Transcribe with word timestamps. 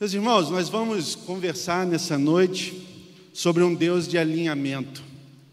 Meus 0.00 0.12
irmãos, 0.12 0.50
nós 0.50 0.68
vamos 0.68 1.14
conversar 1.14 1.86
nessa 1.86 2.18
noite 2.18 2.84
sobre 3.32 3.62
um 3.62 3.72
Deus 3.72 4.08
de 4.08 4.18
alinhamento. 4.18 5.00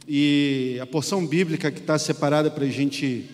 E 0.07 0.79
a 0.81 0.85
porção 0.87 1.27
bíblica 1.27 1.69
que 1.69 1.79
está 1.79 1.99
separada 1.99 2.49
para 2.49 2.65
a 2.65 2.69
gente 2.69 3.29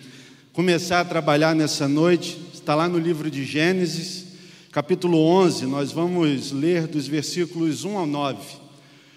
começar 0.52 1.00
a 1.00 1.04
trabalhar 1.06 1.54
nessa 1.54 1.88
noite 1.88 2.38
está 2.52 2.74
lá 2.74 2.86
no 2.86 2.98
livro 2.98 3.30
de 3.30 3.42
Gênesis, 3.42 4.26
capítulo 4.70 5.18
11. 5.18 5.64
Nós 5.64 5.92
vamos 5.92 6.52
ler 6.52 6.86
dos 6.86 7.08
versículos 7.08 7.86
1 7.86 7.96
ao 7.96 8.06
9. 8.06 8.38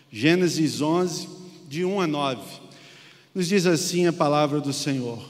Gênesis 0.10 0.80
11, 0.80 1.28
de 1.68 1.84
1 1.84 2.00
a 2.00 2.08
9. 2.08 2.42
Nos 3.36 3.50
diz 3.50 3.66
assim 3.66 4.08
a 4.08 4.14
palavra 4.14 4.62
do 4.62 4.72
Senhor: 4.72 5.22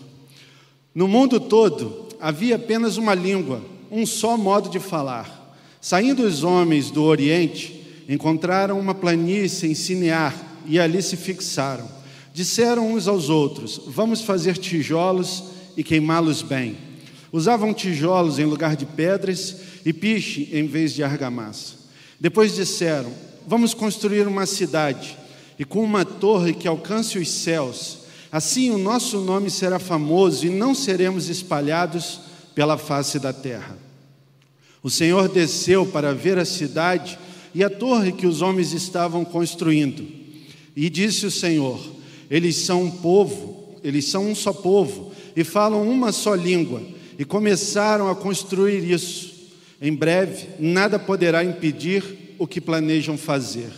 No 0.94 1.08
mundo 1.08 1.40
todo 1.40 2.08
havia 2.20 2.58
apenas 2.58 2.98
uma 2.98 3.16
língua, 3.16 3.64
um 3.90 4.06
só 4.06 4.38
modo 4.38 4.70
de 4.70 4.80
falar. 4.80 5.41
Saindo 5.82 6.22
os 6.22 6.44
homens 6.44 6.92
do 6.92 7.02
Oriente, 7.02 8.04
encontraram 8.08 8.80
uma 8.80 8.94
planície 8.94 9.68
em 9.68 9.74
Sinear 9.74 10.36
e 10.68 10.80
ali 10.80 11.02
se 11.02 11.18
fixaram. 11.18 11.90
Disseram 12.32 12.94
uns 12.94 13.08
aos 13.08 13.30
outros: 13.30 13.82
Vamos 13.88 14.22
fazer 14.22 14.58
tijolos 14.58 15.44
e 15.76 15.84
queimá-los 15.84 16.44
bem. 16.44 16.78
Usavam 17.34 17.74
tijolos 17.74 18.38
em 18.38 18.46
lugar 18.46 18.76
de 18.76 18.86
pedras 18.86 19.58
e 19.84 19.92
piche 19.92 20.50
em 20.54 20.68
vez 20.68 20.94
de 20.94 21.04
argamassa. 21.04 21.74
Depois 22.20 22.56
disseram: 22.56 23.12
Vamos 23.48 23.74
construir 23.74 24.28
uma 24.28 24.46
cidade 24.46 25.18
e 25.58 25.66
com 25.66 25.84
uma 25.84 26.06
torre 26.06 26.54
que 26.54 26.68
alcance 26.68 27.18
os 27.18 27.28
céus. 27.28 28.02
Assim 28.32 28.70
o 28.70 28.78
nosso 28.78 29.20
nome 29.20 29.50
será 29.50 29.80
famoso 29.80 30.46
e 30.46 30.50
não 30.50 30.76
seremos 30.76 31.28
espalhados 31.28 32.20
pela 32.54 32.78
face 32.78 33.18
da 33.18 33.34
terra. 33.34 33.91
O 34.84 34.90
Senhor 34.90 35.30
desceu 35.30 35.86
para 35.86 36.14
ver 36.14 36.40
a 36.40 36.46
cidade 36.46 37.18
e 37.54 37.64
a 37.64 37.70
torre 37.70 38.12
que 38.12 38.26
os 38.26 38.42
homens 38.42 38.74
estavam 38.74 39.24
construindo. 39.24 40.08
E 40.76 40.90
disse 40.90 41.26
o 41.26 41.32
Senhor: 41.32 41.80
Eles 42.30 42.56
são 42.56 42.84
um 42.84 42.92
povo, 42.92 43.76
eles 43.84 44.06
são 44.06 44.28
um 44.28 44.36
só 44.36 44.52
povo 44.52 45.12
e 45.36 45.44
falam 45.44 45.88
uma 45.88 46.12
só 46.12 46.34
língua. 46.34 46.82
E 47.20 47.24
começaram 47.24 48.10
a 48.10 48.16
construir 48.16 48.84
isso. 48.90 49.32
Em 49.80 49.94
breve, 49.94 50.48
nada 50.60 50.98
poderá 50.98 51.44
impedir 51.44 52.36
o 52.40 52.48
que 52.48 52.60
planejam 52.60 53.18
fazer. 53.18 53.70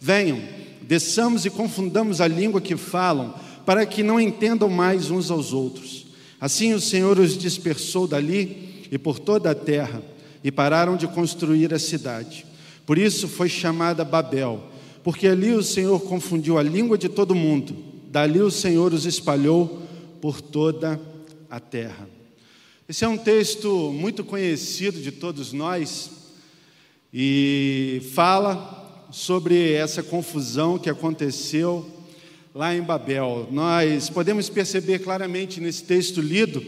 Venham, 0.00 0.40
desçamos 0.82 1.44
e 1.44 1.50
confundamos 1.50 2.20
a 2.20 2.28
língua 2.28 2.60
que 2.60 2.76
falam, 2.76 3.34
para 3.66 3.84
que 3.86 4.02
não 4.02 4.20
entendam 4.20 4.68
mais 4.68 5.10
uns 5.10 5.30
aos 5.30 5.52
outros. 5.52 6.06
Assim 6.40 6.74
o 6.74 6.80
Senhor 6.80 7.18
os 7.18 7.36
dispersou 7.36 8.06
dali 8.06 8.86
e 8.92 8.98
por 8.98 9.18
toda 9.18 9.50
a 9.50 9.54
terra 9.54 10.02
e 10.44 10.52
pararam 10.52 10.94
de 10.94 11.08
construir 11.08 11.72
a 11.72 11.78
cidade. 11.78 12.44
Por 12.84 12.98
isso 12.98 13.26
foi 13.26 13.48
chamada 13.48 14.04
Babel, 14.04 14.62
porque 15.02 15.26
ali 15.26 15.52
o 15.52 15.62
Senhor 15.62 15.98
confundiu 16.00 16.58
a 16.58 16.62
língua 16.62 16.98
de 16.98 17.08
todo 17.08 17.34
mundo. 17.34 17.74
Dali 18.08 18.40
o 18.40 18.50
Senhor 18.50 18.92
os 18.92 19.06
espalhou 19.06 19.82
por 20.20 20.42
toda 20.42 21.00
a 21.48 21.58
terra. 21.58 22.06
Esse 22.86 23.04
é 23.04 23.08
um 23.08 23.16
texto 23.16 23.90
muito 23.90 24.22
conhecido 24.22 25.00
de 25.00 25.10
todos 25.10 25.54
nós 25.54 26.10
e 27.12 28.02
fala 28.14 29.06
sobre 29.10 29.72
essa 29.72 30.02
confusão 30.02 30.78
que 30.78 30.90
aconteceu 30.90 31.88
lá 32.54 32.74
em 32.74 32.82
Babel. 32.82 33.48
Nós 33.50 34.10
podemos 34.10 34.50
perceber 34.50 34.98
claramente 34.98 35.60
nesse 35.60 35.84
texto 35.84 36.20
lido 36.20 36.62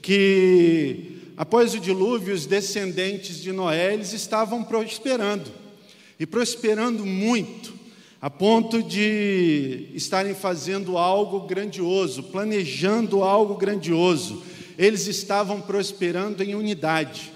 que 0.00 1.11
após 1.36 1.74
o 1.74 1.80
dilúvio, 1.80 2.34
os 2.34 2.46
descendentes 2.46 3.40
de 3.40 3.52
Noé 3.52 3.94
eles 3.94 4.12
estavam 4.12 4.62
prosperando, 4.62 5.50
e 6.18 6.26
prosperando 6.26 7.04
muito, 7.04 7.72
a 8.20 8.30
ponto 8.30 8.80
de 8.80 9.88
estarem 9.94 10.32
fazendo 10.32 10.96
algo 10.96 11.40
grandioso, 11.40 12.22
planejando 12.22 13.24
algo 13.24 13.56
grandioso. 13.56 14.44
Eles 14.78 15.08
estavam 15.08 15.60
prosperando 15.60 16.40
em 16.40 16.54
unidade. 16.54 17.32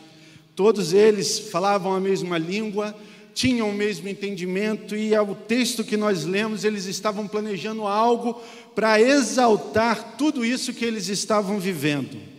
Todos 0.54 0.92
eles 0.92 1.40
falavam 1.40 1.92
a 1.92 1.98
mesma 1.98 2.38
língua, 2.38 2.94
tinham 3.34 3.68
o 3.68 3.74
mesmo 3.74 4.08
entendimento, 4.08 4.94
e 4.94 5.12
ao 5.12 5.34
texto 5.34 5.82
que 5.82 5.96
nós 5.96 6.24
lemos, 6.24 6.62
eles 6.62 6.86
estavam 6.86 7.26
planejando 7.26 7.84
algo 7.84 8.40
para 8.72 9.00
exaltar 9.00 10.14
tudo 10.16 10.44
isso 10.44 10.72
que 10.72 10.84
eles 10.84 11.08
estavam 11.08 11.58
vivendo. 11.58 12.35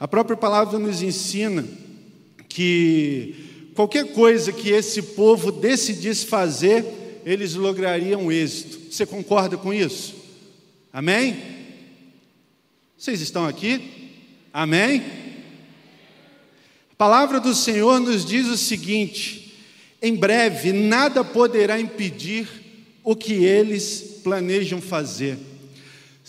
A 0.00 0.06
própria 0.06 0.36
palavra 0.36 0.78
nos 0.78 1.02
ensina 1.02 1.64
que 2.48 3.72
qualquer 3.74 4.12
coisa 4.12 4.52
que 4.52 4.70
esse 4.70 5.02
povo 5.02 5.50
decidisse 5.50 6.24
fazer, 6.26 6.84
eles 7.24 7.54
lograriam 7.54 8.30
êxito. 8.30 8.92
Você 8.92 9.04
concorda 9.04 9.56
com 9.56 9.74
isso? 9.74 10.14
Amém? 10.92 11.36
Vocês 12.96 13.20
estão 13.20 13.44
aqui? 13.44 14.10
Amém? 14.52 15.02
A 16.92 16.94
palavra 16.96 17.40
do 17.40 17.54
Senhor 17.54 17.98
nos 17.98 18.24
diz 18.24 18.46
o 18.46 18.56
seguinte: 18.56 19.56
em 20.00 20.14
breve 20.14 20.72
nada 20.72 21.24
poderá 21.24 21.80
impedir 21.80 22.48
o 23.02 23.16
que 23.16 23.44
eles 23.44 24.20
planejam 24.22 24.80
fazer. 24.80 25.38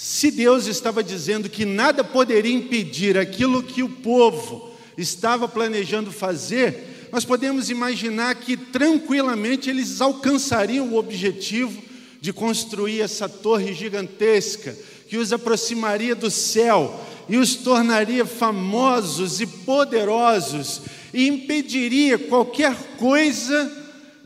Se 0.02 0.32
Deus 0.32 0.66
estava 0.66 1.04
dizendo 1.04 1.50
que 1.50 1.66
nada 1.66 2.06
poderia 2.06 2.56
impedir 2.56 3.18
aquilo 3.18 3.62
que 3.62 3.84
o 3.84 3.90
povo 3.90 4.72
estava 4.98 5.46
planejando 5.46 6.10
fazer, 6.10 7.10
nós 7.12 7.26
podemos 7.26 7.70
imaginar 7.70 8.34
que 8.36 8.56
tranquilamente 8.56 9.70
eles 9.70 10.00
alcançariam 10.00 10.88
o 10.88 10.96
objetivo 10.96 11.84
de 12.22 12.32
construir 12.32 13.02
essa 13.02 13.28
torre 13.28 13.74
gigantesca 13.74 14.74
que 15.10 15.18
os 15.18 15.34
aproximaria 15.34 16.16
do 16.16 16.31
céu 16.31 16.98
e 17.28 17.36
os 17.36 17.56
tornaria 17.56 18.26
famosos 18.26 19.42
e 19.42 19.46
poderosos 19.46 20.81
e 21.14 21.28
impediria 21.28 22.18
qualquer 22.18 22.74
coisa 22.96 23.70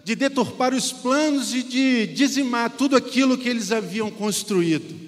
de 0.03 0.13
deturpar 0.13 0.72
os 0.72 0.91
planos 0.91 1.51
e 1.51 1.63
de 1.63 2.05
dizimar 2.13 2.69
tudo 2.69 2.95
aquilo 2.95 3.40
que 3.40 3.50
eles 3.50 3.72
haviam 3.72 4.11
construído. 4.11 5.03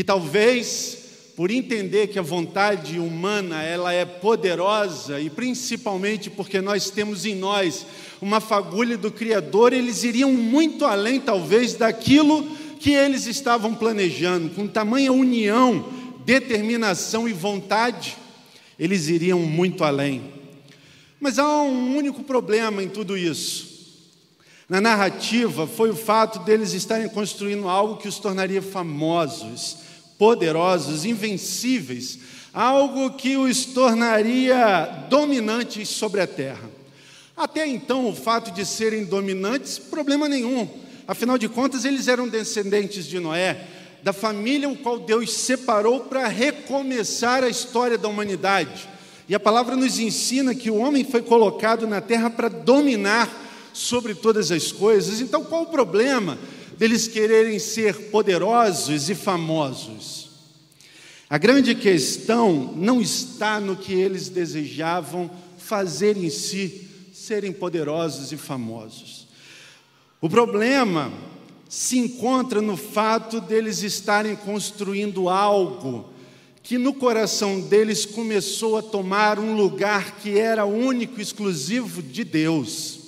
E 0.00 0.02
talvez 0.02 0.96
por 1.36 1.50
entender 1.50 2.06
que 2.06 2.18
a 2.18 2.22
vontade 2.22 2.98
humana 2.98 3.62
ela 3.62 3.92
é 3.92 4.06
poderosa 4.06 5.20
e 5.20 5.28
principalmente 5.28 6.30
porque 6.30 6.58
nós 6.62 6.88
temos 6.88 7.26
em 7.26 7.34
nós 7.34 7.84
uma 8.18 8.40
fagulha 8.40 8.96
do 8.96 9.10
Criador, 9.10 9.74
eles 9.74 10.02
iriam 10.02 10.32
muito 10.32 10.86
além 10.86 11.20
talvez 11.20 11.74
daquilo 11.74 12.44
que 12.78 12.92
eles 12.92 13.26
estavam 13.26 13.74
planejando, 13.74 14.48
com 14.54 14.66
tamanha 14.66 15.12
união, 15.12 15.84
determinação 16.24 17.28
e 17.28 17.34
vontade, 17.34 18.16
eles 18.78 19.06
iriam 19.08 19.40
muito 19.40 19.84
além. 19.84 20.32
Mas 21.20 21.38
há 21.38 21.60
um 21.60 21.94
único 21.94 22.22
problema 22.24 22.82
em 22.82 22.88
tudo 22.88 23.18
isso. 23.18 23.68
Na 24.66 24.80
narrativa 24.80 25.66
foi 25.66 25.90
o 25.90 25.96
fato 25.96 26.38
deles 26.38 26.72
estarem 26.72 27.08
construindo 27.10 27.68
algo 27.68 27.98
que 27.98 28.08
os 28.08 28.18
tornaria 28.18 28.62
famosos, 28.62 29.89
poderosos, 30.20 31.06
invencíveis, 31.06 32.18
algo 32.52 33.12
que 33.12 33.38
os 33.38 33.64
tornaria 33.64 35.06
dominantes 35.08 35.88
sobre 35.88 36.20
a 36.20 36.26
terra. 36.26 36.68
Até 37.34 37.66
então, 37.66 38.06
o 38.06 38.14
fato 38.14 38.50
de 38.50 38.66
serem 38.66 39.06
dominantes, 39.06 39.78
problema 39.78 40.28
nenhum. 40.28 40.68
Afinal 41.08 41.38
de 41.38 41.48
contas, 41.48 41.86
eles 41.86 42.06
eram 42.06 42.28
descendentes 42.28 43.06
de 43.06 43.18
Noé, 43.18 43.66
da 44.02 44.12
família 44.12 44.68
o 44.68 44.76
qual 44.76 44.98
Deus 44.98 45.32
separou 45.32 46.00
para 46.00 46.28
recomeçar 46.28 47.42
a 47.42 47.48
história 47.48 47.96
da 47.96 48.06
humanidade. 48.06 48.86
E 49.26 49.34
a 49.34 49.40
palavra 49.40 49.74
nos 49.74 49.98
ensina 49.98 50.54
que 50.54 50.70
o 50.70 50.76
homem 50.76 51.02
foi 51.02 51.22
colocado 51.22 51.86
na 51.86 52.02
terra 52.02 52.28
para 52.28 52.48
dominar 52.48 53.26
sobre 53.72 54.14
todas 54.14 54.52
as 54.52 54.70
coisas. 54.70 55.22
Então, 55.22 55.42
qual 55.44 55.62
o 55.62 55.70
problema 55.70 56.38
deles 56.80 57.06
quererem 57.06 57.58
ser 57.58 58.08
poderosos 58.08 59.10
e 59.10 59.14
famosos. 59.14 60.30
A 61.28 61.36
grande 61.36 61.74
questão 61.74 62.72
não 62.74 63.02
está 63.02 63.60
no 63.60 63.76
que 63.76 63.92
eles 63.92 64.30
desejavam 64.30 65.30
fazer 65.58 66.16
em 66.16 66.30
si, 66.30 66.88
serem 67.12 67.52
poderosos 67.52 68.32
e 68.32 68.38
famosos. 68.38 69.28
O 70.22 70.28
problema 70.30 71.12
se 71.68 71.98
encontra 71.98 72.62
no 72.62 72.78
fato 72.78 73.42
deles 73.42 73.82
estarem 73.82 74.34
construindo 74.34 75.28
algo 75.28 76.08
que 76.62 76.78
no 76.78 76.94
coração 76.94 77.60
deles 77.60 78.06
começou 78.06 78.78
a 78.78 78.82
tomar 78.82 79.38
um 79.38 79.54
lugar 79.54 80.16
que 80.16 80.38
era 80.38 80.64
único, 80.64 81.20
exclusivo 81.20 82.02
de 82.02 82.24
Deus 82.24 82.99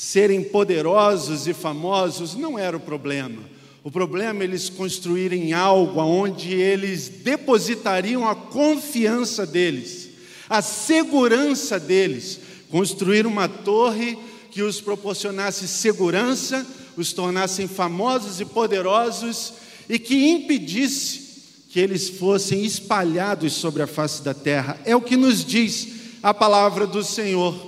serem 0.00 0.44
poderosos 0.44 1.48
e 1.48 1.52
famosos 1.52 2.36
não 2.36 2.56
era 2.56 2.76
o 2.76 2.80
problema. 2.80 3.42
O 3.82 3.90
problema 3.90 4.42
é 4.42 4.44
eles 4.44 4.70
construírem 4.70 5.52
algo 5.52 6.00
onde 6.00 6.54
eles 6.54 7.08
depositariam 7.08 8.24
a 8.28 8.32
confiança 8.32 9.44
deles, 9.44 10.10
a 10.48 10.62
segurança 10.62 11.80
deles. 11.80 12.38
Construir 12.70 13.26
uma 13.26 13.48
torre 13.48 14.16
que 14.52 14.62
os 14.62 14.80
proporcionasse 14.80 15.66
segurança, 15.66 16.64
os 16.96 17.12
tornassem 17.12 17.66
famosos 17.66 18.40
e 18.40 18.44
poderosos 18.44 19.54
e 19.88 19.98
que 19.98 20.28
impedisse 20.28 21.42
que 21.70 21.80
eles 21.80 22.08
fossem 22.08 22.64
espalhados 22.64 23.52
sobre 23.54 23.82
a 23.82 23.86
face 23.88 24.22
da 24.22 24.32
terra. 24.32 24.78
É 24.84 24.94
o 24.94 25.02
que 25.02 25.16
nos 25.16 25.44
diz 25.44 25.88
a 26.22 26.32
palavra 26.32 26.86
do 26.86 27.02
Senhor. 27.02 27.67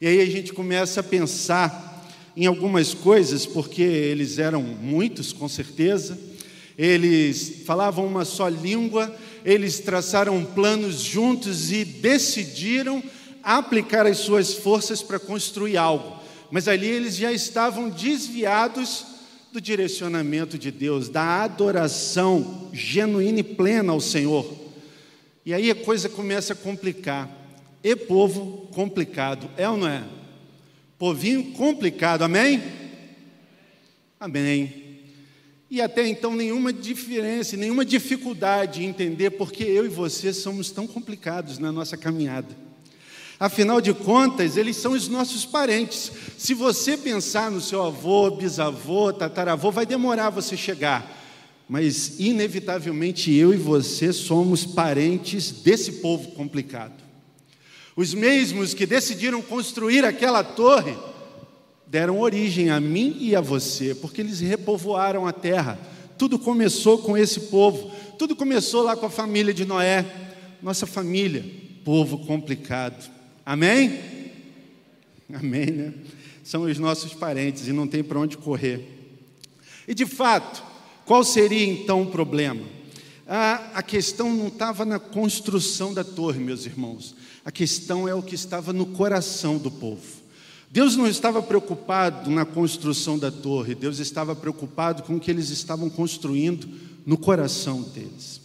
E 0.00 0.06
aí 0.06 0.20
a 0.22 0.26
gente 0.26 0.54
começa 0.54 1.00
a 1.00 1.02
pensar 1.02 2.10
em 2.34 2.46
algumas 2.46 2.94
coisas, 2.94 3.44
porque 3.44 3.82
eles 3.82 4.38
eram 4.38 4.62
muitos, 4.62 5.30
com 5.30 5.46
certeza, 5.46 6.18
eles 6.78 7.64
falavam 7.66 8.06
uma 8.06 8.24
só 8.24 8.48
língua, 8.48 9.14
eles 9.44 9.78
traçaram 9.80 10.42
planos 10.42 11.02
juntos 11.02 11.70
e 11.70 11.84
decidiram 11.84 13.02
aplicar 13.42 14.06
as 14.06 14.16
suas 14.16 14.54
forças 14.54 15.02
para 15.02 15.18
construir 15.18 15.76
algo. 15.76 16.18
Mas 16.50 16.66
ali 16.66 16.86
eles 16.86 17.16
já 17.16 17.30
estavam 17.30 17.90
desviados 17.90 19.04
do 19.52 19.60
direcionamento 19.60 20.56
de 20.56 20.70
Deus, 20.70 21.10
da 21.10 21.42
adoração 21.42 22.70
genuína 22.72 23.40
e 23.40 23.42
plena 23.42 23.92
ao 23.92 24.00
Senhor. 24.00 24.50
E 25.44 25.52
aí 25.52 25.70
a 25.70 25.74
coisa 25.74 26.08
começa 26.08 26.54
a 26.54 26.56
complicar. 26.56 27.39
E 27.82 27.96
povo 27.96 28.68
complicado, 28.72 29.50
é 29.56 29.68
ou 29.68 29.76
não 29.76 29.88
é? 29.88 30.04
Povinho 30.98 31.52
complicado, 31.52 32.22
amém? 32.22 32.62
Amém. 34.18 34.90
E 35.70 35.80
até 35.80 36.06
então 36.06 36.34
nenhuma 36.34 36.72
diferença, 36.72 37.56
nenhuma 37.56 37.84
dificuldade 37.84 38.82
em 38.82 38.86
entender 38.86 39.30
porque 39.30 39.62
eu 39.62 39.86
e 39.86 39.88
você 39.88 40.32
somos 40.32 40.70
tão 40.70 40.86
complicados 40.86 41.58
na 41.58 41.70
nossa 41.70 41.96
caminhada. 41.96 42.54
Afinal 43.38 43.80
de 43.80 43.94
contas, 43.94 44.58
eles 44.58 44.76
são 44.76 44.92
os 44.92 45.08
nossos 45.08 45.46
parentes. 45.46 46.12
Se 46.36 46.52
você 46.52 46.98
pensar 46.98 47.50
no 47.50 47.60
seu 47.60 47.82
avô, 47.82 48.30
bisavô, 48.30 49.10
tataravô, 49.10 49.70
vai 49.70 49.86
demorar 49.86 50.28
você 50.28 50.54
chegar. 50.54 51.18
Mas, 51.66 52.20
inevitavelmente, 52.20 53.32
eu 53.32 53.54
e 53.54 53.56
você 53.56 54.12
somos 54.12 54.66
parentes 54.66 55.50
desse 55.50 55.92
povo 55.92 56.32
complicado. 56.32 57.09
Os 58.00 58.14
mesmos 58.14 58.72
que 58.72 58.86
decidiram 58.86 59.42
construir 59.42 60.06
aquela 60.06 60.42
torre 60.42 60.96
deram 61.86 62.18
origem 62.18 62.70
a 62.70 62.80
mim 62.80 63.14
e 63.20 63.36
a 63.36 63.42
você, 63.42 63.94
porque 63.94 64.22
eles 64.22 64.40
repovoaram 64.40 65.26
a 65.26 65.34
terra. 65.34 65.78
Tudo 66.16 66.38
começou 66.38 66.96
com 66.96 67.14
esse 67.14 67.40
povo, 67.40 67.94
tudo 68.18 68.34
começou 68.34 68.82
lá 68.84 68.96
com 68.96 69.04
a 69.04 69.10
família 69.10 69.52
de 69.52 69.66
Noé, 69.66 70.06
nossa 70.62 70.86
família, 70.86 71.44
povo 71.84 72.16
complicado. 72.24 73.10
Amém? 73.44 74.00
Amém, 75.30 75.66
né? 75.66 75.92
São 76.42 76.62
os 76.62 76.78
nossos 76.78 77.12
parentes 77.12 77.68
e 77.68 77.72
não 77.74 77.86
tem 77.86 78.02
para 78.02 78.18
onde 78.18 78.38
correr. 78.38 78.80
E 79.86 79.92
de 79.92 80.06
fato, 80.06 80.64
qual 81.04 81.22
seria 81.22 81.66
então 81.66 82.00
o 82.00 82.06
problema? 82.06 82.62
A 83.32 83.80
questão 83.80 84.34
não 84.34 84.48
estava 84.48 84.84
na 84.84 84.98
construção 84.98 85.94
da 85.94 86.02
torre, 86.02 86.40
meus 86.40 86.66
irmãos. 86.66 87.14
A 87.44 87.52
questão 87.52 88.08
é 88.08 88.12
o 88.12 88.24
que 88.24 88.34
estava 88.34 88.72
no 88.72 88.86
coração 88.86 89.56
do 89.56 89.70
povo. 89.70 90.02
Deus 90.68 90.96
não 90.96 91.06
estava 91.06 91.40
preocupado 91.40 92.28
na 92.28 92.44
construção 92.44 93.16
da 93.16 93.30
torre, 93.30 93.76
Deus 93.76 94.00
estava 94.00 94.34
preocupado 94.34 95.04
com 95.04 95.14
o 95.14 95.20
que 95.20 95.30
eles 95.30 95.48
estavam 95.50 95.88
construindo 95.88 96.68
no 97.06 97.16
coração 97.16 97.82
deles. 97.82 98.40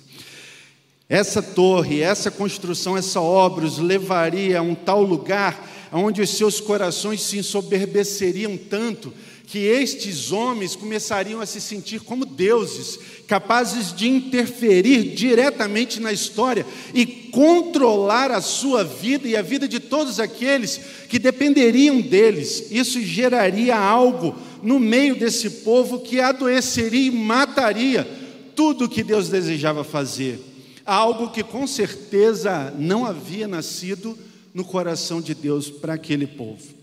Essa 1.10 1.42
torre, 1.42 2.02
essa 2.02 2.30
construção, 2.30 2.96
essa 2.96 3.20
obra 3.20 3.66
os 3.66 3.80
levaria 3.80 4.60
a 4.60 4.62
um 4.62 4.76
tal 4.76 5.02
lugar 5.02 5.68
onde 5.92 6.22
os 6.22 6.30
seus 6.30 6.60
corações 6.62 7.22
se 7.22 7.40
ensoberbeceriam 7.40 8.56
tanto 8.56 9.12
que 9.48 9.60
estes 9.60 10.32
homens 10.32 10.76
começariam 10.76 11.40
a 11.40 11.46
se 11.46 11.62
sentir 11.62 12.02
como 12.02 12.26
deuses, 12.26 13.00
capazes 13.28 13.94
de 13.94 14.08
interferir 14.08 15.16
diretamente 15.16 16.00
na 16.00 16.12
história 16.12 16.66
e 16.94 17.06
controlar 17.06 18.32
a 18.32 18.42
sua 18.42 18.84
vida 18.84 19.28
e 19.28 19.36
a 19.36 19.42
vida 19.42 19.68
de 19.68 19.80
todos 19.80 20.20
aqueles 20.20 20.80
que 21.10 21.20
dependeriam 21.20 22.02
deles. 22.02 22.72
Isso 22.72 23.02
geraria 23.02 23.78
algo 23.78 24.36
no 24.62 24.80
meio 24.80 25.16
desse 25.16 25.50
povo 25.50 26.00
que 26.00 26.20
adoeceria 26.20 27.08
e 27.08 27.12
mataria 27.12 28.08
tudo 28.56 28.86
o 28.86 28.90
que 28.90 29.04
Deus 29.04 29.30
desejava 29.30 29.84
fazer 29.84 30.40
algo 30.86 31.32
que 31.32 31.44
com 31.44 31.66
certeza 31.66 32.72
não 32.78 33.06
havia 33.06 33.48
nascido 33.48 34.18
no 34.54 34.64
coração 34.64 35.20
de 35.20 35.34
Deus 35.34 35.70
para 35.70 35.96
aquele 35.96 36.28
povo. 36.28 36.75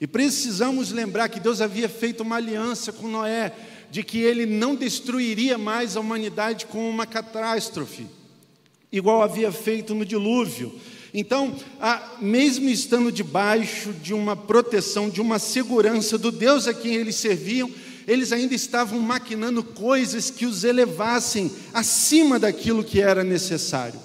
E 0.00 0.06
precisamos 0.06 0.92
lembrar 0.92 1.28
que 1.28 1.40
Deus 1.40 1.60
havia 1.60 1.88
feito 1.88 2.22
uma 2.22 2.36
aliança 2.36 2.92
com 2.92 3.08
Noé, 3.08 3.52
de 3.90 4.02
que 4.02 4.18
ele 4.18 4.46
não 4.46 4.74
destruiria 4.74 5.56
mais 5.56 5.96
a 5.96 6.00
humanidade 6.00 6.66
com 6.66 6.88
uma 6.88 7.06
catástrofe, 7.06 8.06
igual 8.92 9.22
havia 9.22 9.50
feito 9.50 9.94
no 9.94 10.04
dilúvio. 10.04 10.78
Então, 11.12 11.56
mesmo 12.20 12.68
estando 12.68 13.10
debaixo 13.10 13.92
de 13.94 14.12
uma 14.12 14.36
proteção, 14.36 15.08
de 15.08 15.20
uma 15.20 15.38
segurança 15.38 16.18
do 16.18 16.30
Deus 16.30 16.68
a 16.68 16.74
quem 16.74 16.94
eles 16.94 17.16
serviam, 17.16 17.70
eles 18.06 18.30
ainda 18.30 18.54
estavam 18.54 19.00
maquinando 19.00 19.62
coisas 19.62 20.30
que 20.30 20.46
os 20.46 20.64
elevassem 20.64 21.50
acima 21.74 22.38
daquilo 22.38 22.84
que 22.84 23.00
era 23.00 23.24
necessário. 23.24 23.98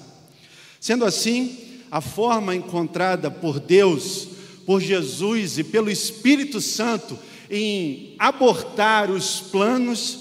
Sendo 0.80 1.04
assim, 1.04 1.58
a 1.90 2.00
forma 2.00 2.54
encontrada 2.54 3.30
por 3.30 3.60
Deus, 3.60 4.28
por 4.66 4.80
Jesus 4.80 5.58
e 5.58 5.64
pelo 5.64 5.90
Espírito 5.90 6.60
Santo 6.60 7.18
em 7.50 8.14
abortar 8.18 9.10
os 9.10 9.40
planos 9.40 10.18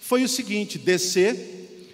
foi 0.00 0.22
o 0.22 0.28
seguinte: 0.28 0.78
descer, 0.78 1.90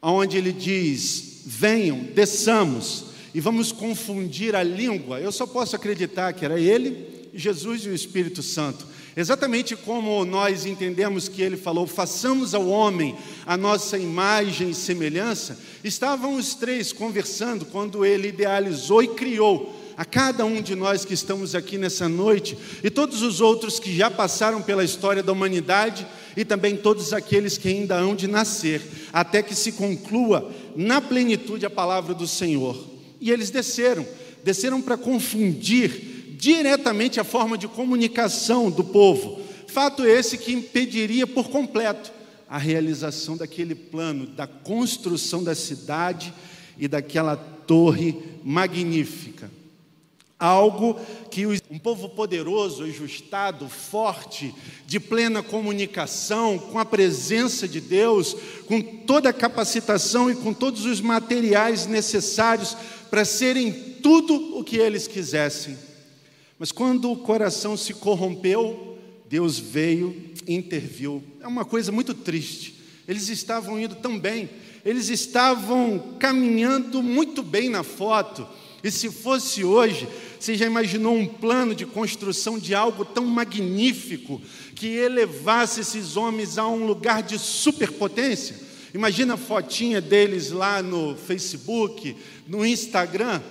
onde 0.00 0.36
ele 0.36 0.52
diz: 0.52 1.42
venham, 1.44 1.98
desçamos, 2.14 3.04
e 3.34 3.40
vamos 3.40 3.72
confundir 3.72 4.54
a 4.54 4.62
língua. 4.62 5.20
Eu 5.20 5.32
só 5.32 5.46
posso 5.46 5.74
acreditar 5.74 6.32
que 6.32 6.44
era 6.44 6.60
ele, 6.60 7.28
Jesus 7.34 7.84
e 7.84 7.88
o 7.88 7.94
Espírito 7.94 8.42
Santo. 8.42 8.86
Exatamente 9.16 9.74
como 9.74 10.24
nós 10.24 10.64
entendemos 10.64 11.28
que 11.28 11.42
ele 11.42 11.56
falou, 11.56 11.86
façamos 11.86 12.54
ao 12.54 12.68
homem 12.68 13.16
a 13.44 13.56
nossa 13.56 13.98
imagem 13.98 14.70
e 14.70 14.74
semelhança, 14.74 15.58
estavam 15.82 16.36
os 16.36 16.54
três 16.54 16.92
conversando 16.92 17.66
quando 17.66 18.04
ele 18.04 18.28
idealizou 18.28 19.02
e 19.02 19.08
criou 19.08 19.79
a 20.00 20.04
cada 20.06 20.46
um 20.46 20.62
de 20.62 20.74
nós 20.74 21.04
que 21.04 21.12
estamos 21.12 21.54
aqui 21.54 21.76
nessa 21.76 22.08
noite 22.08 22.56
e 22.82 22.88
todos 22.88 23.20
os 23.20 23.42
outros 23.42 23.78
que 23.78 23.94
já 23.94 24.10
passaram 24.10 24.62
pela 24.62 24.82
história 24.82 25.22
da 25.22 25.30
humanidade 25.30 26.06
e 26.34 26.42
também 26.42 26.74
todos 26.74 27.12
aqueles 27.12 27.58
que 27.58 27.68
ainda 27.68 27.96
hão 27.96 28.16
de 28.16 28.26
nascer, 28.26 28.80
até 29.12 29.42
que 29.42 29.54
se 29.54 29.72
conclua 29.72 30.50
na 30.74 31.02
plenitude 31.02 31.66
a 31.66 31.70
palavra 31.70 32.14
do 32.14 32.26
Senhor. 32.26 32.82
E 33.20 33.30
eles 33.30 33.50
desceram, 33.50 34.06
desceram 34.42 34.80
para 34.80 34.96
confundir 34.96 36.34
diretamente 36.38 37.20
a 37.20 37.24
forma 37.24 37.58
de 37.58 37.68
comunicação 37.68 38.70
do 38.70 38.82
povo. 38.82 39.42
Fato 39.66 40.06
esse 40.06 40.38
que 40.38 40.50
impediria 40.50 41.26
por 41.26 41.50
completo 41.50 42.10
a 42.48 42.56
realização 42.56 43.36
daquele 43.36 43.74
plano, 43.74 44.28
da 44.28 44.46
construção 44.46 45.44
da 45.44 45.54
cidade 45.54 46.32
e 46.78 46.88
daquela 46.88 47.36
torre 47.36 48.16
magnífica. 48.42 49.59
Algo 50.40 50.98
que 51.30 51.46
um 51.46 51.78
povo 51.78 52.08
poderoso, 52.08 52.82
ajustado, 52.82 53.68
forte, 53.68 54.54
de 54.86 54.98
plena 54.98 55.42
comunicação, 55.42 56.58
com 56.58 56.78
a 56.78 56.84
presença 56.84 57.68
de 57.68 57.80
Deus, 57.80 58.34
com 58.66 58.80
toda 58.80 59.28
a 59.28 59.34
capacitação 59.34 60.30
e 60.30 60.34
com 60.34 60.52
todos 60.52 60.86
os 60.86 61.00
materiais 61.00 61.86
necessários 61.86 62.76
para 63.10 63.24
serem 63.24 63.70
tudo 64.02 64.58
o 64.58 64.64
que 64.64 64.78
eles 64.78 65.06
quisessem 65.06 65.76
mas 66.60 66.70
quando 66.70 67.10
o 67.10 67.16
coração 67.16 67.74
se 67.74 67.94
corrompeu, 67.94 68.98
Deus 69.26 69.58
veio 69.58 70.14
e 70.46 70.54
interviu. 70.54 71.24
É 71.40 71.46
uma 71.46 71.64
coisa 71.64 71.90
muito 71.90 72.12
triste. 72.12 72.74
Eles 73.08 73.30
estavam 73.30 73.80
indo 73.80 73.94
tão 73.94 74.18
bem, 74.18 74.50
eles 74.84 75.08
estavam 75.08 76.16
caminhando 76.18 77.02
muito 77.02 77.42
bem 77.42 77.70
na 77.70 77.82
foto. 77.82 78.46
E 78.84 78.90
se 78.90 79.10
fosse 79.10 79.64
hoje, 79.64 80.06
você 80.40 80.54
já 80.54 80.64
imaginou 80.64 81.14
um 81.14 81.26
plano 81.26 81.74
de 81.74 81.84
construção 81.84 82.58
de 82.58 82.74
algo 82.74 83.04
tão 83.04 83.26
magnífico 83.26 84.40
que 84.74 84.86
elevasse 84.86 85.82
esses 85.82 86.16
homens 86.16 86.56
a 86.56 86.66
um 86.66 86.86
lugar 86.86 87.22
de 87.22 87.38
superpotência? 87.38 88.56
Imagina 88.94 89.34
a 89.34 89.36
fotinha 89.36 90.00
deles 90.00 90.50
lá 90.50 90.82
no 90.82 91.14
Facebook, 91.14 92.16
no 92.48 92.64
Instagram. 92.64 93.42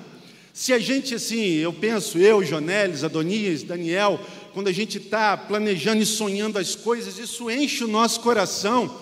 Se 0.51 0.73
a 0.73 0.79
gente, 0.79 1.13
assim, 1.13 1.57
eu 1.57 1.71
penso, 1.71 2.17
eu, 2.17 2.43
Jonelis, 2.43 3.03
Adonias, 3.03 3.61
Daniel, 3.61 4.19
quando 4.51 4.67
a 4.67 4.73
gente 4.73 4.97
está 4.97 5.37
planejando 5.37 6.01
e 6.01 6.07
sonhando 6.07 6.57
as 6.57 6.75
coisas, 6.75 7.19
isso 7.19 7.51
enche 7.51 7.83
o 7.83 7.87
nosso 7.87 8.19
coração. 8.21 8.99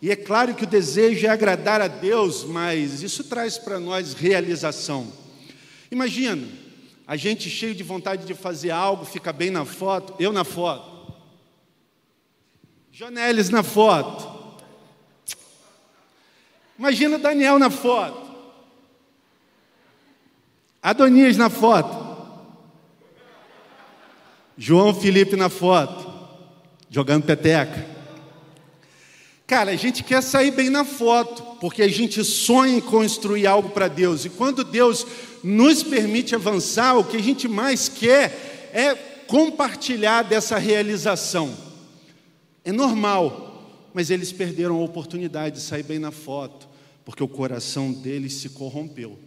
E 0.00 0.08
é 0.08 0.14
claro 0.14 0.54
que 0.54 0.62
o 0.62 0.68
desejo 0.68 1.26
é 1.26 1.30
agradar 1.30 1.80
a 1.80 1.88
Deus, 1.88 2.44
mas 2.44 3.02
isso 3.02 3.24
traz 3.24 3.58
para 3.58 3.80
nós 3.80 4.14
realização. 4.14 5.12
Imagina, 5.90 6.46
A 7.06 7.16
gente 7.16 7.50
cheio 7.50 7.74
de 7.74 7.82
vontade 7.82 8.26
de 8.26 8.34
fazer 8.34 8.70
algo, 8.70 9.04
fica 9.04 9.32
bem 9.32 9.50
na 9.50 9.64
foto, 9.64 10.14
eu 10.18 10.32
na 10.32 10.44
foto. 10.44 11.14
Jonelis 12.90 13.50
na 13.50 13.62
foto. 13.62 14.32
Imagina 16.78 17.18
Daniel 17.18 17.58
na 17.58 17.70
foto. 17.70 18.24
Adonias 20.82 21.36
na 21.36 21.50
foto. 21.50 22.04
João 24.56 24.94
Felipe 24.94 25.36
na 25.36 25.48
foto. 25.48 26.12
Jogando 26.88 27.24
peteca. 27.24 27.93
Cara, 29.46 29.72
a 29.72 29.76
gente 29.76 30.02
quer 30.02 30.22
sair 30.22 30.50
bem 30.50 30.70
na 30.70 30.84
foto, 30.84 31.42
porque 31.60 31.82
a 31.82 31.88
gente 31.88 32.24
sonha 32.24 32.76
em 32.76 32.80
construir 32.80 33.46
algo 33.46 33.68
para 33.68 33.88
Deus. 33.88 34.24
E 34.24 34.30
quando 34.30 34.64
Deus 34.64 35.06
nos 35.42 35.82
permite 35.82 36.34
avançar, 36.34 36.96
o 36.96 37.04
que 37.04 37.18
a 37.18 37.22
gente 37.22 37.46
mais 37.46 37.88
quer 37.88 38.70
é 38.72 38.94
compartilhar 39.26 40.22
dessa 40.22 40.56
realização. 40.56 41.54
É 42.64 42.72
normal, 42.72 43.90
mas 43.92 44.08
eles 44.08 44.32
perderam 44.32 44.76
a 44.76 44.84
oportunidade 44.84 45.56
de 45.56 45.60
sair 45.60 45.82
bem 45.82 45.98
na 45.98 46.10
foto, 46.10 46.66
porque 47.04 47.22
o 47.22 47.28
coração 47.28 47.92
deles 47.92 48.32
se 48.34 48.48
corrompeu. 48.48 49.18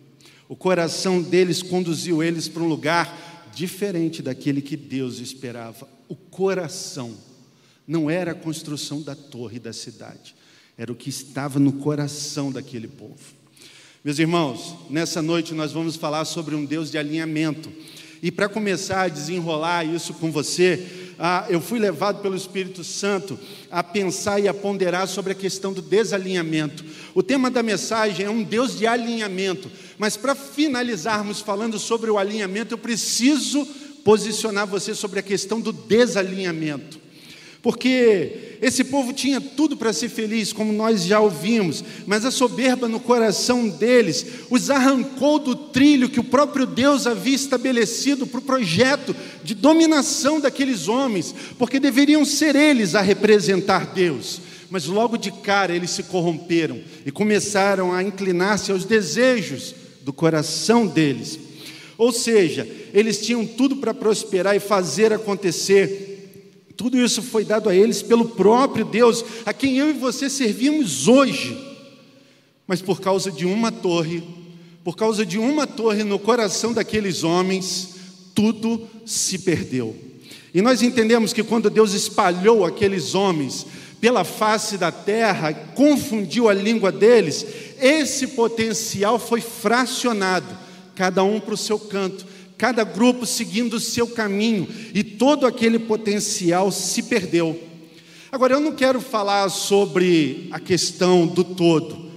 O 0.49 0.55
coração 0.55 1.21
deles 1.21 1.61
conduziu 1.61 2.23
eles 2.23 2.47
para 2.47 2.63
um 2.63 2.67
lugar 2.67 3.49
diferente 3.53 4.23
daquele 4.23 4.61
que 4.61 4.75
Deus 4.75 5.19
esperava. 5.19 5.87
O 6.07 6.15
coração 6.15 7.15
não 7.87 8.09
era 8.09 8.31
a 8.31 8.35
construção 8.35 9.01
da 9.01 9.15
torre 9.15 9.59
da 9.59 9.71
cidade, 9.71 10.35
era 10.77 10.91
o 10.91 10.95
que 10.95 11.09
estava 11.09 11.57
no 11.57 11.71
coração 11.71 12.51
daquele 12.51 12.87
povo. 12.87 13.15
Meus 14.03 14.19
irmãos, 14.19 14.75
nessa 14.89 15.21
noite 15.21 15.53
nós 15.53 15.71
vamos 15.71 15.95
falar 15.95 16.25
sobre 16.25 16.53
um 16.53 16.65
Deus 16.65 16.91
de 16.91 16.97
alinhamento. 16.97 17.71
E 18.21 18.31
para 18.31 18.49
começar 18.49 19.03
a 19.03 19.07
desenrolar 19.07 19.85
isso 19.85 20.13
com 20.15 20.31
você, 20.31 21.13
ah, 21.19 21.45
eu 21.49 21.61
fui 21.61 21.79
levado 21.79 22.21
pelo 22.21 22.35
Espírito 22.35 22.83
Santo 22.83 23.39
a 23.71 23.81
pensar 23.83 24.39
e 24.39 24.47
a 24.47 24.53
ponderar 24.53 25.07
sobre 25.07 25.31
a 25.31 25.35
questão 25.35 25.73
do 25.73 25.81
desalinhamento. 25.81 26.85
O 27.15 27.23
tema 27.23 27.49
da 27.49 27.63
mensagem 27.63 28.25
é 28.25 28.29
um 28.29 28.43
Deus 28.43 28.77
de 28.77 28.85
alinhamento, 28.85 29.71
mas 29.97 30.15
para 30.15 30.35
finalizarmos 30.35 31.41
falando 31.41 31.79
sobre 31.79 32.09
o 32.11 32.17
alinhamento, 32.17 32.73
eu 32.73 32.77
preciso 32.77 33.65
posicionar 34.03 34.67
você 34.67 34.93
sobre 34.93 35.19
a 35.19 35.23
questão 35.23 35.59
do 35.59 35.73
desalinhamento 35.73 37.06
porque 37.61 38.57
esse 38.61 38.83
povo 38.83 39.13
tinha 39.13 39.41
tudo 39.41 39.75
para 39.75 39.93
ser 39.93 40.09
feliz, 40.09 40.53
como 40.53 40.71
nós 40.71 41.03
já 41.03 41.19
ouvimos, 41.19 41.83
mas 42.05 42.25
a 42.25 42.31
soberba 42.31 42.87
no 42.87 42.99
coração 42.99 43.67
deles 43.67 44.25
os 44.49 44.69
arrancou 44.69 45.39
do 45.39 45.55
trilho 45.55 46.09
que 46.09 46.19
o 46.19 46.23
próprio 46.23 46.65
Deus 46.65 47.05
havia 47.05 47.35
estabelecido 47.35 48.25
para 48.25 48.39
o 48.39 48.43
projeto 48.43 49.15
de 49.43 49.53
dominação 49.53 50.39
daqueles 50.39 50.87
homens, 50.87 51.33
porque 51.57 51.79
deveriam 51.79 52.23
ser 52.23 52.55
eles 52.55 52.95
a 52.95 53.01
representar 53.01 53.93
Deus. 53.93 54.41
Mas 54.69 54.85
logo 54.85 55.17
de 55.17 55.31
cara 55.31 55.75
eles 55.75 55.91
se 55.91 56.03
corromperam 56.03 56.79
e 57.05 57.11
começaram 57.11 57.93
a 57.93 58.03
inclinar-se 58.03 58.71
aos 58.71 58.85
desejos 58.85 59.73
do 60.01 60.13
coração 60.13 60.85
deles. 60.85 61.39
Ou 61.97 62.11
seja, 62.11 62.67
eles 62.93 63.19
tinham 63.19 63.45
tudo 63.45 63.77
para 63.77 63.93
prosperar 63.93 64.55
e 64.55 64.59
fazer 64.59 65.11
acontecer, 65.11 66.16
tudo 66.77 66.95
isso 67.03 67.23
foi 67.23 67.43
dado 67.43 67.69
a 67.69 67.75
eles 67.75 68.03
pelo 68.03 68.29
próprio 68.29 68.85
Deus, 68.85 69.25
a 69.47 69.51
quem 69.51 69.79
eu 69.79 69.89
e 69.89 69.93
você 69.93 70.29
servimos 70.29 71.07
hoje. 71.07 71.57
Mas 72.67 72.83
por 72.83 73.01
causa 73.01 73.31
de 73.31 73.47
uma 73.47 73.71
torre, 73.71 74.23
por 74.83 74.95
causa 74.95 75.25
de 75.25 75.39
uma 75.39 75.65
torre 75.65 76.03
no 76.03 76.19
coração 76.19 76.71
daqueles 76.73 77.23
homens, 77.23 77.95
tudo 78.35 78.87
se 79.05 79.39
perdeu. 79.39 79.95
E 80.53 80.61
nós 80.61 80.83
entendemos 80.83 81.33
que 81.33 81.43
quando 81.43 81.69
Deus 81.69 81.93
espalhou 81.93 82.63
aqueles 82.63 83.15
homens 83.15 83.65
pela 83.99 84.23
face 84.23 84.77
da 84.77 84.91
terra, 84.91 85.51
confundiu 85.53 86.47
a 86.47 86.53
língua 86.53 86.91
deles, 86.91 87.43
esse 87.81 88.27
potencial 88.27 89.17
foi 89.17 89.41
fracionado, 89.41 90.55
cada 90.93 91.23
um 91.23 91.39
para 91.39 91.55
o 91.55 91.57
seu 91.57 91.79
canto 91.79 92.37
cada 92.57 92.83
grupo 92.83 93.25
seguindo 93.25 93.75
o 93.75 93.79
seu 93.79 94.07
caminho, 94.07 94.67
e 94.93 95.03
todo 95.17 95.45
aquele 95.45 95.79
potencial 95.79 96.71
se 96.71 97.03
perdeu. 97.03 97.59
Agora, 98.31 98.53
eu 98.53 98.59
não 98.59 98.73
quero 98.73 99.01
falar 99.01 99.49
sobre 99.49 100.47
a 100.51 100.59
questão 100.59 101.25
do 101.25 101.43
todo, 101.43 102.11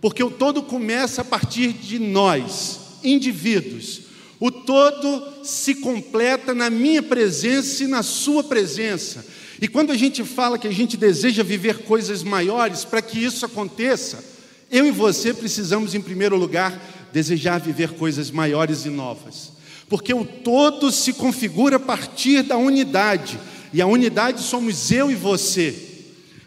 porque 0.00 0.22
o 0.22 0.30
todo 0.30 0.62
começa 0.62 1.22
a 1.22 1.24
partir 1.24 1.72
de 1.72 1.98
nós, 1.98 2.80
indivíduos. 3.02 4.02
O 4.38 4.50
todo 4.50 5.44
se 5.44 5.76
completa 5.76 6.54
na 6.54 6.70
minha 6.70 7.02
presença 7.02 7.84
e 7.84 7.86
na 7.86 8.02
sua 8.02 8.44
presença. 8.44 9.24
E 9.60 9.66
quando 9.66 9.90
a 9.90 9.96
gente 9.96 10.22
fala 10.22 10.58
que 10.58 10.68
a 10.68 10.72
gente 10.72 10.96
deseja 10.96 11.42
viver 11.42 11.78
coisas 11.78 12.22
maiores, 12.22 12.84
para 12.84 13.00
que 13.00 13.18
isso 13.18 13.46
aconteça, 13.46 14.22
eu 14.70 14.86
e 14.86 14.90
você 14.90 15.32
precisamos, 15.32 15.94
em 15.94 16.00
primeiro 16.00 16.36
lugar, 16.36 16.78
desejar 17.12 17.58
viver 17.58 17.92
coisas 17.92 18.30
maiores 18.30 18.84
e 18.84 18.90
novas 18.90 19.55
porque 19.88 20.12
o 20.12 20.24
todo 20.24 20.90
se 20.90 21.12
configura 21.12 21.76
a 21.76 21.80
partir 21.80 22.42
da 22.42 22.56
unidade, 22.56 23.38
e 23.72 23.80
a 23.80 23.86
unidade 23.86 24.42
somos 24.42 24.90
eu 24.90 25.10
e 25.10 25.14
você. 25.14 25.74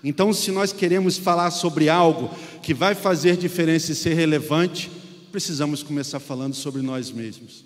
Então, 0.03 0.33
se 0.33 0.51
nós 0.51 0.71
queremos 0.71 1.17
falar 1.17 1.51
sobre 1.51 1.89
algo 1.89 2.29
que 2.61 2.73
vai 2.73 2.95
fazer 2.95 3.37
diferença 3.37 3.91
e 3.91 3.95
ser 3.95 4.13
relevante, 4.13 4.89
precisamos 5.31 5.83
começar 5.83 6.19
falando 6.19 6.53
sobre 6.53 6.81
nós 6.81 7.11
mesmos. 7.11 7.63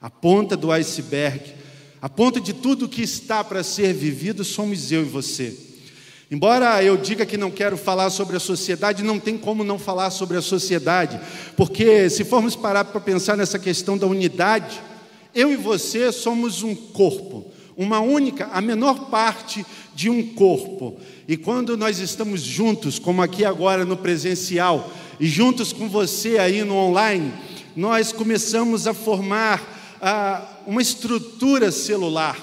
A 0.00 0.08
ponta 0.08 0.56
do 0.56 0.70
iceberg, 0.70 1.54
a 2.00 2.08
ponta 2.08 2.40
de 2.40 2.52
tudo 2.52 2.88
que 2.88 3.02
está 3.02 3.42
para 3.42 3.62
ser 3.62 3.92
vivido, 3.92 4.44
somos 4.44 4.92
eu 4.92 5.02
e 5.02 5.04
você. 5.04 5.56
Embora 6.30 6.82
eu 6.82 6.96
diga 6.96 7.24
que 7.24 7.36
não 7.36 7.50
quero 7.50 7.76
falar 7.76 8.10
sobre 8.10 8.36
a 8.36 8.40
sociedade, 8.40 9.02
não 9.02 9.18
tem 9.18 9.38
como 9.38 9.62
não 9.62 9.78
falar 9.78 10.10
sobre 10.10 10.36
a 10.36 10.42
sociedade, 10.42 11.20
porque 11.56 12.10
se 12.10 12.24
formos 12.24 12.56
parar 12.56 12.84
para 12.84 13.00
pensar 13.00 13.36
nessa 13.36 13.58
questão 13.58 13.96
da 13.96 14.06
unidade, 14.06 14.82
eu 15.36 15.52
e 15.52 15.56
você 15.56 16.10
somos 16.10 16.62
um 16.62 16.74
corpo, 16.74 17.44
uma 17.76 18.00
única, 18.00 18.46
a 18.46 18.60
menor 18.62 19.10
parte 19.10 19.64
de 19.94 20.08
um 20.08 20.34
corpo. 20.34 20.98
E 21.28 21.36
quando 21.36 21.76
nós 21.76 21.98
estamos 21.98 22.40
juntos, 22.40 22.98
como 22.98 23.20
aqui 23.20 23.44
agora 23.44 23.84
no 23.84 23.98
presencial, 23.98 24.90
e 25.20 25.26
juntos 25.26 25.74
com 25.74 25.90
você 25.90 26.38
aí 26.38 26.64
no 26.64 26.74
online, 26.74 27.32
nós 27.76 28.12
começamos 28.12 28.86
a 28.86 28.94
formar 28.94 29.98
ah, 30.00 30.60
uma 30.66 30.80
estrutura 30.80 31.70
celular. 31.70 32.42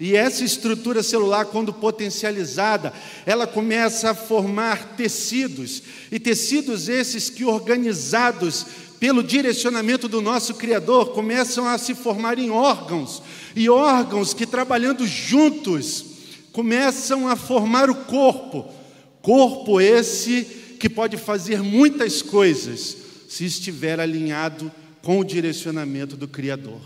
E 0.00 0.16
essa 0.16 0.44
estrutura 0.44 1.00
celular, 1.00 1.44
quando 1.44 1.72
potencializada, 1.72 2.92
ela 3.24 3.46
começa 3.46 4.10
a 4.10 4.14
formar 4.14 4.96
tecidos, 4.96 5.80
e 6.10 6.18
tecidos 6.18 6.88
esses 6.88 7.30
que 7.30 7.44
organizados 7.44 8.66
pelo 9.02 9.20
direcionamento 9.20 10.06
do 10.06 10.20
nosso 10.22 10.54
Criador, 10.54 11.10
começam 11.10 11.66
a 11.66 11.76
se 11.76 11.92
formar 11.92 12.38
em 12.38 12.50
órgãos, 12.50 13.20
e 13.56 13.68
órgãos 13.68 14.32
que, 14.32 14.46
trabalhando 14.46 15.04
juntos, 15.08 16.04
começam 16.52 17.26
a 17.26 17.34
formar 17.34 17.90
o 17.90 17.96
corpo. 17.96 18.72
Corpo 19.20 19.80
esse 19.80 20.44
que 20.78 20.88
pode 20.88 21.16
fazer 21.16 21.64
muitas 21.64 22.22
coisas, 22.22 22.96
se 23.28 23.44
estiver 23.44 23.98
alinhado 23.98 24.70
com 25.02 25.18
o 25.18 25.24
direcionamento 25.24 26.16
do 26.16 26.28
Criador. 26.28 26.80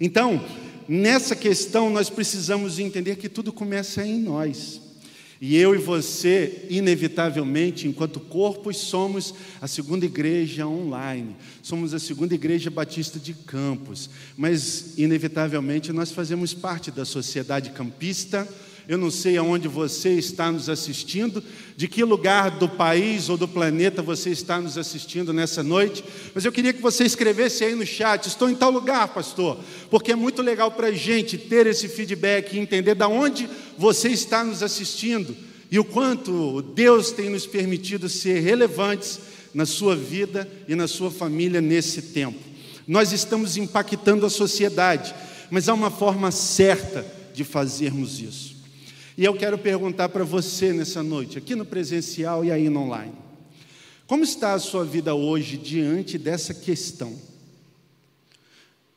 Então, 0.00 0.42
nessa 0.88 1.36
questão, 1.36 1.90
nós 1.90 2.08
precisamos 2.08 2.78
entender 2.78 3.16
que 3.16 3.28
tudo 3.28 3.52
começa 3.52 4.02
em 4.02 4.18
nós. 4.18 4.80
E 5.40 5.56
eu 5.56 5.74
e 5.74 5.78
você, 5.78 6.66
inevitavelmente, 6.70 7.88
enquanto 7.88 8.20
corpos, 8.20 8.76
somos 8.76 9.34
a 9.60 9.66
segunda 9.66 10.06
igreja 10.06 10.66
online, 10.66 11.36
somos 11.62 11.92
a 11.92 11.98
segunda 11.98 12.34
igreja 12.34 12.70
batista 12.70 13.18
de 13.18 13.34
Campos, 13.34 14.08
mas, 14.36 14.96
inevitavelmente, 14.96 15.92
nós 15.92 16.12
fazemos 16.12 16.54
parte 16.54 16.90
da 16.90 17.04
sociedade 17.04 17.70
campista 17.70 18.48
eu 18.88 18.98
não 18.98 19.10
sei 19.10 19.36
aonde 19.36 19.66
você 19.66 20.10
está 20.10 20.52
nos 20.52 20.68
assistindo, 20.68 21.42
de 21.76 21.88
que 21.88 22.04
lugar 22.04 22.50
do 22.50 22.68
país 22.68 23.28
ou 23.28 23.36
do 23.36 23.48
planeta 23.48 24.02
você 24.02 24.30
está 24.30 24.60
nos 24.60 24.76
assistindo 24.76 25.32
nessa 25.32 25.62
noite, 25.62 26.04
mas 26.34 26.44
eu 26.44 26.52
queria 26.52 26.72
que 26.72 26.82
você 26.82 27.04
escrevesse 27.04 27.64
aí 27.64 27.74
no 27.74 27.86
chat: 27.86 28.26
estou 28.26 28.48
em 28.48 28.54
tal 28.54 28.70
lugar, 28.70 29.08
pastor, 29.08 29.58
porque 29.90 30.12
é 30.12 30.16
muito 30.16 30.42
legal 30.42 30.70
para 30.70 30.88
a 30.88 30.92
gente 30.92 31.38
ter 31.38 31.66
esse 31.66 31.88
feedback 31.88 32.52
e 32.52 32.58
entender 32.58 32.94
de 32.94 33.04
onde 33.04 33.48
você 33.78 34.08
está 34.08 34.44
nos 34.44 34.62
assistindo 34.62 35.34
e 35.70 35.78
o 35.78 35.84
quanto 35.84 36.62
Deus 36.62 37.10
tem 37.10 37.30
nos 37.30 37.46
permitido 37.46 38.08
ser 38.08 38.40
relevantes 38.40 39.18
na 39.52 39.64
sua 39.64 39.96
vida 39.96 40.48
e 40.68 40.74
na 40.74 40.86
sua 40.86 41.10
família 41.10 41.60
nesse 41.60 42.02
tempo. 42.02 42.38
Nós 42.86 43.12
estamos 43.12 43.56
impactando 43.56 44.26
a 44.26 44.30
sociedade, 44.30 45.14
mas 45.50 45.68
há 45.68 45.74
uma 45.74 45.90
forma 45.90 46.30
certa 46.30 47.04
de 47.32 47.44
fazermos 47.44 48.20
isso. 48.20 48.53
E 49.16 49.24
eu 49.24 49.34
quero 49.34 49.56
perguntar 49.56 50.08
para 50.08 50.24
você 50.24 50.72
nessa 50.72 51.02
noite, 51.02 51.38
aqui 51.38 51.54
no 51.54 51.64
presencial 51.64 52.44
e 52.44 52.50
aí 52.50 52.68
no 52.68 52.80
online: 52.80 53.12
como 54.06 54.24
está 54.24 54.54
a 54.54 54.58
sua 54.58 54.84
vida 54.84 55.14
hoje 55.14 55.56
diante 55.56 56.18
dessa 56.18 56.52
questão? 56.52 57.16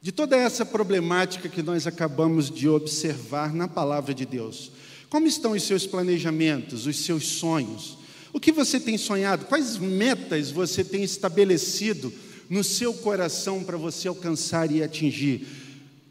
de 0.07 0.11
toda 0.13 0.37
essa 0.37 0.65
problemática 0.65 1.49
que 1.49 1.61
nós 1.61 1.85
acabamos 1.85 2.49
de 2.49 2.69
observar 2.69 3.53
na 3.53 3.67
palavra 3.67 4.13
de 4.13 4.25
Deus. 4.25 4.71
Como 5.09 5.27
estão 5.27 5.51
os 5.51 5.63
seus 5.63 5.85
planejamentos, 5.85 6.85
os 6.85 6.97
seus 6.97 7.25
sonhos? 7.27 7.97
O 8.31 8.39
que 8.39 8.53
você 8.53 8.79
tem 8.79 8.97
sonhado? 8.97 9.45
Quais 9.45 9.77
metas 9.77 10.51
você 10.51 10.83
tem 10.83 11.03
estabelecido 11.03 12.13
no 12.49 12.63
seu 12.63 12.93
coração 12.93 13.63
para 13.63 13.75
você 13.75 14.07
alcançar 14.07 14.71
e 14.71 14.83
atingir? 14.83 15.45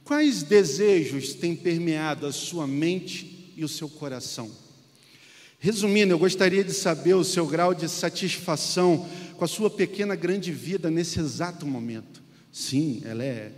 Quais 0.04 0.42
desejos 0.42 1.34
têm 1.34 1.54
permeado 1.54 2.26
a 2.26 2.32
sua 2.32 2.66
mente 2.66 3.35
e 3.56 3.64
o 3.64 3.68
seu 3.68 3.88
coração? 3.88 4.50
Resumindo, 5.58 6.12
eu 6.12 6.18
gostaria 6.18 6.62
de 6.62 6.72
saber 6.72 7.14
o 7.14 7.24
seu 7.24 7.46
grau 7.46 7.74
de 7.74 7.88
satisfação 7.88 9.08
com 9.36 9.44
a 9.44 9.48
sua 9.48 9.70
pequena 9.70 10.14
grande 10.14 10.52
vida 10.52 10.90
nesse 10.90 11.18
exato 11.18 11.66
momento. 11.66 12.22
Sim, 12.52 13.02
ela 13.04 13.24
é 13.24 13.52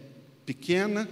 pequena 0.46 1.08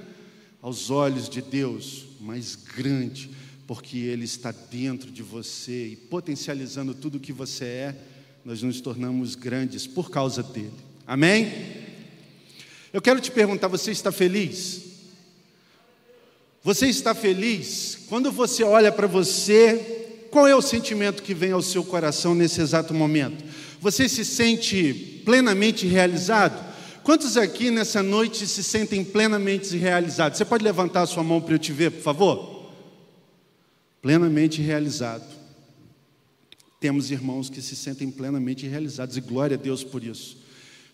aos 0.62 0.90
olhos 0.90 1.28
de 1.28 1.43
Deus, 1.43 2.07
mas 2.21 2.55
grande, 2.55 3.31
porque 3.66 3.99
Ele 3.99 4.25
está 4.25 4.52
dentro 4.52 5.11
de 5.11 5.23
você 5.23 5.88
e 5.88 5.97
potencializando 5.97 6.95
tudo 6.95 7.16
o 7.16 7.21
que 7.21 7.33
você 7.33 7.64
é, 7.64 7.97
nós 8.45 8.62
nos 8.62 8.81
tornamos 8.81 9.35
grandes 9.35 9.87
por 9.87 10.11
causa 10.11 10.43
dele. 10.43 10.73
Amém? 11.07 11.52
Eu 12.93 13.02
quero 13.02 13.21
te 13.21 13.31
perguntar: 13.31 13.69
você 13.69 13.90
está 13.90 14.11
feliz? 14.11 14.96
Você 16.66 16.88
está 16.88 17.14
feliz? 17.14 17.96
Quando 18.08 18.32
você 18.32 18.64
olha 18.64 18.90
para 18.90 19.06
você, 19.06 20.26
qual 20.32 20.49
é 20.49 20.56
o 20.56 20.61
sentimento 20.61 21.23
que 21.23 21.32
vem 21.32 21.52
ao 21.52 21.62
seu 21.62 21.85
coração 21.85 22.35
nesse 22.35 22.61
exato 22.61 22.92
momento? 22.92 23.44
Você 23.80 24.08
se 24.08 24.25
sente 24.25 25.23
plenamente 25.25 25.87
realizado? 25.87 26.61
Quantos 27.04 27.37
aqui 27.37 27.70
nessa 27.70 28.02
noite 28.02 28.49
se 28.49 28.64
sentem 28.64 29.04
plenamente 29.04 29.76
realizados? 29.76 30.38
Você 30.38 30.44
pode 30.44 30.64
levantar 30.64 31.02
a 31.02 31.06
sua 31.06 31.23
mão 31.23 31.40
para 31.40 31.54
eu 31.54 31.58
te 31.61 31.70
ver, 31.70 31.92
por 31.92 32.02
favor? 32.02 32.73
Plenamente 34.02 34.61
realizado. 34.61 35.23
Temos 36.80 37.12
irmãos 37.12 37.49
que 37.49 37.62
se 37.62 37.76
sentem 37.76 38.11
plenamente 38.11 38.66
realizados 38.66 39.16
e 39.16 39.20
glória 39.20 39.56
a 39.56 39.61
Deus 39.61 39.85
por 39.85 40.02
isso. 40.02 40.37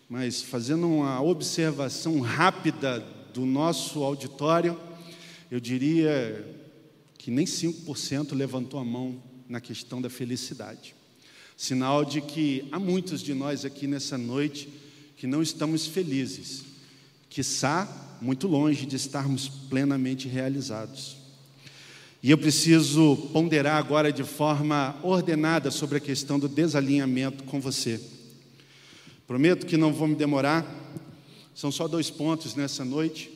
Mas 0.07 0.39
fazendo 0.39 0.87
uma 0.87 1.19
observação 1.19 2.19
rápida 2.19 3.03
do 3.33 3.43
nosso 3.43 4.03
auditório, 4.03 4.79
eu 5.53 5.59
diria 5.59 6.43
que 7.15 7.29
nem 7.29 7.45
5% 7.45 8.33
levantou 8.33 8.79
a 8.79 8.83
mão 8.83 9.21
na 9.47 9.61
questão 9.61 10.01
da 10.01 10.09
felicidade. 10.09 10.95
Sinal 11.55 12.03
de 12.03 12.21
que 12.21 12.67
há 12.71 12.79
muitos 12.79 13.21
de 13.21 13.35
nós 13.35 13.63
aqui 13.63 13.85
nessa 13.85 14.17
noite 14.17 14.67
que 15.15 15.27
não 15.27 15.43
estamos 15.43 15.85
felizes, 15.85 16.63
quiçá 17.29 18.17
muito 18.19 18.47
longe 18.47 18.87
de 18.87 18.95
estarmos 18.95 19.47
plenamente 19.47 20.27
realizados. 20.27 21.17
E 22.23 22.31
eu 22.31 22.37
preciso 22.39 23.15
ponderar 23.31 23.77
agora 23.77 24.11
de 24.11 24.23
forma 24.23 24.99
ordenada 25.03 25.69
sobre 25.69 25.99
a 25.99 26.01
questão 26.01 26.39
do 26.39 26.49
desalinhamento 26.49 27.43
com 27.43 27.61
você. 27.61 28.01
Prometo 29.27 29.67
que 29.67 29.77
não 29.77 29.93
vou 29.93 30.07
me 30.07 30.15
demorar, 30.15 30.65
são 31.53 31.71
só 31.71 31.87
dois 31.87 32.09
pontos 32.09 32.55
nessa 32.55 32.83
noite. 32.83 33.32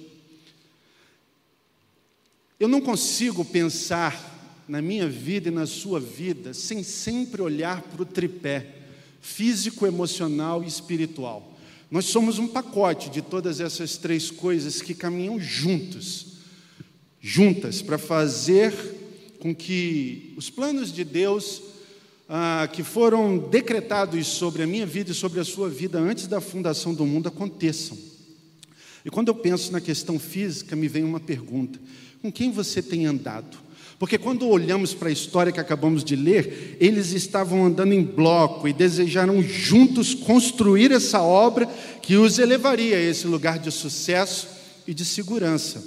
Eu 2.59 2.67
não 2.67 2.81
consigo 2.81 3.45
pensar 3.45 4.63
na 4.67 4.81
minha 4.81 5.07
vida 5.07 5.49
e 5.49 5.51
na 5.51 5.67
sua 5.67 5.99
vida 5.99 6.55
sem 6.55 6.81
sempre 6.81 7.41
olhar 7.41 7.83
para 7.83 8.01
o 8.01 8.05
tripé 8.05 8.73
físico, 9.21 9.85
emocional 9.85 10.63
e 10.63 10.67
espiritual. 10.67 11.55
Nós 11.91 12.05
somos 12.05 12.39
um 12.39 12.47
pacote 12.47 13.09
de 13.11 13.21
todas 13.21 13.59
essas 13.59 13.97
três 13.97 14.31
coisas 14.31 14.81
que 14.81 14.95
caminham 14.95 15.39
juntos, 15.39 16.37
juntas, 17.21 17.81
para 17.81 17.97
fazer 17.97 18.73
com 19.39 19.53
que 19.53 20.33
os 20.35 20.49
planos 20.49 20.91
de 20.91 21.03
Deus 21.03 21.61
ah, 22.27 22.67
que 22.73 22.83
foram 22.83 23.37
decretados 23.37 24.25
sobre 24.27 24.63
a 24.63 24.67
minha 24.67 24.85
vida 24.85 25.11
e 25.11 25.15
sobre 25.15 25.39
a 25.39 25.45
sua 25.45 25.69
vida 25.69 25.99
antes 25.99 26.25
da 26.25 26.41
fundação 26.41 26.93
do 26.93 27.05
mundo 27.05 27.27
aconteçam. 27.27 28.16
E 29.07 29.09
quando 29.09 29.29
eu 29.29 29.35
penso 29.35 29.71
na 29.71 29.79
questão 29.79 30.19
física, 30.19 30.75
me 30.75 30.89
vem 30.89 31.05
uma 31.05 31.21
pergunta: 31.21 31.79
com 32.21 32.29
quem 32.29 32.51
você 32.51 32.81
tem 32.81 33.05
andado? 33.05 33.57
Porque 33.97 34.17
quando 34.17 34.49
olhamos 34.49 34.93
para 34.93 35.07
a 35.07 35.11
história 35.11 35.49
que 35.49 35.61
acabamos 35.61 36.03
de 36.03 36.13
ler, 36.13 36.75
eles 36.81 37.13
estavam 37.13 37.65
andando 37.65 37.93
em 37.93 38.03
bloco 38.03 38.67
e 38.67 38.73
desejaram 38.73 39.41
juntos 39.41 40.13
construir 40.13 40.91
essa 40.91 41.21
obra 41.21 41.65
que 42.01 42.17
os 42.17 42.37
elevaria 42.37 42.97
a 42.97 43.01
esse 43.01 43.25
lugar 43.27 43.59
de 43.59 43.71
sucesso 43.71 44.49
e 44.85 44.93
de 44.93 45.05
segurança, 45.05 45.81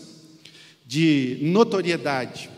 de 0.86 1.40
notoriedade. 1.42 2.48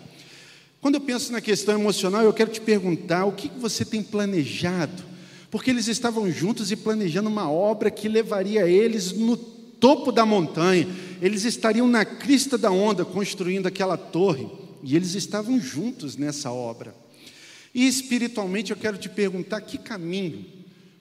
Quando 0.80 0.94
eu 0.94 1.00
penso 1.00 1.32
na 1.32 1.40
questão 1.40 1.74
emocional, 1.74 2.22
eu 2.22 2.32
quero 2.32 2.52
te 2.52 2.60
perguntar 2.60 3.24
o 3.24 3.32
que 3.32 3.50
você 3.58 3.84
tem 3.84 4.00
planejado, 4.00 5.02
porque 5.50 5.70
eles 5.70 5.88
estavam 5.88 6.30
juntos 6.30 6.70
e 6.70 6.76
planejando 6.76 7.28
uma 7.28 7.50
obra 7.50 7.90
que 7.90 8.08
levaria 8.08 8.68
eles 8.68 9.10
no 9.10 9.51
topo 9.82 10.12
da 10.12 10.24
montanha, 10.24 10.86
eles 11.20 11.44
estariam 11.44 11.88
na 11.88 12.04
crista 12.04 12.56
da 12.56 12.70
onda 12.70 13.04
construindo 13.04 13.66
aquela 13.66 13.96
torre. 13.96 14.46
E 14.84 14.94
eles 14.94 15.14
estavam 15.14 15.60
juntos 15.60 16.16
nessa 16.16 16.52
obra. 16.52 16.94
E 17.74 17.86
espiritualmente 17.86 18.70
eu 18.70 18.76
quero 18.76 18.96
te 18.96 19.08
perguntar: 19.08 19.60
que 19.60 19.76
caminho, 19.78 20.44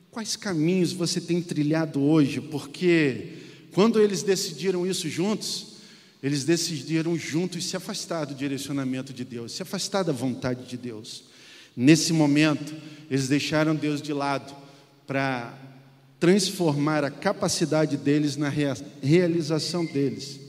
quais 0.10 0.36
caminhos 0.36 0.94
você 0.94 1.22
tem 1.22 1.42
trilhado 1.42 2.02
hoje? 2.02 2.42
Porque 2.42 3.34
quando 3.72 4.02
eles 4.02 4.24
decidiram 4.24 4.86
isso 4.86 5.08
juntos, 5.08 5.78
eles 6.22 6.44
decidiram 6.44 7.18
juntos 7.18 7.66
se 7.66 7.78
afastar 7.78 8.26
do 8.26 8.36
direcionamento 8.36 9.14
de 9.14 9.24
Deus, 9.24 9.52
se 9.54 9.62
afastar 9.62 10.04
da 10.04 10.14
vontade 10.14 10.68
de 10.68 10.78
Deus. 10.78 11.24
Nesse 11.76 12.14
momento, 12.14 12.76
eles 13.10 13.28
deixaram 13.28 13.76
Deus 13.76 14.02
de 14.02 14.14
lado 14.14 14.56
para 15.08 15.71
transformar 16.22 17.04
a 17.04 17.10
capacidade 17.10 17.98
deles 17.98 18.38
na 18.38 18.48
realização 18.48 19.84
deles. 19.84 20.40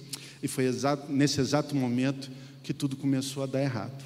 E 0.42 0.46
foi 0.46 0.66
exato, 0.66 1.10
nesse 1.10 1.40
exato 1.40 1.74
momento 1.74 2.30
que 2.62 2.74
tudo 2.74 2.94
começou 2.94 3.42
a 3.42 3.46
dar 3.46 3.62
errado. 3.62 4.04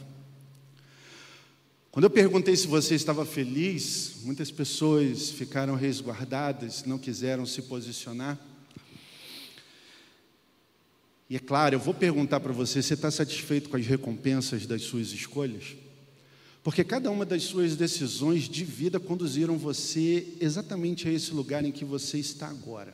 Quando 1.91 2.05
eu 2.05 2.11
perguntei 2.11 2.55
se 2.55 2.69
você 2.69 2.95
estava 2.95 3.27
feliz, 3.27 4.19
muitas 4.23 4.49
pessoas 4.49 5.31
ficaram 5.31 5.75
resguardadas, 5.75 6.85
não 6.85 6.99
quiseram 6.99 7.45
se 7.45 7.61
posicionar. 7.63 8.39
E 11.29 11.35
é 11.35 11.41
claro, 11.41 11.75
eu 11.75 11.81
vou 11.81 11.95
perguntar 11.95 12.39
para 12.39 12.53
você: 12.53 12.81
você 12.81 12.95
está 12.95 13.11
satisfeito 13.11 13.69
com 13.69 13.77
as 13.77 13.85
recompensas 13.85 14.67
das 14.67 14.83
suas 14.83 15.09
escolhas? 15.09 15.75
Porque 16.67 16.83
cada 16.83 17.13
uma 17.13 17.25
das 17.25 17.45
suas 17.45 17.77
decisões 17.77 18.49
de 18.49 18.65
vida 18.65 18.99
conduziram 18.99 19.57
você 19.57 20.27
exatamente 20.41 21.07
a 21.07 21.13
esse 21.13 21.31
lugar 21.31 21.65
em 21.65 21.71
que 21.71 21.85
você 21.85 22.19
está 22.19 22.49
agora. 22.49 22.93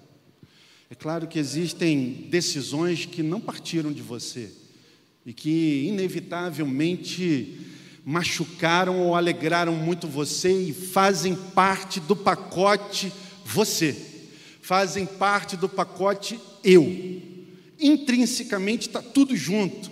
É 0.90 0.94
claro 0.94 1.26
que 1.26 1.38
existem 1.38 2.28
decisões 2.28 3.06
que 3.06 3.22
não 3.22 3.40
partiram 3.40 3.90
de 3.90 4.02
você, 4.02 4.52
e 5.24 5.32
que 5.32 5.86
inevitavelmente 5.86 7.60
machucaram 8.04 9.00
ou 9.00 9.14
alegraram 9.14 9.74
muito 9.74 10.06
você 10.06 10.52
e 10.64 10.74
fazem 10.74 11.34
parte 11.34 11.98
do 11.98 12.14
pacote 12.14 13.10
você, 13.42 13.96
fazem 14.60 15.06
parte 15.06 15.56
do 15.56 15.66
pacote 15.66 16.38
eu. 16.62 17.22
Intrinsecamente 17.80 18.88
está 18.88 19.00
tudo 19.00 19.34
junto. 19.34 19.90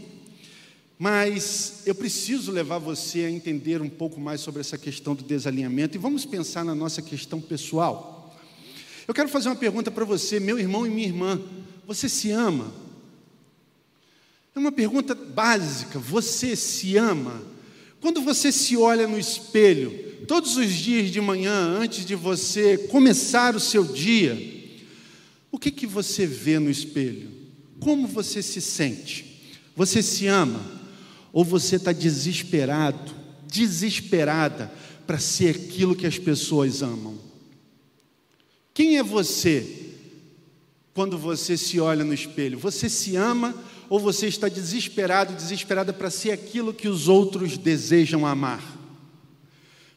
Mas 1.02 1.80
eu 1.86 1.94
preciso 1.94 2.52
levar 2.52 2.76
você 2.76 3.20
a 3.20 3.30
entender 3.30 3.80
um 3.80 3.88
pouco 3.88 4.20
mais 4.20 4.42
sobre 4.42 4.60
essa 4.60 4.76
questão 4.76 5.14
do 5.14 5.24
desalinhamento 5.24 5.96
e 5.96 5.98
vamos 5.98 6.26
pensar 6.26 6.62
na 6.62 6.74
nossa 6.74 7.00
questão 7.00 7.40
pessoal. 7.40 8.38
Eu 9.08 9.14
quero 9.14 9.30
fazer 9.30 9.48
uma 9.48 9.56
pergunta 9.56 9.90
para 9.90 10.04
você, 10.04 10.38
meu 10.38 10.58
irmão 10.58 10.86
e 10.86 10.90
minha 10.90 11.06
irmã: 11.06 11.40
você 11.86 12.06
se 12.06 12.30
ama? 12.30 12.70
É 14.54 14.58
uma 14.58 14.70
pergunta 14.70 15.14
básica. 15.14 15.98
Você 15.98 16.54
se 16.54 16.98
ama? 16.98 17.42
Quando 17.98 18.20
você 18.20 18.52
se 18.52 18.76
olha 18.76 19.08
no 19.08 19.18
espelho, 19.18 20.26
todos 20.28 20.58
os 20.58 20.70
dias 20.70 21.10
de 21.10 21.18
manhã, 21.18 21.78
antes 21.80 22.04
de 22.04 22.14
você 22.14 22.76
começar 22.76 23.56
o 23.56 23.60
seu 23.60 23.84
dia, 23.84 24.38
o 25.50 25.58
que, 25.58 25.70
que 25.70 25.86
você 25.86 26.26
vê 26.26 26.58
no 26.58 26.68
espelho? 26.68 27.30
Como 27.80 28.06
você 28.06 28.42
se 28.42 28.60
sente? 28.60 29.40
Você 29.74 30.02
se 30.02 30.26
ama? 30.26 30.78
Ou 31.32 31.44
você 31.44 31.76
está 31.76 31.92
desesperado, 31.92 33.12
desesperada 33.46 34.72
para 35.06 35.18
ser 35.18 35.56
aquilo 35.56 35.94
que 35.94 36.06
as 36.06 36.18
pessoas 36.18 36.82
amam? 36.82 37.18
Quem 38.72 38.98
é 38.98 39.02
você 39.02 39.88
quando 40.94 41.18
você 41.18 41.56
se 41.56 41.80
olha 41.80 42.04
no 42.04 42.14
espelho? 42.14 42.58
Você 42.58 42.88
se 42.88 43.16
ama 43.16 43.54
ou 43.88 43.98
você 43.98 44.28
está 44.28 44.48
desesperado, 44.48 45.34
desesperada 45.34 45.92
para 45.92 46.10
ser 46.10 46.30
aquilo 46.30 46.72
que 46.72 46.88
os 46.88 47.08
outros 47.08 47.58
desejam 47.58 48.26
amar? 48.26 48.78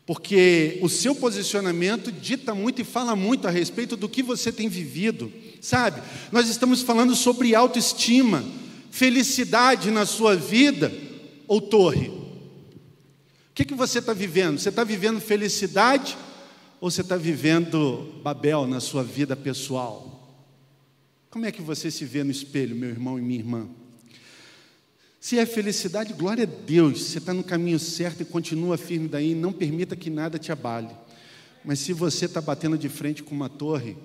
Porque 0.05 0.79
o 0.81 0.89
seu 0.89 1.15
posicionamento 1.15 2.11
dita 2.11 2.53
muito 2.53 2.81
e 2.81 2.83
fala 2.83 3.15
muito 3.15 3.47
a 3.47 3.51
respeito 3.51 3.95
do 3.95 4.09
que 4.09 4.21
você 4.21 4.51
tem 4.51 4.67
vivido, 4.67 5.31
sabe? 5.61 6.01
Nós 6.31 6.49
estamos 6.49 6.81
falando 6.81 7.15
sobre 7.15 7.55
autoestima, 7.55 8.43
felicidade 8.91 9.89
na 9.91 10.05
sua 10.05 10.35
vida 10.35 10.91
ou 11.47 11.61
torre. 11.61 12.07
O 12.07 13.53
que, 13.53 13.65
que 13.65 13.73
você 13.73 13.99
está 13.99 14.13
vivendo? 14.13 14.57
Você 14.57 14.69
está 14.69 14.83
vivendo 14.83 15.21
felicidade 15.21 16.17
ou 16.81 16.89
você 16.89 17.01
está 17.01 17.15
vivendo 17.15 18.19
Babel 18.23 18.65
na 18.65 18.79
sua 18.79 19.03
vida 19.03 19.35
pessoal? 19.35 20.13
Como 21.29 21.45
é 21.45 21.51
que 21.51 21.61
você 21.61 21.89
se 21.89 22.05
vê 22.05 22.23
no 22.23 22.31
espelho, 22.31 22.75
meu 22.75 22.89
irmão 22.89 23.17
e 23.17 23.21
minha 23.21 23.39
irmã? 23.39 23.69
Se 25.19 25.39
é 25.39 25.45
felicidade, 25.45 26.13
glória 26.13 26.43
a 26.43 26.65
Deus, 26.65 27.01
você 27.01 27.17
está 27.17 27.33
no 27.33 27.43
caminho 27.43 27.79
certo 27.79 28.21
e 28.21 28.25
continua 28.25 28.77
firme 28.77 29.07
daí, 29.07 29.33
não 29.33 29.53
permita 29.53 29.95
que 29.95 30.09
nada 30.09 30.37
te 30.37 30.51
abale. 30.51 30.89
Mas 31.63 31.79
se 31.79 31.93
você 31.93 32.25
está 32.25 32.41
batendo 32.41 32.77
de 32.77 32.89
frente 32.89 33.23
com 33.23 33.33
uma 33.33 33.47
torre, 33.47 33.95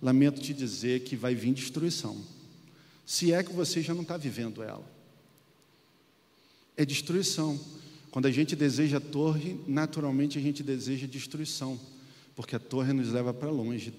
lamento 0.00 0.40
te 0.40 0.54
dizer 0.54 1.00
que 1.00 1.16
vai 1.16 1.34
vir 1.34 1.52
destruição. 1.52 2.16
Se 3.04 3.32
é 3.32 3.42
que 3.42 3.52
você 3.52 3.82
já 3.82 3.92
não 3.92 4.02
está 4.02 4.16
vivendo 4.16 4.62
ela. 4.62 4.93
É 6.76 6.84
destruição. 6.84 7.58
Quando 8.10 8.26
a 8.26 8.30
gente 8.30 8.54
deseja 8.54 8.98
a 8.98 9.00
torre, 9.00 9.58
naturalmente 9.66 10.38
a 10.38 10.40
gente 10.40 10.62
deseja 10.62 11.06
destruição, 11.06 11.78
porque 12.36 12.54
a 12.54 12.60
torre 12.60 12.92
nos 12.92 13.10
leva 13.10 13.34
para 13.34 13.50
longe, 13.50 13.92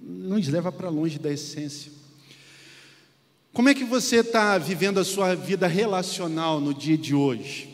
nos 0.00 0.48
leva 0.48 0.70
para 0.70 0.88
longe 0.88 1.18
da 1.18 1.32
essência. 1.32 1.90
Como 3.52 3.68
é 3.68 3.74
que 3.74 3.84
você 3.84 4.16
está 4.16 4.58
vivendo 4.58 4.98
a 4.98 5.04
sua 5.04 5.34
vida 5.34 5.66
relacional 5.66 6.60
no 6.60 6.74
dia 6.74 6.96
de 6.96 7.14
hoje? 7.14 7.70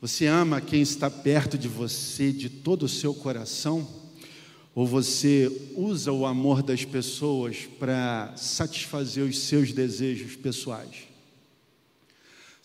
Você 0.00 0.26
ama 0.26 0.60
quem 0.60 0.80
está 0.80 1.10
perto 1.10 1.58
de 1.58 1.68
você 1.68 2.32
de 2.32 2.48
todo 2.48 2.84
o 2.84 2.88
seu 2.88 3.12
coração? 3.12 3.86
Ou 4.74 4.86
você 4.86 5.50
usa 5.74 6.12
o 6.12 6.24
amor 6.24 6.62
das 6.62 6.84
pessoas 6.84 7.68
para 7.78 8.32
satisfazer 8.36 9.24
os 9.24 9.38
seus 9.38 9.72
desejos 9.72 10.36
pessoais? 10.36 11.07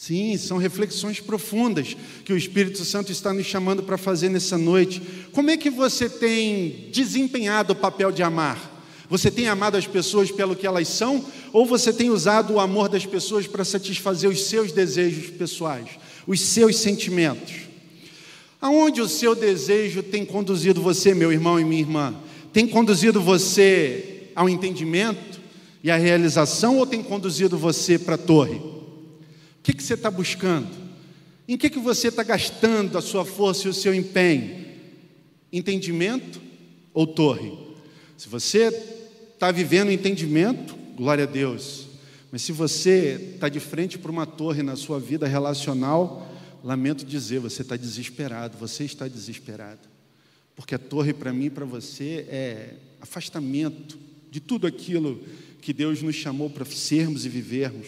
Sim, 0.06 0.36
são 0.36 0.58
reflexões 0.58 1.22
profundas 1.22 1.96
que 2.26 2.34
o 2.34 2.38
Espírito 2.38 2.84
Santo 2.84 3.10
está 3.10 3.34
nos 3.34 3.46
chamando 3.46 3.82
para 3.82 3.98
fazer 3.98 4.28
nessa 4.28 4.58
noite. 4.58 5.02
Como 5.32 5.50
é 5.50 5.56
que 5.56 5.70
você 5.70 6.10
tem 6.10 6.89
desempenhado 6.92 7.72
o 7.72 7.76
papel 7.78 8.12
de 8.12 8.22
amar? 8.22 8.84
Você 9.10 9.32
tem 9.32 9.48
amado 9.48 9.78
as 9.78 9.88
pessoas 9.88 10.30
pelo 10.30 10.58
que 10.58 10.68
elas 10.68 10.89
são, 10.89 11.24
ou 11.54 11.66
você 11.66 11.94
tem 11.94 12.10
usado 12.10 12.56
o 12.56 12.60
amor 12.60 12.89
das 12.89 13.06
pessoas 13.06 13.48
para 13.48 13.63
satisfazer 13.63 14.30
os 14.30 14.44
seus 14.44 14.74
desejos 14.74 15.30
pessoais, 15.30 15.92
os 16.28 16.42
seus 16.42 16.76
sentimentos? 16.80 17.54
Aonde 18.60 19.00
o 19.00 19.08
seu 19.08 19.34
desejo 19.34 20.04
tem 20.04 20.26
conduzido 20.26 20.82
você, 20.82 21.13
meu 21.13 21.32
irmão 21.32 21.58
e 21.58 21.63
minha 21.63 21.82
irmã? 21.82 22.13
Tem 22.52 22.68
conduzido 22.68 23.22
você 23.22 24.24
ao 24.36 24.50
entendimento 24.50 25.39
e 25.82 25.89
à 25.89 25.96
realização, 25.96 26.78
ou 26.78 26.86
tem 26.86 27.02
conduzido 27.02 27.58
você 27.58 27.98
para 27.98 28.16
a 28.16 28.18
torre? 28.18 28.83
O 29.63 29.65
que, 29.65 29.71
que 29.71 29.82
você 29.82 29.93
está 29.93 30.12
buscando? 30.12 30.67
Em 31.47 31.58
que, 31.58 31.69
que 31.69 31.80
você 31.80 32.10
está 32.10 32.21
gastando 32.21 32.97
a 32.97 33.02
sua 33.02 33.23
força 33.23 33.65
e 33.65 33.69
o 33.69 33.73
seu 33.73 33.95
empenho? 33.95 34.65
Entendimento 35.54 36.41
ou 36.93 37.08
torre? 37.08 37.58
Se 38.17 38.28
você 38.28 38.67
está 39.34 39.54
vivendo 39.54 39.89
entendimento, 39.89 40.76
glória 40.97 41.23
a 41.23 41.28
Deus. 41.28 41.88
Mas 42.30 42.41
se 42.41 42.52
você 42.52 43.32
está 43.36 43.47
de 43.47 43.62
frente 43.62 43.97
para 43.97 44.12
uma 44.12 44.26
torre 44.26 44.62
na 44.62 44.76
sua 44.76 44.99
vida 44.99 45.26
relacional, 45.28 46.30
lamento 46.62 47.06
dizer, 47.06 47.39
você 47.39 47.62
está 47.62 47.78
desesperado, 47.78 48.58
você 48.58 48.84
está 48.84 49.08
desesperado. 49.08 49.88
Porque 50.58 50.76
a 50.76 50.80
torre 50.80 51.13
para 51.13 51.32
mim 51.32 51.45
e 51.45 51.49
para 51.49 51.63
você 51.63 52.26
é 52.28 52.73
afastamento 52.99 53.97
de 54.30 54.41
tudo 54.41 54.67
aquilo 54.67 55.23
que 55.62 55.71
Deus 55.71 56.02
nos 56.02 56.15
chamou 56.17 56.49
para 56.49 56.65
sermos 56.65 57.26
e 57.26 57.30
vivermos. 57.30 57.88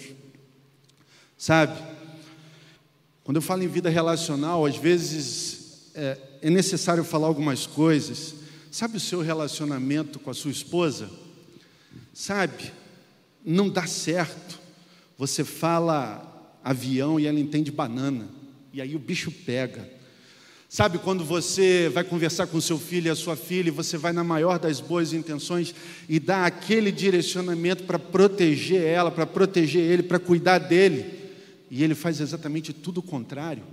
Sabe? 1.37 1.81
Quando 3.23 3.37
eu 3.37 3.41
falo 3.41 3.63
em 3.63 3.67
vida 3.67 3.89
relacional, 3.89 4.65
às 4.65 4.77
vezes 4.77 5.91
é, 5.95 6.17
é 6.43 6.49
necessário 6.49 7.03
falar 7.03 7.27
algumas 7.27 7.65
coisas. 7.65 8.35
Sabe 8.71 8.97
o 8.97 8.99
seu 8.99 9.21
relacionamento 9.21 10.19
com 10.19 10.29
a 10.29 10.33
sua 10.33 10.51
esposa? 10.51 11.09
Sabe, 12.13 12.71
não 13.43 13.69
dá 13.69 13.87
certo. 13.87 14.59
Você 15.17 15.43
fala 15.43 16.31
avião 16.63 17.19
e 17.19 17.25
ela 17.25 17.39
entende 17.39 17.71
banana, 17.71 18.27
e 18.73 18.81
aí 18.81 18.95
o 18.95 18.99
bicho 18.99 19.31
pega. 19.31 19.89
Sabe 20.67 20.97
quando 20.97 21.23
você 21.23 21.89
vai 21.93 22.03
conversar 22.03 22.47
com 22.47 22.59
seu 22.59 22.77
filho 22.77 23.07
e 23.07 23.09
a 23.09 23.15
sua 23.15 23.35
filha, 23.35 23.69
e 23.69 23.71
você 23.71 23.97
vai 23.97 24.11
na 24.11 24.23
maior 24.23 24.59
das 24.59 24.81
boas 24.81 25.13
intenções 25.13 25.73
e 26.09 26.19
dá 26.19 26.45
aquele 26.45 26.91
direcionamento 26.91 27.83
para 27.83 27.97
proteger 27.97 28.81
ela, 28.81 29.09
para 29.09 29.25
proteger 29.25 29.81
ele, 29.81 30.03
para 30.03 30.19
cuidar 30.19 30.57
dele, 30.57 31.14
e 31.69 31.83
ele 31.83 31.95
faz 31.95 32.19
exatamente 32.19 32.73
tudo 32.73 32.99
o 32.99 33.03
contrário? 33.03 33.63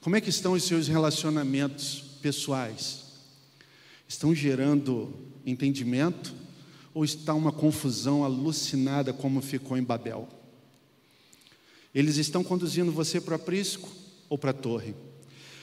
Como 0.00 0.16
é 0.16 0.20
que 0.20 0.30
estão 0.30 0.52
os 0.52 0.64
seus 0.64 0.88
relacionamentos 0.88 2.02
pessoais? 2.20 3.04
Estão 4.08 4.34
gerando 4.34 5.12
entendimento? 5.46 6.44
ou 6.94 7.04
está 7.04 7.34
uma 7.34 7.50
confusão 7.50 8.22
alucinada 8.24 9.12
como 9.12 9.42
ficou 9.42 9.76
em 9.76 9.82
Babel? 9.82 10.28
Eles 11.92 12.16
estão 12.16 12.44
conduzindo 12.44 12.92
você 12.92 13.20
para 13.20 13.32
o 13.32 13.34
aprisco 13.34 13.88
ou 14.28 14.38
para 14.38 14.50
a 14.50 14.54
torre? 14.54 14.94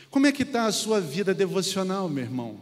Como 0.10 0.28
é 0.28 0.32
que 0.32 0.44
está 0.44 0.66
a 0.66 0.72
sua 0.74 1.00
vida 1.00 1.34
devocional, 1.34 2.10
meu 2.10 2.24
irmão? 2.24 2.60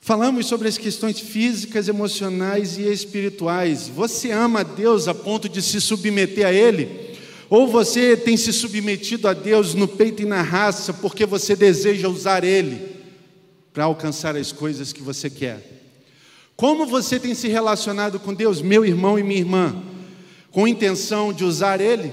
Falamos 0.00 0.46
sobre 0.46 0.68
as 0.68 0.78
questões 0.78 1.20
físicas, 1.20 1.88
emocionais 1.88 2.78
e 2.78 2.82
espirituais. 2.82 3.88
Você 3.88 4.30
ama 4.30 4.60
a 4.60 4.62
Deus 4.62 5.08
a 5.08 5.14
ponto 5.14 5.48
de 5.48 5.60
se 5.60 5.80
submeter 5.80 6.46
a 6.46 6.52
Ele? 6.52 7.16
Ou 7.50 7.66
você 7.66 8.16
tem 8.16 8.36
se 8.36 8.52
submetido 8.52 9.26
a 9.26 9.32
Deus 9.32 9.74
no 9.74 9.88
peito 9.88 10.22
e 10.22 10.26
na 10.26 10.42
raça 10.42 10.92
porque 10.92 11.24
você 11.26 11.56
deseja 11.56 12.08
usar 12.08 12.44
Ele 12.44 12.96
para 13.72 13.84
alcançar 13.84 14.36
as 14.36 14.52
coisas 14.52 14.92
que 14.92 15.02
você 15.02 15.28
quer? 15.28 15.78
Como 16.56 16.86
você 16.86 17.20
tem 17.20 17.34
se 17.34 17.48
relacionado 17.48 18.18
com 18.18 18.34
Deus, 18.34 18.60
meu 18.60 18.84
irmão 18.84 19.18
e 19.18 19.22
minha 19.22 19.40
irmã, 19.40 19.80
com 20.50 20.66
intenção 20.66 21.32
de 21.32 21.44
usar 21.44 21.80
Ele? 21.80 22.12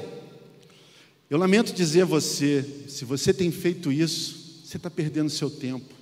Eu 1.29 1.37
lamento 1.37 1.73
dizer 1.73 2.03
a 2.03 2.05
você, 2.05 2.63
se 2.87 3.03
você 3.03 3.33
tem 3.33 3.51
feito 3.51 3.91
isso, 3.91 4.61
você 4.63 4.77
está 4.77 4.89
perdendo 4.89 5.29
seu 5.29 5.49
tempo. 5.49 5.94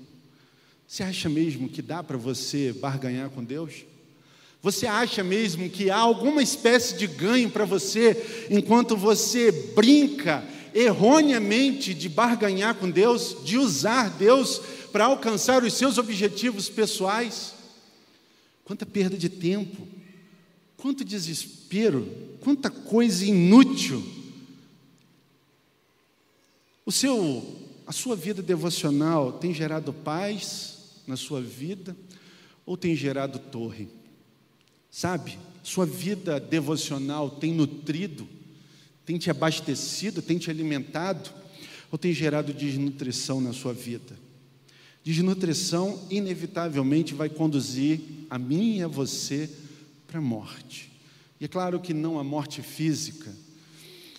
Você 0.93 1.01
acha 1.01 1.27
mesmo 1.27 1.67
que 1.67 1.81
dá 1.81 2.03
para 2.03 2.17
você 2.17 2.71
barganhar 2.71 3.27
com 3.31 3.43
Deus? 3.43 3.83
Você 4.61 4.85
acha 4.85 5.23
mesmo 5.23 5.67
que 5.67 5.89
há 5.89 5.97
alguma 5.97 6.43
espécie 6.43 6.95
de 6.95 7.07
ganho 7.07 7.49
para 7.49 7.65
você 7.65 8.47
enquanto 8.51 8.95
você 8.95 9.51
brinca 9.51 10.47
erroneamente 10.71 11.95
de 11.95 12.07
barganhar 12.07 12.75
com 12.75 12.91
Deus, 12.91 13.37
de 13.43 13.57
usar 13.57 14.11
Deus 14.11 14.61
para 14.91 15.05
alcançar 15.05 15.63
os 15.63 15.73
seus 15.73 15.97
objetivos 15.97 16.69
pessoais? 16.69 17.55
quanta 18.63 18.85
perda 18.85 19.17
de 19.17 19.29
tempo, 19.29 19.87
quanto 20.77 21.03
desespero, 21.03 22.07
quanta 22.39 22.69
coisa 22.69 23.25
inútil. 23.25 24.05
O 26.85 26.91
seu, 26.91 27.43
a 27.87 27.91
sua 27.91 28.15
vida 28.15 28.43
devocional 28.43 29.31
tem 29.31 29.55
gerado 29.55 29.91
paz 29.91 30.72
na 31.05 31.15
sua 31.15 31.41
vida 31.41 31.95
ou 32.65 32.77
tem 32.77 32.95
gerado 32.95 33.39
torre? 33.39 33.87
Sabe? 34.89 35.37
Sua 35.63 35.85
vida 35.85 36.39
devocional 36.39 37.29
tem 37.29 37.53
nutrido, 37.53 38.27
tem 39.05 39.17
te 39.17 39.29
abastecido, 39.29 40.21
tem 40.21 40.37
te 40.37 40.49
alimentado 40.49 41.31
ou 41.91 41.97
tem 41.97 42.13
gerado 42.13 42.53
desnutrição 42.53 43.39
na 43.39 43.53
sua 43.53 43.73
vida? 43.73 44.17
Desnutrição, 45.03 46.07
inevitavelmente, 46.09 47.13
vai 47.13 47.29
conduzir 47.29 47.99
a 48.29 48.39
mim 48.39 48.77
e 48.77 48.83
a 48.83 48.87
você 48.87 49.49
para 50.07 50.19
a 50.19 50.21
morte. 50.21 50.91
E 51.41 51.45
é 51.45 51.47
claro 51.47 51.79
que 51.79 51.93
não 51.93 52.17
a 52.17 52.23
morte 52.23 52.61
física. 52.61 53.33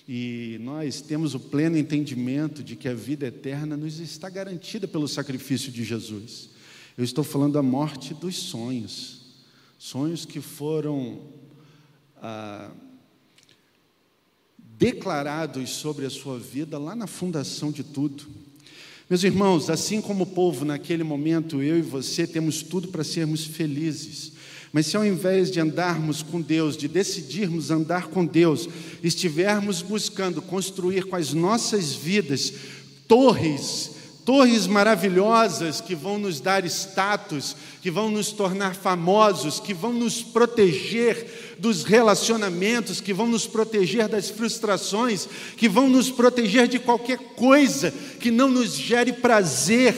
E 0.06 0.58
nós 0.60 1.00
temos 1.00 1.34
o 1.34 1.40
pleno 1.40 1.78
entendimento 1.78 2.62
de 2.62 2.76
que 2.76 2.86
a 2.86 2.94
vida 2.94 3.26
eterna 3.26 3.76
nos 3.76 3.98
está 3.98 4.28
garantida 4.28 4.86
pelo 4.86 5.08
sacrifício 5.08 5.72
de 5.72 5.82
Jesus. 5.82 6.50
Eu 6.96 7.02
estou 7.02 7.24
falando 7.24 7.54
da 7.54 7.62
morte 7.62 8.14
dos 8.14 8.36
sonhos. 8.36 9.22
Sonhos 9.76 10.24
que 10.24 10.40
foram 10.40 11.18
ah, 12.22 12.70
declarados 14.58 15.70
sobre 15.70 16.06
a 16.06 16.10
sua 16.10 16.38
vida 16.38 16.78
lá 16.78 16.94
na 16.94 17.08
fundação 17.08 17.72
de 17.72 17.82
tudo. 17.82 18.24
Meus 19.10 19.24
irmãos, 19.24 19.68
assim 19.68 20.00
como 20.00 20.22
o 20.22 20.26
povo 20.26 20.64
naquele 20.64 21.02
momento, 21.02 21.60
eu 21.60 21.76
e 21.76 21.82
você 21.82 22.28
temos 22.28 22.62
tudo 22.62 22.86
para 22.86 23.02
sermos 23.02 23.44
felizes. 23.44 24.32
Mas 24.72 24.86
se 24.86 24.96
ao 24.96 25.04
invés 25.04 25.50
de 25.50 25.58
andarmos 25.58 26.22
com 26.22 26.40
Deus, 26.40 26.76
de 26.76 26.86
decidirmos 26.86 27.72
andar 27.72 28.06
com 28.06 28.24
Deus, 28.24 28.68
estivermos 29.02 29.82
buscando 29.82 30.40
construir 30.40 31.06
com 31.06 31.16
as 31.16 31.32
nossas 31.32 31.92
vidas 31.92 32.52
torres 33.08 33.93
torres 34.24 34.66
maravilhosas 34.66 35.80
que 35.80 35.94
vão 35.94 36.18
nos 36.18 36.40
dar 36.40 36.64
status, 36.64 37.54
que 37.82 37.90
vão 37.90 38.10
nos 38.10 38.32
tornar 38.32 38.74
famosos, 38.74 39.60
que 39.60 39.74
vão 39.74 39.92
nos 39.92 40.22
proteger 40.22 41.56
dos 41.58 41.84
relacionamentos, 41.84 43.00
que 43.00 43.12
vão 43.12 43.26
nos 43.26 43.46
proteger 43.46 44.08
das 44.08 44.30
frustrações, 44.30 45.28
que 45.56 45.68
vão 45.68 45.88
nos 45.88 46.10
proteger 46.10 46.66
de 46.66 46.78
qualquer 46.78 47.18
coisa 47.36 47.92
que 48.18 48.30
não 48.30 48.48
nos 48.48 48.74
gere 48.74 49.12
prazer. 49.12 49.94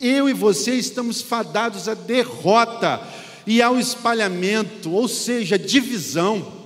Eu 0.00 0.28
e 0.28 0.32
você 0.32 0.74
estamos 0.74 1.20
fadados 1.20 1.86
à 1.86 1.94
derrota 1.94 3.06
e 3.46 3.60
ao 3.60 3.78
espalhamento, 3.78 4.90
ou 4.90 5.06
seja, 5.06 5.58
divisão. 5.58 6.59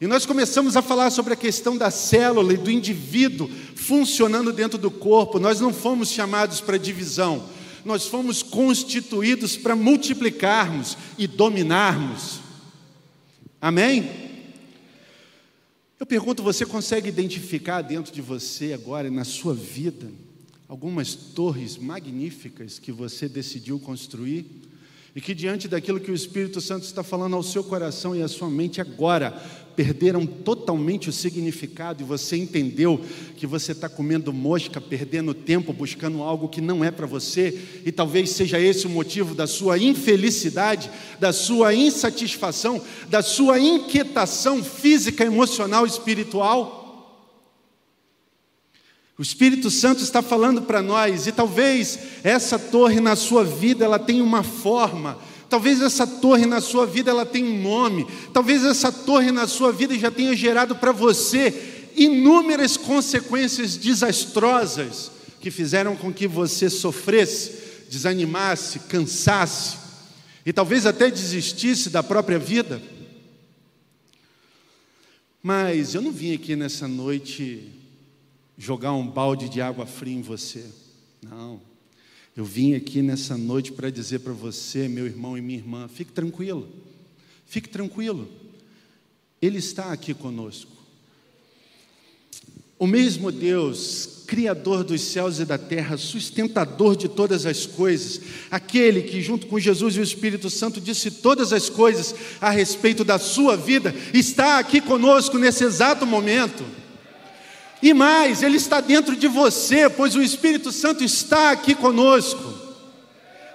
E 0.00 0.06
nós 0.06 0.24
começamos 0.24 0.76
a 0.76 0.82
falar 0.82 1.10
sobre 1.10 1.32
a 1.32 1.36
questão 1.36 1.76
da 1.76 1.90
célula 1.90 2.52
e 2.52 2.56
do 2.56 2.70
indivíduo 2.70 3.50
funcionando 3.74 4.52
dentro 4.52 4.78
do 4.78 4.90
corpo. 4.90 5.40
Nós 5.40 5.58
não 5.58 5.72
fomos 5.72 6.10
chamados 6.10 6.60
para 6.60 6.76
divisão, 6.76 7.48
nós 7.84 8.06
fomos 8.06 8.42
constituídos 8.42 9.56
para 9.56 9.74
multiplicarmos 9.74 10.96
e 11.16 11.26
dominarmos. 11.26 12.38
Amém? 13.60 14.08
Eu 15.98 16.06
pergunto: 16.06 16.44
você 16.44 16.64
consegue 16.64 17.08
identificar 17.08 17.82
dentro 17.82 18.12
de 18.12 18.22
você 18.22 18.72
agora, 18.72 19.10
na 19.10 19.24
sua 19.24 19.52
vida, 19.52 20.08
algumas 20.68 21.16
torres 21.16 21.76
magníficas 21.76 22.78
que 22.78 22.92
você 22.92 23.28
decidiu 23.28 23.80
construir? 23.80 24.46
E 25.16 25.20
que 25.20 25.34
diante 25.34 25.66
daquilo 25.66 25.98
que 25.98 26.12
o 26.12 26.14
Espírito 26.14 26.60
Santo 26.60 26.84
está 26.84 27.02
falando 27.02 27.34
ao 27.34 27.42
seu 27.42 27.64
coração 27.64 28.14
e 28.14 28.22
à 28.22 28.28
sua 28.28 28.48
mente 28.48 28.80
agora, 28.80 29.42
perderam 29.78 30.26
totalmente 30.26 31.08
o 31.08 31.12
significado 31.12 32.02
e 32.02 32.04
você 32.04 32.36
entendeu 32.36 33.00
que 33.36 33.46
você 33.46 33.70
está 33.70 33.88
comendo 33.88 34.32
mosca, 34.32 34.80
perdendo 34.80 35.32
tempo, 35.32 35.72
buscando 35.72 36.20
algo 36.20 36.48
que 36.48 36.60
não 36.60 36.82
é 36.82 36.90
para 36.90 37.06
você, 37.06 37.56
e 37.86 37.92
talvez 37.92 38.30
seja 38.30 38.58
esse 38.58 38.88
o 38.88 38.90
motivo 38.90 39.36
da 39.36 39.46
sua 39.46 39.78
infelicidade, 39.78 40.90
da 41.20 41.32
sua 41.32 41.72
insatisfação, 41.76 42.82
da 43.08 43.22
sua 43.22 43.60
inquietação 43.60 44.64
física, 44.64 45.24
emocional, 45.24 45.86
espiritual. 45.86 47.24
O 49.16 49.22
Espírito 49.22 49.70
Santo 49.70 50.02
está 50.02 50.20
falando 50.22 50.62
para 50.62 50.82
nós, 50.82 51.28
e 51.28 51.30
talvez 51.30 52.00
essa 52.24 52.58
torre 52.58 52.98
na 52.98 53.14
sua 53.14 53.44
vida 53.44 53.84
ela 53.84 54.00
tenha 54.00 54.24
uma 54.24 54.42
forma, 54.42 55.20
talvez 55.48 55.80
essa 55.80 56.06
torre 56.06 56.46
na 56.46 56.60
sua 56.60 56.86
vida 56.86 57.10
ela 57.10 57.26
tenha 57.26 57.48
um 57.48 57.62
nome, 57.62 58.06
talvez 58.32 58.64
essa 58.64 58.92
torre 58.92 59.32
na 59.32 59.46
sua 59.46 59.72
vida 59.72 59.98
já 59.98 60.10
tenha 60.10 60.34
gerado 60.36 60.76
para 60.76 60.92
você 60.92 61.90
inúmeras 61.96 62.76
consequências 62.76 63.76
desastrosas 63.76 65.10
que 65.40 65.50
fizeram 65.50 65.96
com 65.96 66.12
que 66.12 66.26
você 66.26 66.70
sofresse, 66.70 67.86
desanimasse, 67.88 68.80
cansasse 68.80 69.76
e 70.44 70.52
talvez 70.52 70.86
até 70.86 71.10
desistisse 71.10 71.90
da 71.90 72.02
própria 72.02 72.38
vida. 72.38 72.80
Mas 75.42 75.94
eu 75.94 76.02
não 76.02 76.12
vim 76.12 76.34
aqui 76.34 76.56
nessa 76.56 76.86
noite 76.86 77.72
jogar 78.56 78.92
um 78.92 79.06
balde 79.06 79.48
de 79.48 79.60
água 79.60 79.86
fria 79.86 80.14
em 80.14 80.22
você. 80.22 80.64
Não. 81.22 81.67
Eu 82.38 82.44
vim 82.44 82.76
aqui 82.76 83.02
nessa 83.02 83.36
noite 83.36 83.72
para 83.72 83.90
dizer 83.90 84.20
para 84.20 84.32
você, 84.32 84.86
meu 84.86 85.06
irmão 85.06 85.36
e 85.36 85.42
minha 85.42 85.58
irmã, 85.58 85.88
fique 85.88 86.12
tranquilo. 86.12 86.68
Fique 87.44 87.68
tranquilo. 87.68 88.28
Ele 89.42 89.58
está 89.58 89.90
aqui 89.90 90.14
conosco. 90.14 90.70
O 92.78 92.86
mesmo 92.86 93.32
Deus, 93.32 94.22
Criador 94.28 94.84
dos 94.84 95.00
céus 95.00 95.40
e 95.40 95.44
da 95.44 95.58
terra, 95.58 95.96
sustentador 95.96 96.94
de 96.94 97.08
todas 97.08 97.44
as 97.44 97.66
coisas, 97.66 98.20
aquele 98.52 99.02
que, 99.02 99.20
junto 99.20 99.48
com 99.48 99.58
Jesus 99.58 99.96
e 99.96 99.98
o 99.98 100.04
Espírito 100.04 100.48
Santo, 100.48 100.80
disse 100.80 101.10
todas 101.10 101.52
as 101.52 101.68
coisas 101.68 102.14
a 102.40 102.50
respeito 102.50 103.02
da 103.02 103.18
sua 103.18 103.56
vida, 103.56 103.92
está 104.14 104.60
aqui 104.60 104.80
conosco 104.80 105.38
nesse 105.38 105.64
exato 105.64 106.06
momento. 106.06 106.64
E 107.82 107.94
mais, 107.94 108.42
Ele 108.42 108.56
está 108.56 108.80
dentro 108.80 109.14
de 109.14 109.28
você, 109.28 109.88
pois 109.88 110.16
o 110.16 110.22
Espírito 110.22 110.72
Santo 110.72 111.04
está 111.04 111.50
aqui 111.52 111.74
conosco. 111.74 112.54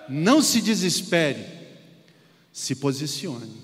Não 0.07 0.41
se 0.41 0.62
desespere, 0.62 1.45
se 2.51 2.75
posicione. 2.75 3.63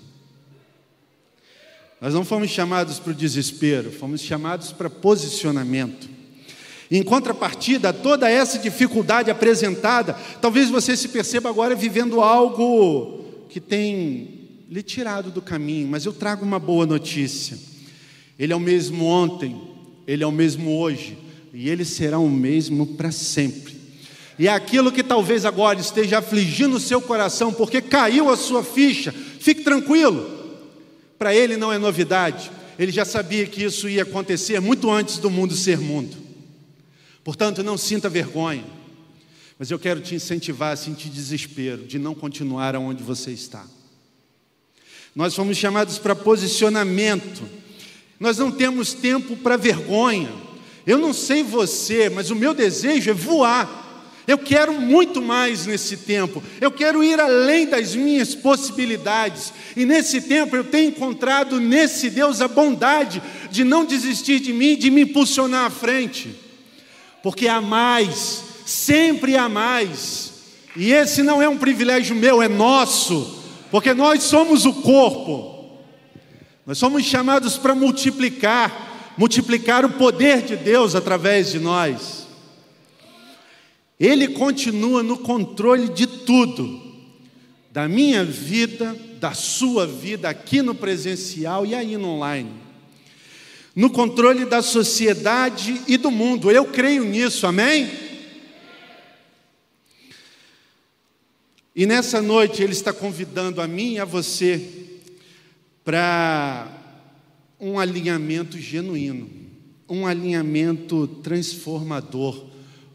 Nós 2.00 2.14
não 2.14 2.24
fomos 2.24 2.50
chamados 2.50 2.98
para 2.98 3.12
o 3.12 3.14
desespero, 3.14 3.92
fomos 3.92 4.22
chamados 4.22 4.72
para 4.72 4.88
posicionamento. 4.88 6.08
Em 6.90 7.02
contrapartida, 7.02 7.92
toda 7.92 8.28
essa 8.28 8.58
dificuldade 8.58 9.30
apresentada, 9.30 10.14
talvez 10.40 10.70
você 10.70 10.96
se 10.96 11.08
perceba 11.08 11.48
agora 11.48 11.74
vivendo 11.74 12.20
algo 12.20 13.44
que 13.48 13.60
tem 13.60 14.64
lhe 14.68 14.82
tirado 14.82 15.30
do 15.30 15.42
caminho, 15.42 15.88
mas 15.88 16.04
eu 16.04 16.12
trago 16.12 16.44
uma 16.44 16.58
boa 16.58 16.86
notícia. 16.86 17.58
Ele 18.38 18.52
é 18.52 18.56
o 18.56 18.60
mesmo 18.60 19.04
ontem, 19.04 19.69
ele 20.10 20.24
é 20.24 20.26
o 20.26 20.32
mesmo 20.32 20.76
hoje 20.76 21.16
e 21.54 21.68
ele 21.68 21.84
será 21.84 22.18
o 22.18 22.28
mesmo 22.28 22.84
para 22.84 23.12
sempre. 23.12 23.78
E 24.36 24.48
é 24.48 24.52
aquilo 24.52 24.90
que 24.90 25.04
talvez 25.04 25.44
agora 25.44 25.78
esteja 25.78 26.18
afligindo 26.18 26.78
o 26.78 26.80
seu 26.80 27.00
coração, 27.00 27.52
porque 27.52 27.80
caiu 27.80 28.28
a 28.28 28.36
sua 28.36 28.64
ficha, 28.64 29.12
fique 29.12 29.62
tranquilo. 29.62 30.28
Para 31.16 31.32
ele 31.32 31.56
não 31.56 31.72
é 31.72 31.78
novidade, 31.78 32.50
ele 32.76 32.90
já 32.90 33.04
sabia 33.04 33.46
que 33.46 33.62
isso 33.62 33.88
ia 33.88 34.02
acontecer 34.02 34.58
muito 34.60 34.90
antes 34.90 35.18
do 35.18 35.30
mundo 35.30 35.54
ser 35.54 35.78
mundo. 35.78 36.16
Portanto, 37.22 37.62
não 37.62 37.78
sinta 37.78 38.08
vergonha, 38.08 38.64
mas 39.60 39.70
eu 39.70 39.78
quero 39.78 40.00
te 40.00 40.16
incentivar 40.16 40.72
a 40.72 40.76
sentir 40.76 41.08
desespero 41.08 41.84
de 41.84 42.00
não 42.00 42.16
continuar 42.16 42.74
aonde 42.74 43.04
você 43.04 43.30
está. 43.30 43.64
Nós 45.14 45.36
fomos 45.36 45.56
chamados 45.56 45.98
para 45.98 46.16
posicionamento 46.16 47.59
nós 48.20 48.36
não 48.36 48.50
temos 48.50 48.92
tempo 48.92 49.34
para 49.34 49.56
vergonha. 49.56 50.30
Eu 50.86 50.98
não 50.98 51.14
sei 51.14 51.42
você, 51.42 52.10
mas 52.10 52.30
o 52.30 52.36
meu 52.36 52.52
desejo 52.52 53.10
é 53.10 53.14
voar. 53.14 53.78
Eu 54.26 54.36
quero 54.36 54.74
muito 54.74 55.22
mais 55.22 55.64
nesse 55.64 55.96
tempo. 55.96 56.42
Eu 56.60 56.70
quero 56.70 57.02
ir 57.02 57.18
além 57.18 57.66
das 57.66 57.96
minhas 57.96 58.34
possibilidades. 58.34 59.52
E 59.74 59.86
nesse 59.86 60.20
tempo 60.20 60.54
eu 60.54 60.64
tenho 60.64 60.90
encontrado 60.90 61.58
nesse 61.58 62.10
Deus 62.10 62.42
a 62.42 62.46
bondade 62.46 63.22
de 63.50 63.64
não 63.64 63.86
desistir 63.86 64.38
de 64.38 64.52
mim, 64.52 64.76
de 64.76 64.90
me 64.90 65.00
impulsionar 65.02 65.64
à 65.64 65.70
frente. 65.70 66.38
Porque 67.22 67.48
há 67.48 67.60
mais, 67.60 68.44
sempre 68.66 69.36
há 69.36 69.48
mais. 69.48 70.32
E 70.76 70.92
esse 70.92 71.22
não 71.22 71.40
é 71.40 71.48
um 71.48 71.56
privilégio 71.56 72.14
meu, 72.14 72.42
é 72.42 72.48
nosso. 72.48 73.42
Porque 73.70 73.94
nós 73.94 74.22
somos 74.24 74.66
o 74.66 74.74
corpo. 74.74 75.49
Nós 76.70 76.78
somos 76.78 77.04
chamados 77.04 77.58
para 77.58 77.74
multiplicar, 77.74 79.12
multiplicar 79.18 79.84
o 79.84 79.90
poder 79.90 80.42
de 80.42 80.54
Deus 80.54 80.94
através 80.94 81.50
de 81.50 81.58
nós. 81.58 82.28
Ele 83.98 84.28
continua 84.28 85.02
no 85.02 85.18
controle 85.18 85.88
de 85.88 86.06
tudo, 86.06 86.80
da 87.72 87.88
minha 87.88 88.24
vida, 88.24 88.96
da 89.18 89.32
sua 89.32 89.84
vida 89.84 90.28
aqui 90.28 90.62
no 90.62 90.72
presencial 90.72 91.66
e 91.66 91.74
aí 91.74 91.96
no 91.96 92.06
online. 92.06 92.52
No 93.74 93.90
controle 93.90 94.44
da 94.44 94.62
sociedade 94.62 95.82
e 95.88 95.96
do 95.96 96.08
mundo. 96.08 96.52
Eu 96.52 96.66
creio 96.66 97.02
nisso, 97.02 97.48
amém? 97.48 97.90
E 101.74 101.84
nessa 101.84 102.22
noite 102.22 102.62
ele 102.62 102.74
está 102.74 102.92
convidando 102.92 103.60
a 103.60 103.66
mim 103.66 103.94
e 103.94 103.98
a 103.98 104.04
você 104.04 104.79
para 105.90 106.70
um 107.58 107.76
alinhamento 107.76 108.56
genuíno, 108.56 109.28
um 109.88 110.06
alinhamento 110.06 111.08
transformador, 111.08 112.46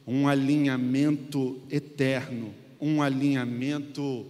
um 0.08 0.30
alinhamento 0.30 1.60
eterno, 1.70 2.54
um 2.80 3.02
alinhamento 3.02 4.26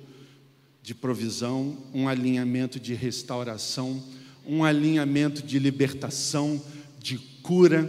de 0.82 0.96
provisão, 0.96 1.78
um 1.94 2.08
alinhamento 2.08 2.80
de 2.80 2.96
restauração, 2.96 4.04
um 4.44 4.64
alinhamento 4.64 5.44
de 5.44 5.60
libertação, 5.60 6.60
de 6.98 7.20
cura, 7.44 7.88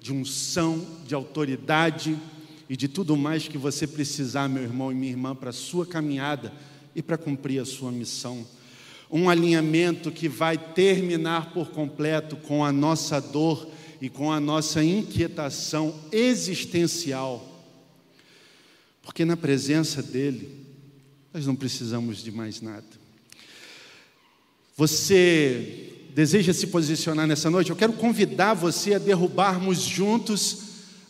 de 0.00 0.14
unção, 0.14 0.82
de 1.06 1.14
autoridade 1.14 2.16
e 2.70 2.74
de 2.74 2.88
tudo 2.88 3.18
mais 3.18 3.48
que 3.48 3.58
você 3.58 3.86
precisar, 3.86 4.48
meu 4.48 4.62
irmão 4.62 4.90
e 4.90 4.94
minha 4.94 5.12
irmã, 5.12 5.34
para 5.34 5.50
a 5.50 5.52
sua 5.52 5.84
caminhada 5.84 6.54
e 6.94 7.02
para 7.02 7.18
cumprir 7.18 7.60
a 7.60 7.66
sua 7.66 7.92
missão 7.92 8.46
um 9.10 9.30
alinhamento 9.30 10.10
que 10.10 10.28
vai 10.28 10.58
terminar 10.58 11.52
por 11.52 11.70
completo 11.70 12.36
com 12.36 12.64
a 12.64 12.72
nossa 12.72 13.20
dor 13.20 13.68
e 14.00 14.08
com 14.08 14.30
a 14.30 14.40
nossa 14.40 14.82
inquietação 14.82 15.94
existencial. 16.12 17.56
Porque 19.02 19.24
na 19.24 19.36
presença 19.36 20.02
dEle, 20.02 20.66
nós 21.32 21.46
não 21.46 21.54
precisamos 21.54 22.22
de 22.22 22.32
mais 22.32 22.60
nada. 22.60 22.84
Você 24.76 25.92
deseja 26.14 26.52
se 26.52 26.66
posicionar 26.66 27.26
nessa 27.26 27.48
noite? 27.48 27.70
Eu 27.70 27.76
quero 27.76 27.92
convidar 27.92 28.54
você 28.54 28.94
a 28.94 28.98
derrubarmos 28.98 29.80
juntos 29.80 30.58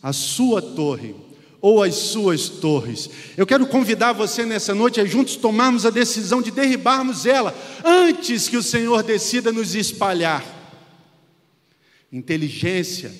a 0.01 0.13
sua 0.13 0.61
torre, 0.61 1.15
ou 1.61 1.81
as 1.81 1.95
suas 1.95 2.49
torres. 2.49 3.09
Eu 3.35 3.45
quero 3.45 3.65
convidar 3.67 4.13
você 4.13 4.45
nessa 4.45 4.75
noite 4.75 4.99
a 5.01 5.05
juntos 5.05 5.35
tomarmos 5.35 5.85
a 5.85 5.89
decisão 5.89 6.41
de 6.41 6.51
derribarmos 6.51 7.25
ela 7.25 7.55
antes 7.83 8.47
que 8.47 8.57
o 8.57 8.63
Senhor 8.63 9.03
decida 9.03 9.51
nos 9.51 9.75
espalhar. 9.75 10.45
Inteligência 12.11 13.11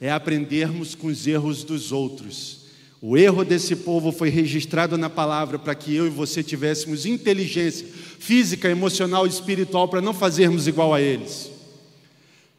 é 0.00 0.10
aprendermos 0.10 0.94
com 0.94 1.08
os 1.08 1.26
erros 1.26 1.64
dos 1.64 1.90
outros. 1.90 2.58
O 3.00 3.16
erro 3.16 3.44
desse 3.44 3.76
povo 3.76 4.10
foi 4.10 4.28
registrado 4.28 4.98
na 4.98 5.08
palavra 5.08 5.58
para 5.58 5.74
que 5.74 5.94
eu 5.94 6.06
e 6.06 6.10
você 6.10 6.42
tivéssemos 6.42 7.06
inteligência 7.06 7.86
física, 8.18 8.68
emocional 8.68 9.26
e 9.26 9.30
espiritual 9.30 9.88
para 9.88 10.00
não 10.00 10.12
fazermos 10.12 10.66
igual 10.66 10.92
a 10.92 11.00
eles. 11.00 11.50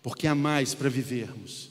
Porque 0.02 0.28
há 0.28 0.36
mais 0.36 0.74
para 0.74 0.89
vivermos. 0.89 1.68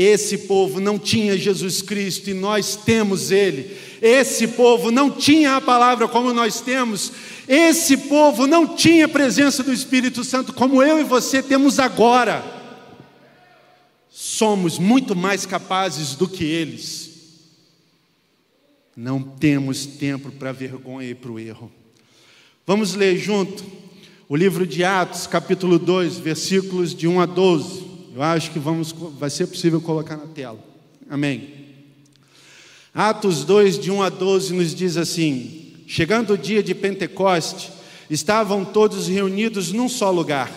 Esse 0.00 0.38
povo 0.38 0.78
não 0.78 0.96
tinha 0.96 1.36
Jesus 1.36 1.82
Cristo 1.82 2.30
e 2.30 2.34
nós 2.34 2.76
temos 2.76 3.32
Ele. 3.32 3.76
Esse 4.00 4.46
povo 4.46 4.92
não 4.92 5.10
tinha 5.10 5.56
a 5.56 5.60
palavra 5.60 6.06
como 6.06 6.32
nós 6.32 6.60
temos. 6.60 7.10
Esse 7.48 7.96
povo 7.96 8.46
não 8.46 8.76
tinha 8.76 9.06
a 9.06 9.08
presença 9.08 9.60
do 9.60 9.72
Espírito 9.72 10.22
Santo 10.22 10.52
como 10.52 10.80
eu 10.84 11.00
e 11.00 11.02
você 11.02 11.42
temos 11.42 11.80
agora. 11.80 12.44
Somos 14.08 14.78
muito 14.78 15.16
mais 15.16 15.44
capazes 15.44 16.14
do 16.14 16.28
que 16.28 16.44
eles. 16.44 17.10
Não 18.96 19.20
temos 19.20 19.84
tempo 19.84 20.30
para 20.30 20.52
vergonha 20.52 21.10
e 21.10 21.14
para 21.16 21.32
o 21.32 21.40
erro. 21.40 21.72
Vamos 22.64 22.94
ler 22.94 23.18
junto 23.18 23.64
o 24.28 24.36
livro 24.36 24.64
de 24.64 24.84
Atos, 24.84 25.26
capítulo 25.26 25.76
2, 25.76 26.18
versículos 26.18 26.94
de 26.94 27.08
1 27.08 27.20
a 27.20 27.26
12. 27.26 27.87
Eu 28.14 28.22
acho 28.22 28.50
que 28.50 28.58
vamos, 28.58 28.92
vai 28.92 29.30
ser 29.30 29.46
possível 29.46 29.80
colocar 29.80 30.16
na 30.16 30.26
tela. 30.26 30.58
Amém. 31.08 31.66
Atos 32.94 33.44
2, 33.44 33.78
de 33.78 33.90
1 33.90 34.02
a 34.02 34.08
12, 34.08 34.54
nos 34.54 34.74
diz 34.74 34.96
assim: 34.96 35.74
Chegando 35.86 36.34
o 36.34 36.38
dia 36.38 36.62
de 36.62 36.74
Pentecoste, 36.74 37.70
estavam 38.10 38.64
todos 38.64 39.08
reunidos 39.08 39.72
num 39.72 39.88
só 39.88 40.10
lugar. 40.10 40.50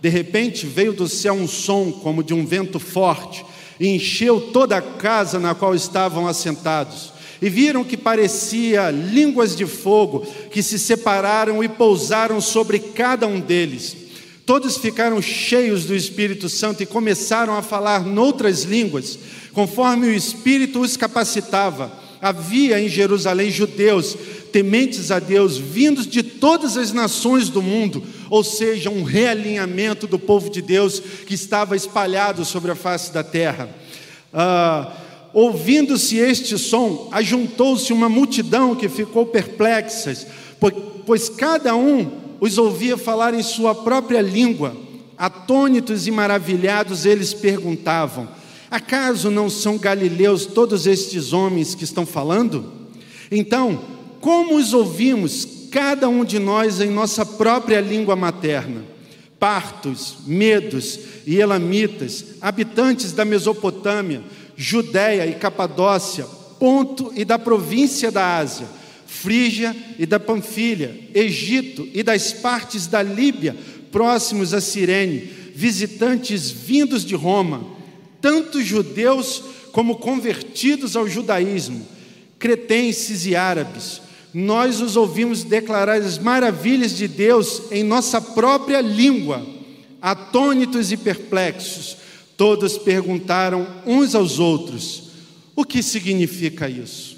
De 0.00 0.08
repente 0.08 0.66
veio 0.66 0.92
do 0.92 1.08
céu 1.08 1.34
um 1.34 1.46
som 1.46 1.92
como 1.92 2.24
de 2.24 2.34
um 2.34 2.44
vento 2.44 2.80
forte 2.80 3.44
e 3.78 3.88
encheu 3.88 4.40
toda 4.52 4.76
a 4.76 4.82
casa 4.82 5.38
na 5.38 5.54
qual 5.54 5.74
estavam 5.74 6.26
assentados. 6.26 7.12
E 7.40 7.48
viram 7.48 7.84
que 7.84 7.96
parecia 7.96 8.90
línguas 8.90 9.56
de 9.56 9.66
fogo 9.66 10.26
que 10.50 10.62
se 10.62 10.78
separaram 10.78 11.62
e 11.62 11.68
pousaram 11.68 12.40
sobre 12.40 12.78
cada 12.78 13.26
um 13.26 13.40
deles. 13.40 13.96
Todos 14.44 14.76
ficaram 14.76 15.22
cheios 15.22 15.84
do 15.84 15.94
Espírito 15.94 16.48
Santo 16.48 16.82
e 16.82 16.86
começaram 16.86 17.56
a 17.56 17.62
falar 17.62 18.04
noutras 18.04 18.64
línguas, 18.64 19.18
conforme 19.52 20.08
o 20.08 20.12
Espírito 20.12 20.80
os 20.80 20.96
capacitava. 20.96 21.92
Havia 22.20 22.80
em 22.80 22.88
Jerusalém 22.88 23.50
judeus 23.50 24.16
tementes 24.52 25.10
a 25.10 25.18
Deus, 25.18 25.56
vindos 25.56 26.06
de 26.06 26.22
todas 26.22 26.76
as 26.76 26.92
nações 26.92 27.48
do 27.48 27.62
mundo, 27.62 28.02
ou 28.28 28.44
seja, 28.44 28.90
um 28.90 29.02
realinhamento 29.02 30.06
do 30.06 30.18
povo 30.18 30.50
de 30.50 30.60
Deus 30.60 31.00
que 31.26 31.34
estava 31.34 31.74
espalhado 31.74 32.44
sobre 32.44 32.70
a 32.70 32.76
face 32.76 33.12
da 33.12 33.24
terra. 33.24 33.68
Ah, 34.32 34.92
Ouvindo-se 35.32 36.18
este 36.18 36.58
som, 36.58 37.08
ajuntou-se 37.10 37.90
uma 37.92 38.08
multidão 38.08 38.76
que 38.76 38.88
ficou 38.88 39.24
perplexa, 39.24 40.26
pois, 40.60 40.74
pois 41.06 41.28
cada 41.30 41.74
um 41.74 42.21
os 42.42 42.58
ouvia 42.58 42.96
falar 42.96 43.34
em 43.34 43.42
sua 43.42 43.72
própria 43.72 44.20
língua. 44.20 44.76
Atônitos 45.16 46.08
e 46.08 46.10
maravilhados, 46.10 47.06
eles 47.06 47.32
perguntavam: 47.32 48.28
Acaso 48.68 49.30
não 49.30 49.48
são 49.48 49.78
galileus 49.78 50.44
todos 50.44 50.84
estes 50.84 51.32
homens 51.32 51.76
que 51.76 51.84
estão 51.84 52.04
falando? 52.04 52.64
Então, 53.30 53.80
como 54.20 54.56
os 54.56 54.74
ouvimos, 54.74 55.68
cada 55.70 56.08
um 56.08 56.24
de 56.24 56.40
nós 56.40 56.80
em 56.80 56.90
nossa 56.90 57.24
própria 57.24 57.80
língua 57.80 58.16
materna? 58.16 58.82
Partos, 59.38 60.16
medos 60.26 60.98
e 61.24 61.36
elamitas, 61.36 62.24
habitantes 62.40 63.12
da 63.12 63.24
Mesopotâmia, 63.24 64.20
Judéia 64.56 65.28
e 65.28 65.34
Capadócia, 65.34 66.26
Ponto 66.58 67.12
e 67.14 67.24
da 67.24 67.38
província 67.38 68.10
da 68.10 68.38
Ásia 68.38 68.81
Frígia 69.12 69.76
e 69.98 70.06
da 70.06 70.18
Panfilha, 70.18 70.98
Egito 71.14 71.86
e 71.92 72.02
das 72.02 72.32
partes 72.32 72.86
da 72.86 73.02
Líbia 73.02 73.54
próximos 73.92 74.54
a 74.54 74.60
Cirene, 74.60 75.30
visitantes 75.54 76.50
vindos 76.50 77.04
de 77.04 77.14
Roma, 77.14 77.64
tanto 78.22 78.62
judeus 78.62 79.42
como 79.70 79.96
convertidos 79.96 80.96
ao 80.96 81.06
judaísmo, 81.06 81.86
cretenses 82.38 83.26
e 83.26 83.36
árabes. 83.36 84.00
Nós 84.32 84.80
os 84.80 84.96
ouvimos 84.96 85.44
declarar 85.44 86.00
as 86.00 86.18
maravilhas 86.18 86.96
de 86.96 87.06
Deus 87.06 87.64
em 87.70 87.84
nossa 87.84 88.18
própria 88.18 88.80
língua, 88.80 89.46
atônitos 90.00 90.90
e 90.90 90.96
perplexos. 90.96 91.98
Todos 92.34 92.78
perguntaram 92.78 93.66
uns 93.86 94.14
aos 94.14 94.38
outros: 94.38 95.10
o 95.54 95.66
que 95.66 95.82
significa 95.82 96.68
isso? 96.68 97.11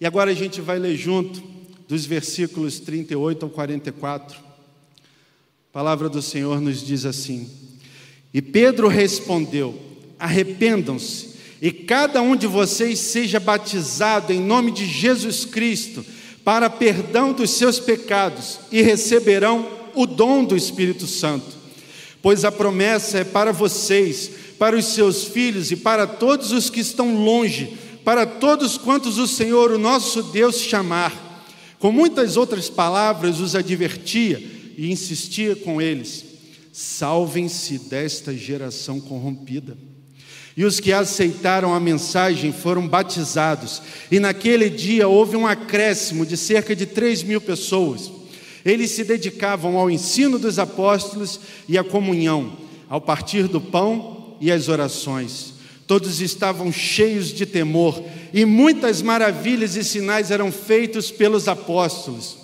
E 0.00 0.06
agora 0.06 0.30
a 0.30 0.34
gente 0.34 0.60
vai 0.60 0.78
ler 0.78 0.96
junto 0.96 1.42
dos 1.88 2.04
versículos 2.06 2.78
38 2.78 3.44
ao 3.44 3.50
44. 3.50 4.38
A 4.38 5.72
palavra 5.72 6.08
do 6.08 6.22
Senhor 6.22 6.60
nos 6.60 6.86
diz 6.86 7.04
assim: 7.04 7.50
E 8.32 8.40
Pedro 8.40 8.86
respondeu: 8.86 9.76
Arrependam-se, 10.16 11.30
e 11.60 11.72
cada 11.72 12.22
um 12.22 12.36
de 12.36 12.46
vocês 12.46 13.00
seja 13.00 13.40
batizado 13.40 14.32
em 14.32 14.40
nome 14.40 14.70
de 14.70 14.86
Jesus 14.86 15.44
Cristo, 15.44 16.04
para 16.44 16.70
perdão 16.70 17.32
dos 17.32 17.50
seus 17.50 17.80
pecados, 17.80 18.60
e 18.70 18.80
receberão 18.80 19.68
o 19.96 20.06
dom 20.06 20.44
do 20.44 20.56
Espírito 20.56 21.08
Santo. 21.08 21.58
Pois 22.22 22.44
a 22.44 22.52
promessa 22.52 23.18
é 23.18 23.24
para 23.24 23.52
vocês, 23.52 24.30
para 24.58 24.76
os 24.76 24.84
seus 24.86 25.24
filhos 25.24 25.72
e 25.72 25.76
para 25.76 26.06
todos 26.06 26.52
os 26.52 26.70
que 26.70 26.80
estão 26.80 27.24
longe 27.24 27.76
para 28.08 28.24
todos 28.24 28.78
quantos 28.78 29.18
o 29.18 29.26
Senhor, 29.26 29.70
o 29.70 29.76
nosso 29.76 30.22
Deus, 30.22 30.62
chamar. 30.62 31.44
Com 31.78 31.92
muitas 31.92 32.38
outras 32.38 32.70
palavras, 32.70 33.38
os 33.38 33.54
advertia 33.54 34.42
e 34.78 34.90
insistia 34.90 35.54
com 35.54 35.78
eles: 35.78 36.24
salvem-se 36.72 37.78
desta 37.80 38.34
geração 38.34 38.98
corrompida. 38.98 39.76
E 40.56 40.64
os 40.64 40.80
que 40.80 40.90
aceitaram 40.90 41.74
a 41.74 41.78
mensagem 41.78 42.50
foram 42.50 42.88
batizados, 42.88 43.82
e 44.10 44.18
naquele 44.18 44.70
dia 44.70 45.06
houve 45.06 45.36
um 45.36 45.46
acréscimo 45.46 46.24
de 46.24 46.38
cerca 46.38 46.74
de 46.74 46.86
três 46.86 47.22
mil 47.22 47.42
pessoas. 47.42 48.10
Eles 48.64 48.90
se 48.90 49.04
dedicavam 49.04 49.76
ao 49.76 49.90
ensino 49.90 50.38
dos 50.38 50.58
apóstolos 50.58 51.40
e 51.68 51.76
à 51.76 51.84
comunhão, 51.84 52.56
ao 52.88 53.02
partir 53.02 53.46
do 53.48 53.60
pão 53.60 54.34
e 54.40 54.50
às 54.50 54.66
orações. 54.70 55.57
Todos 55.88 56.20
estavam 56.20 56.70
cheios 56.70 57.32
de 57.32 57.46
temor, 57.46 58.04
e 58.34 58.44
muitas 58.44 59.00
maravilhas 59.00 59.74
e 59.74 59.82
sinais 59.82 60.30
eram 60.30 60.52
feitos 60.52 61.10
pelos 61.10 61.48
apóstolos. 61.48 62.36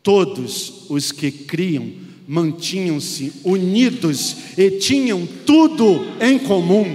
Todos 0.00 0.84
os 0.88 1.10
que 1.10 1.32
criam 1.32 1.90
mantinham-se 2.24 3.32
unidos 3.42 4.36
e 4.56 4.70
tinham 4.78 5.26
tudo 5.44 6.06
em 6.20 6.38
comum. 6.38 6.94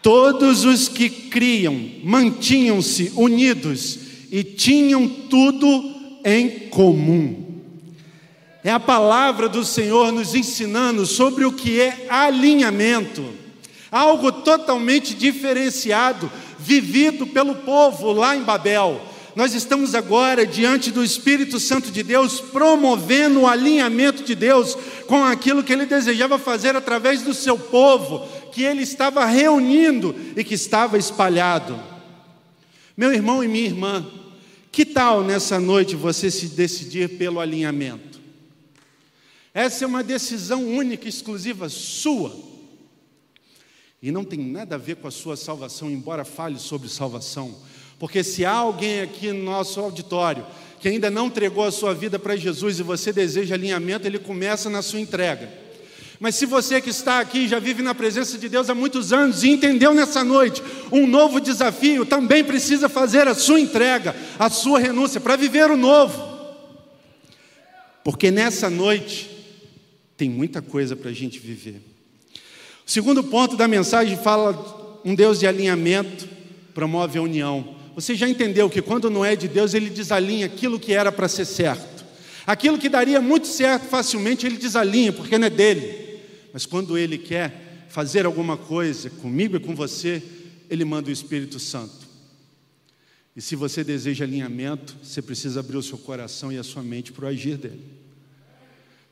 Todos 0.00 0.64
os 0.64 0.88
que 0.88 1.10
criam 1.10 1.90
mantinham-se 2.02 3.12
unidos 3.14 3.98
e 4.30 4.42
tinham 4.42 5.06
tudo 5.28 5.94
em 6.24 6.70
comum. 6.70 7.60
É 8.64 8.70
a 8.70 8.80
palavra 8.80 9.46
do 9.46 9.62
Senhor 9.62 10.10
nos 10.10 10.34
ensinando 10.34 11.04
sobre 11.04 11.44
o 11.44 11.52
que 11.52 11.78
é 11.78 12.06
alinhamento 12.08 13.41
algo 13.92 14.32
totalmente 14.32 15.14
diferenciado, 15.14 16.32
vivido 16.58 17.26
pelo 17.26 17.56
povo 17.56 18.10
lá 18.10 18.34
em 18.34 18.42
Babel. 18.42 18.98
Nós 19.36 19.54
estamos 19.54 19.94
agora 19.94 20.46
diante 20.46 20.90
do 20.90 21.04
Espírito 21.04 21.60
Santo 21.60 21.90
de 21.90 22.02
Deus, 22.02 22.40
promovendo 22.40 23.40
o 23.40 23.46
alinhamento 23.46 24.22
de 24.22 24.34
Deus 24.34 24.76
com 25.06 25.22
aquilo 25.22 25.62
que 25.62 25.72
ele 25.72 25.84
desejava 25.84 26.38
fazer 26.38 26.74
através 26.74 27.22
do 27.22 27.34
seu 27.34 27.58
povo, 27.58 28.26
que 28.50 28.62
ele 28.62 28.82
estava 28.82 29.24
reunindo 29.26 30.14
e 30.36 30.42
que 30.42 30.54
estava 30.54 30.96
espalhado. 30.96 31.78
Meu 32.96 33.12
irmão 33.12 33.44
e 33.44 33.48
minha 33.48 33.66
irmã, 33.66 34.06
que 34.70 34.84
tal 34.84 35.22
nessa 35.22 35.58
noite 35.58 35.96
você 35.96 36.30
se 36.30 36.48
decidir 36.48 37.18
pelo 37.18 37.40
alinhamento? 37.40 38.20
Essa 39.54 39.84
é 39.84 39.86
uma 39.86 40.02
decisão 40.02 40.66
única, 40.66 41.08
exclusiva 41.08 41.68
sua. 41.68 42.51
E 44.02 44.10
não 44.10 44.24
tem 44.24 44.40
nada 44.40 44.74
a 44.74 44.78
ver 44.78 44.96
com 44.96 45.06
a 45.06 45.12
sua 45.12 45.36
salvação, 45.36 45.88
embora 45.88 46.24
fale 46.24 46.58
sobre 46.58 46.88
salvação. 46.88 47.54
Porque 48.00 48.24
se 48.24 48.44
há 48.44 48.50
alguém 48.50 49.00
aqui 49.00 49.30
no 49.30 49.44
nosso 49.44 49.78
auditório 49.78 50.44
que 50.80 50.88
ainda 50.88 51.08
não 51.08 51.28
entregou 51.28 51.62
a 51.62 51.70
sua 51.70 51.94
vida 51.94 52.18
para 52.18 52.34
Jesus 52.34 52.80
e 52.80 52.82
você 52.82 53.12
deseja 53.12 53.54
alinhamento, 53.54 54.04
ele 54.04 54.18
começa 54.18 54.68
na 54.68 54.82
sua 54.82 54.98
entrega. 54.98 55.48
Mas 56.18 56.34
se 56.34 56.44
você 56.44 56.80
que 56.80 56.90
está 56.90 57.20
aqui 57.20 57.46
já 57.46 57.60
vive 57.60 57.80
na 57.80 57.94
presença 57.94 58.36
de 58.36 58.48
Deus 58.48 58.68
há 58.68 58.74
muitos 58.74 59.12
anos 59.12 59.44
e 59.44 59.50
entendeu 59.50 59.94
nessa 59.94 60.24
noite 60.24 60.60
um 60.90 61.06
novo 61.06 61.40
desafio, 61.40 62.04
também 62.04 62.42
precisa 62.42 62.88
fazer 62.88 63.28
a 63.28 63.34
sua 63.34 63.60
entrega, 63.60 64.16
a 64.36 64.50
sua 64.50 64.80
renúncia 64.80 65.20
para 65.20 65.36
viver 65.36 65.70
o 65.70 65.76
novo. 65.76 66.20
Porque 68.02 68.32
nessa 68.32 68.68
noite 68.68 69.30
tem 70.16 70.28
muita 70.28 70.60
coisa 70.60 70.96
para 70.96 71.10
a 71.10 71.14
gente 71.14 71.38
viver. 71.38 71.91
O 72.86 72.90
segundo 72.90 73.24
ponto 73.24 73.56
da 73.56 73.68
mensagem 73.68 74.16
fala 74.16 75.00
um 75.04 75.14
Deus 75.14 75.38
de 75.38 75.46
alinhamento 75.46 76.28
promove 76.74 77.18
a 77.18 77.22
união. 77.22 77.76
Você 77.94 78.14
já 78.14 78.28
entendeu 78.28 78.70
que 78.70 78.80
quando 78.80 79.10
não 79.10 79.24
é 79.24 79.36
de 79.36 79.48
Deus, 79.48 79.74
ele 79.74 79.90
desalinha 79.90 80.46
aquilo 80.46 80.80
que 80.80 80.92
era 80.92 81.12
para 81.12 81.28
ser 81.28 81.44
certo. 81.44 82.04
Aquilo 82.46 82.78
que 82.78 82.88
daria 82.88 83.20
muito 83.20 83.46
certo 83.46 83.84
facilmente, 83.84 84.46
ele 84.46 84.56
desalinha, 84.56 85.12
porque 85.12 85.38
não 85.38 85.46
é 85.46 85.50
dele. 85.50 86.02
Mas 86.52 86.66
quando 86.66 86.98
Ele 86.98 87.16
quer 87.16 87.86
fazer 87.88 88.26
alguma 88.26 88.56
coisa 88.56 89.08
comigo 89.08 89.56
e 89.56 89.60
com 89.60 89.74
você, 89.74 90.22
Ele 90.68 90.84
manda 90.84 91.08
o 91.08 91.12
Espírito 91.12 91.58
Santo. 91.58 92.02
E 93.34 93.40
se 93.40 93.56
você 93.56 93.82
deseja 93.82 94.24
alinhamento, 94.24 94.96
você 95.02 95.22
precisa 95.22 95.60
abrir 95.60 95.76
o 95.76 95.82
seu 95.82 95.96
coração 95.96 96.52
e 96.52 96.58
a 96.58 96.62
sua 96.62 96.82
mente 96.82 97.12
para 97.12 97.24
o 97.24 97.28
agir 97.28 97.56
dele. 97.56 98.01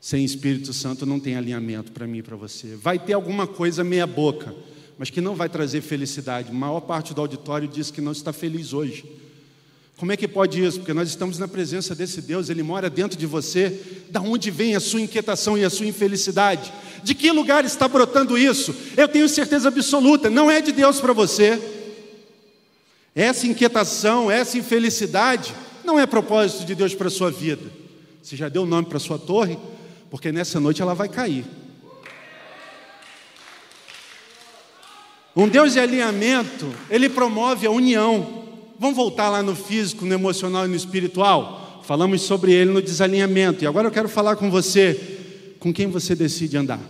Sem 0.01 0.25
Espírito 0.25 0.73
Santo 0.73 1.05
não 1.05 1.19
tem 1.19 1.35
alinhamento 1.35 1.91
para 1.91 2.07
mim 2.07 2.17
e 2.17 2.23
para 2.23 2.35
você. 2.35 2.75
Vai 2.75 2.97
ter 2.97 3.13
alguma 3.13 3.45
coisa 3.45 3.83
meia 3.83 4.07
boca, 4.07 4.51
mas 4.97 5.11
que 5.11 5.21
não 5.21 5.35
vai 5.35 5.47
trazer 5.47 5.81
felicidade. 5.81 6.49
A 6.49 6.53
maior 6.53 6.79
parte 6.79 7.13
do 7.13 7.21
auditório 7.21 7.67
diz 7.67 7.91
que 7.91 8.01
não 8.01 8.11
está 8.11 8.33
feliz 8.33 8.73
hoje. 8.73 9.05
Como 9.97 10.11
é 10.11 10.17
que 10.17 10.27
pode 10.27 10.59
isso? 10.59 10.79
Porque 10.79 10.95
nós 10.95 11.07
estamos 11.07 11.37
na 11.37 11.47
presença 11.47 11.93
desse 11.93 12.19
Deus, 12.19 12.49
Ele 12.49 12.63
mora 12.63 12.89
dentro 12.89 13.15
de 13.15 13.27
você. 13.27 13.79
Da 14.09 14.19
onde 14.19 14.49
vem 14.49 14.75
a 14.75 14.79
sua 14.79 14.99
inquietação 14.99 15.55
e 15.55 15.63
a 15.63 15.69
sua 15.69 15.85
infelicidade? 15.85 16.73
De 17.03 17.13
que 17.13 17.31
lugar 17.31 17.63
está 17.63 17.87
brotando 17.87 18.35
isso? 18.35 18.75
Eu 18.97 19.07
tenho 19.07 19.29
certeza 19.29 19.67
absoluta, 19.67 20.31
não 20.31 20.49
é 20.49 20.61
de 20.61 20.71
Deus 20.71 20.99
para 20.99 21.13
você. 21.13 21.61
Essa 23.13 23.45
inquietação, 23.45 24.31
essa 24.31 24.57
infelicidade, 24.57 25.53
não 25.85 25.99
é 25.99 26.07
propósito 26.07 26.65
de 26.65 26.73
Deus 26.73 26.95
para 26.95 27.07
a 27.07 27.11
sua 27.11 27.29
vida. 27.29 27.71
Você 28.23 28.35
já 28.35 28.49
deu 28.49 28.63
o 28.63 28.67
nome 28.67 28.87
para 28.87 28.97
a 28.97 28.99
sua 28.99 29.19
torre? 29.19 29.59
Porque 30.11 30.29
nessa 30.29 30.59
noite 30.59 30.81
ela 30.81 30.93
vai 30.93 31.07
cair. 31.07 31.45
Um 35.33 35.47
Deus 35.47 35.71
de 35.71 35.79
alinhamento, 35.79 36.69
ele 36.89 37.07
promove 37.07 37.65
a 37.65 37.71
união. 37.71 38.43
Vamos 38.77 38.97
voltar 38.97 39.29
lá 39.29 39.41
no 39.41 39.55
físico, 39.55 40.05
no 40.05 40.13
emocional 40.13 40.65
e 40.65 40.67
no 40.67 40.75
espiritual? 40.75 41.81
Falamos 41.85 42.23
sobre 42.23 42.51
ele 42.51 42.71
no 42.71 42.81
desalinhamento. 42.81 43.63
E 43.63 43.67
agora 43.67 43.87
eu 43.87 43.91
quero 43.91 44.09
falar 44.09 44.35
com 44.35 44.51
você 44.51 45.55
com 45.59 45.73
quem 45.73 45.87
você 45.87 46.13
decide 46.13 46.57
andar. 46.57 46.81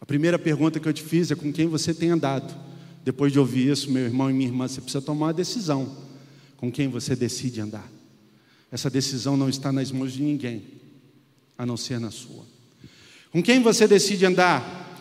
A 0.00 0.06
primeira 0.06 0.38
pergunta 0.38 0.78
que 0.78 0.88
eu 0.88 0.92
te 0.92 1.02
fiz 1.02 1.32
é 1.32 1.34
com 1.34 1.52
quem 1.52 1.66
você 1.66 1.92
tem 1.92 2.10
andado. 2.10 2.54
Depois 3.04 3.32
de 3.32 3.40
ouvir 3.40 3.68
isso, 3.68 3.90
meu 3.90 4.04
irmão 4.04 4.30
e 4.30 4.32
minha 4.32 4.48
irmã, 4.48 4.68
você 4.68 4.80
precisa 4.80 5.02
tomar 5.02 5.26
uma 5.26 5.34
decisão 5.34 5.96
com 6.56 6.70
quem 6.70 6.86
você 6.86 7.16
decide 7.16 7.60
andar. 7.60 7.90
Essa 8.70 8.88
decisão 8.88 9.36
não 9.36 9.48
está 9.48 9.72
nas 9.72 9.90
mãos 9.90 10.12
de 10.12 10.22
ninguém, 10.22 10.62
a 11.60 11.66
não 11.66 11.76
ser 11.76 12.00
na 12.00 12.10
sua. 12.10 12.44
Com 13.30 13.42
quem 13.42 13.62
você 13.62 13.86
decide 13.86 14.26
andar? 14.26 14.98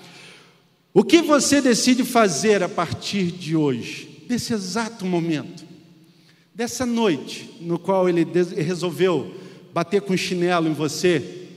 O 0.93 1.03
que 1.03 1.21
você 1.21 1.61
decide 1.61 2.03
fazer 2.03 2.61
a 2.61 2.69
partir 2.69 3.31
de 3.31 3.55
hoje? 3.55 4.09
desse 4.29 4.53
exato 4.53 5.07
momento, 5.07 5.65
dessa 6.53 6.85
noite, 6.85 7.57
no 7.61 7.79
qual 7.79 8.07
ele 8.07 8.23
resolveu 8.55 9.35
bater 9.73 10.01
com 10.01 10.15
chinelo 10.15 10.67
em 10.67 10.73
você 10.73 11.47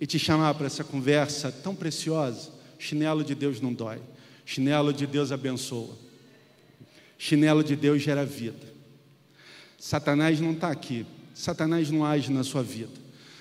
e 0.00 0.06
te 0.06 0.18
chamar 0.18 0.54
para 0.54 0.66
essa 0.66 0.82
conversa 0.82 1.52
tão 1.52 1.74
preciosa. 1.74 2.50
Chinelo 2.78 3.22
de 3.22 3.34
Deus 3.34 3.60
não 3.60 3.74
dói, 3.74 4.00
chinelo 4.46 4.90
de 4.90 5.06
Deus 5.06 5.32
abençoa, 5.32 5.94
chinelo 7.18 7.62
de 7.62 7.76
Deus 7.76 8.00
gera 8.00 8.24
vida. 8.24 8.72
Satanás 9.78 10.40
não 10.40 10.52
está 10.52 10.70
aqui, 10.70 11.04
Satanás 11.34 11.90
não 11.90 12.06
age 12.06 12.32
na 12.32 12.42
sua 12.42 12.62
vida, 12.62 12.92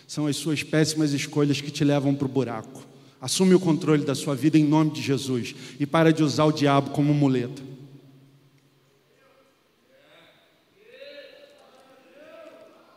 são 0.08 0.28
as 0.28 0.36
suas 0.36 0.64
péssimas 0.64 1.14
escolhas 1.14 1.62
que 1.62 1.72
te 1.72 1.84
levam 1.84 2.14
para 2.14 2.26
o 2.26 2.30
buraco. 2.30 2.84
Assume 3.20 3.56
o 3.56 3.60
controle 3.60 4.04
da 4.04 4.14
sua 4.14 4.36
vida 4.36 4.58
em 4.58 4.64
nome 4.64 4.92
de 4.92 5.02
Jesus 5.02 5.56
e 5.80 5.86
para 5.86 6.12
de 6.12 6.24
usar 6.24 6.46
o 6.46 6.52
diabo 6.52 6.90
como 6.92 7.14
muleta. 7.14 7.62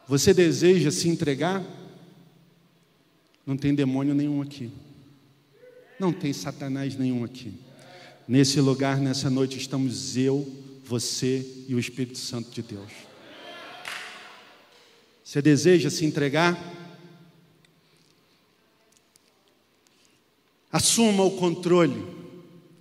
Você 0.08 0.32
deseja 0.32 0.90
se 0.90 1.08
entregar? 1.08 1.64
Não 3.44 3.56
tem 3.56 3.74
demônio 3.74 4.14
nenhum 4.14 4.42
aqui. 4.42 4.70
Não 5.98 6.12
tem 6.12 6.32
Satanás 6.32 6.96
nenhum 6.96 7.24
aqui. 7.24 7.54
Nesse 8.26 8.60
lugar, 8.60 8.98
nessa 8.98 9.30
noite, 9.30 9.56
estamos 9.56 10.16
eu, 10.16 10.46
você 10.84 11.64
e 11.68 11.74
o 11.74 11.78
Espírito 11.78 12.18
Santo 12.18 12.50
de 12.50 12.62
Deus. 12.62 12.90
Você 15.24 15.40
deseja 15.40 15.90
se 15.90 16.04
entregar? 16.04 16.56
Assuma 20.70 21.24
o 21.24 21.32
controle 21.32 22.04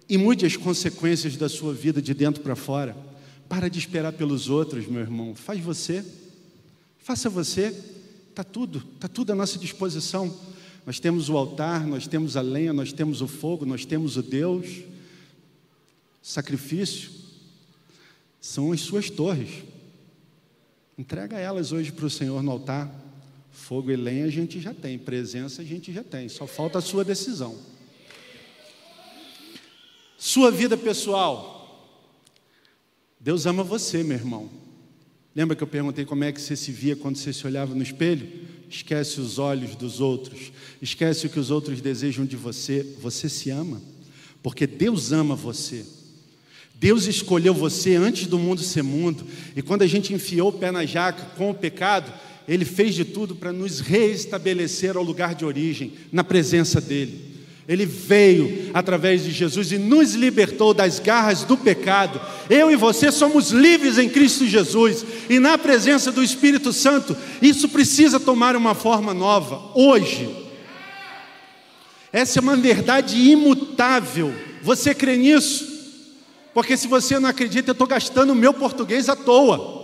e 0.07 0.17
mude 0.17 0.45
as 0.45 0.55
consequências 0.55 1.37
da 1.37 1.49
sua 1.49 1.73
vida 1.73 2.01
de 2.01 2.13
dentro 2.13 2.41
para 2.41 2.55
fora. 2.55 2.95
Para 3.47 3.69
de 3.69 3.79
esperar 3.79 4.13
pelos 4.13 4.49
outros, 4.49 4.87
meu 4.87 5.01
irmão. 5.01 5.35
Faz 5.35 5.59
você. 5.59 6.03
Faça 7.05 7.29
você, 7.29 7.67
está 8.31 8.43
tudo, 8.43 8.83
está 8.95 9.07
tudo 9.07 9.31
à 9.31 9.35
nossa 9.35 9.59
disposição. 9.59 10.35
Nós 10.87 10.99
temos 10.99 11.29
o 11.29 11.37
altar, 11.37 11.85
nós 11.85 12.07
temos 12.07 12.35
a 12.35 12.41
lenha, 12.41 12.73
nós 12.73 12.91
temos 12.91 13.21
o 13.21 13.27
fogo, 13.27 13.63
nós 13.63 13.85
temos 13.85 14.17
o 14.17 14.23
Deus. 14.23 14.83
Sacrifício 16.19 17.11
são 18.41 18.71
as 18.71 18.81
suas 18.81 19.11
torres. 19.11 19.63
Entrega 20.97 21.37
elas 21.37 21.71
hoje 21.71 21.91
para 21.91 22.07
o 22.07 22.09
Senhor 22.09 22.41
no 22.41 22.49
altar. 22.49 22.89
Fogo 23.51 23.91
e 23.91 23.95
lenha 23.95 24.25
a 24.25 24.29
gente 24.29 24.59
já 24.59 24.73
tem, 24.73 24.97
presença 24.97 25.61
a 25.61 25.65
gente 25.65 25.93
já 25.93 26.03
tem, 26.03 26.27
só 26.27 26.47
falta 26.47 26.79
a 26.79 26.81
sua 26.81 27.05
decisão. 27.05 27.55
Sua 30.25 30.49
vida 30.49 30.75
pessoal. 30.75 32.01
Deus 33.19 33.45
ama 33.45 33.63
você, 33.63 34.03
meu 34.03 34.17
irmão. 34.17 34.49
Lembra 35.35 35.55
que 35.55 35.61
eu 35.61 35.67
perguntei 35.67 36.03
como 36.03 36.23
é 36.23 36.31
que 36.31 36.41
você 36.41 36.55
se 36.55 36.71
via 36.71 36.95
quando 36.95 37.15
você 37.15 37.31
se 37.31 37.45
olhava 37.45 37.75
no 37.75 37.83
espelho? 37.83 38.27
Esquece 38.67 39.21
os 39.21 39.37
olhos 39.37 39.75
dos 39.75 40.01
outros, 40.01 40.51
esquece 40.81 41.27
o 41.27 41.29
que 41.29 41.39
os 41.39 41.51
outros 41.51 41.79
desejam 41.79 42.25
de 42.25 42.35
você. 42.35 42.95
Você 43.03 43.29
se 43.29 43.51
ama, 43.51 43.79
porque 44.41 44.65
Deus 44.65 45.11
ama 45.11 45.35
você. 45.35 45.85
Deus 46.73 47.05
escolheu 47.05 47.53
você 47.53 47.93
antes 47.93 48.25
do 48.25 48.39
mundo 48.39 48.61
ser 48.61 48.81
mundo, 48.81 49.27
e 49.55 49.61
quando 49.61 49.83
a 49.83 49.87
gente 49.87 50.11
enfiou 50.11 50.49
o 50.49 50.53
pé 50.53 50.71
na 50.71 50.87
jaca 50.87 51.23
com 51.37 51.51
o 51.51 51.55
pecado, 51.55 52.11
Ele 52.47 52.65
fez 52.65 52.95
de 52.95 53.05
tudo 53.05 53.35
para 53.35 53.53
nos 53.53 53.79
reestabelecer 53.79 54.97
ao 54.97 55.03
lugar 55.03 55.35
de 55.35 55.45
origem, 55.45 55.93
na 56.11 56.23
presença 56.23 56.81
dEle. 56.81 57.34
Ele 57.67 57.85
veio 57.85 58.69
através 58.73 59.23
de 59.23 59.31
Jesus 59.31 59.71
e 59.71 59.77
nos 59.79 60.13
libertou 60.13 60.73
das 60.73 60.99
garras 60.99 61.43
do 61.43 61.57
pecado. 61.57 62.21
Eu 62.47 62.69
e 62.69 62.75
você 62.75 63.11
somos 63.11 63.49
livres 63.49 63.97
em 63.97 64.07
Cristo 64.07 64.45
Jesus 64.45 65.03
e 65.29 65.39
na 65.39 65.57
presença 65.57 66.11
do 66.11 66.23
Espírito 66.23 66.71
Santo, 66.71 67.17
isso 67.41 67.67
precisa 67.69 68.19
tomar 68.19 68.55
uma 68.55 68.75
forma 68.75 69.13
nova 69.15 69.71
hoje. 69.73 70.29
Essa 72.13 72.39
é 72.39 72.41
uma 72.41 72.55
verdade 72.55 73.17
imutável. 73.17 74.33
Você 74.61 74.93
crê 74.93 75.17
nisso? 75.17 75.75
Porque 76.53 76.77
se 76.77 76.87
você 76.87 77.19
não 77.19 77.27
acredita, 77.27 77.71
eu 77.71 77.73
estou 77.73 77.87
gastando 77.87 78.29
o 78.29 78.35
meu 78.35 78.53
português 78.53 79.09
à 79.09 79.15
toa. 79.15 79.74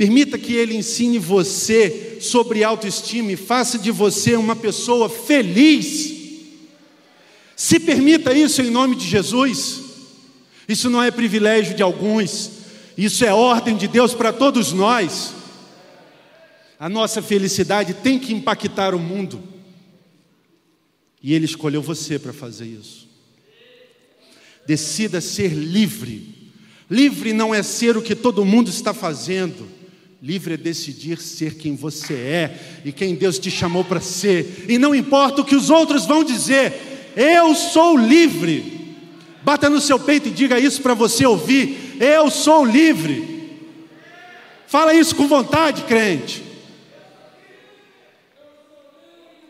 Permita 0.00 0.38
que 0.38 0.54
Ele 0.54 0.74
ensine 0.74 1.18
você 1.18 2.16
sobre 2.22 2.64
autoestima 2.64 3.32
e 3.32 3.36
faça 3.36 3.78
de 3.78 3.90
você 3.90 4.34
uma 4.34 4.56
pessoa 4.56 5.10
feliz. 5.10 6.14
Se 7.54 7.78
permita 7.78 8.32
isso 8.32 8.62
em 8.62 8.70
nome 8.70 8.96
de 8.96 9.06
Jesus. 9.06 9.82
Isso 10.66 10.88
não 10.88 11.02
é 11.02 11.10
privilégio 11.10 11.74
de 11.76 11.82
alguns, 11.82 12.50
isso 12.96 13.26
é 13.26 13.34
ordem 13.34 13.76
de 13.76 13.86
Deus 13.86 14.14
para 14.14 14.32
todos 14.32 14.72
nós. 14.72 15.34
A 16.78 16.88
nossa 16.88 17.20
felicidade 17.20 17.92
tem 17.92 18.18
que 18.18 18.32
impactar 18.32 18.94
o 18.94 18.98
mundo. 18.98 19.42
E 21.22 21.34
Ele 21.34 21.44
escolheu 21.44 21.82
você 21.82 22.18
para 22.18 22.32
fazer 22.32 22.64
isso. 22.64 23.06
Decida 24.66 25.20
ser 25.20 25.52
livre. 25.52 26.52
Livre 26.88 27.34
não 27.34 27.54
é 27.54 27.62
ser 27.62 27.98
o 27.98 28.02
que 28.02 28.14
todo 28.14 28.46
mundo 28.46 28.70
está 28.70 28.94
fazendo. 28.94 29.78
Livre 30.22 30.54
é 30.54 30.56
decidir 30.56 31.18
ser 31.18 31.54
quem 31.54 31.74
você 31.74 32.14
é 32.14 32.60
e 32.84 32.92
quem 32.92 33.14
Deus 33.14 33.38
te 33.38 33.50
chamou 33.50 33.82
para 33.82 34.00
ser, 34.00 34.66
e 34.68 34.76
não 34.76 34.94
importa 34.94 35.40
o 35.40 35.44
que 35.44 35.56
os 35.56 35.70
outros 35.70 36.04
vão 36.04 36.22
dizer, 36.22 37.12
eu 37.16 37.54
sou 37.54 37.96
livre. 37.96 38.80
Bata 39.42 39.70
no 39.70 39.80
seu 39.80 39.98
peito 39.98 40.28
e 40.28 40.30
diga 40.30 40.60
isso 40.60 40.82
para 40.82 40.92
você 40.92 41.24
ouvir: 41.24 41.96
eu 41.98 42.30
sou 42.30 42.64
livre. 42.64 43.40
Fala 44.66 44.94
isso 44.94 45.16
com 45.16 45.26
vontade, 45.26 45.82
crente. 45.82 46.42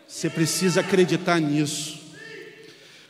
Você 0.06 0.30
precisa 0.30 0.80
acreditar 0.80 1.40
nisso. 1.40 1.98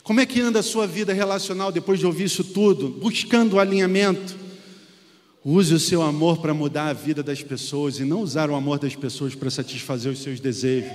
Como 0.03 0.19
é 0.19 0.25
que 0.25 0.41
anda 0.41 0.59
a 0.59 0.63
sua 0.63 0.87
vida 0.87 1.13
relacional 1.13 1.71
depois 1.71 1.99
de 1.99 2.05
ouvir 2.05 2.25
isso 2.25 2.43
tudo? 2.43 2.89
Buscando 2.89 3.53
o 3.53 3.59
alinhamento. 3.59 4.40
Use 5.43 5.73
o 5.73 5.79
seu 5.79 6.03
amor 6.03 6.37
para 6.37 6.53
mudar 6.53 6.89
a 6.89 6.93
vida 6.93 7.23
das 7.23 7.41
pessoas 7.41 7.97
e 7.99 8.05
não 8.05 8.21
usar 8.21 8.51
o 8.51 8.55
amor 8.55 8.77
das 8.77 8.95
pessoas 8.95 9.33
para 9.33 9.49
satisfazer 9.49 10.11
os 10.11 10.21
seus 10.21 10.39
desejos. 10.39 10.91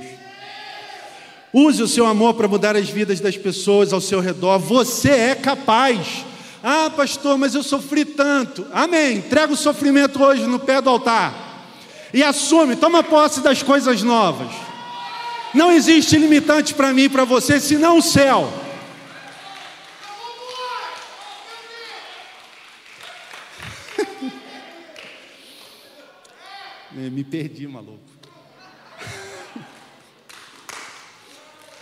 Use 1.53 1.82
o 1.82 1.88
seu 1.88 2.07
amor 2.07 2.34
para 2.34 2.47
mudar 2.47 2.76
as 2.76 2.88
vidas 2.88 3.18
das 3.18 3.36
pessoas 3.36 3.92
ao 3.92 4.01
seu 4.01 4.20
redor. 4.20 4.59
Você 4.59 5.11
é 5.11 5.34
capaz. 5.34 6.24
Ah, 6.62 6.88
pastor, 6.94 7.36
mas 7.36 7.57
eu 7.57 7.62
sofri 7.64 8.05
tanto. 8.05 8.64
Amém. 8.72 9.16
Entrega 9.16 9.53
o 9.53 9.57
sofrimento 9.57 10.22
hoje 10.22 10.47
no 10.47 10.61
pé 10.61 10.80
do 10.80 10.90
altar. 10.90 11.64
E 12.14 12.22
assume, 12.22 12.76
toma 12.76 13.03
posse 13.03 13.40
das 13.40 13.64
coisas 13.64 14.01
novas. 14.05 14.53
Não 15.53 15.72
existe 15.72 16.16
limitante 16.16 16.72
para 16.72 16.92
mim 16.92 17.05
e 17.05 17.09
para 17.09 17.24
você, 17.24 17.59
senão 17.59 17.99
o 17.99 18.03
céu. 18.03 18.53
Me 27.11 27.24
perdi, 27.24 27.66
maluco. 27.66 28.00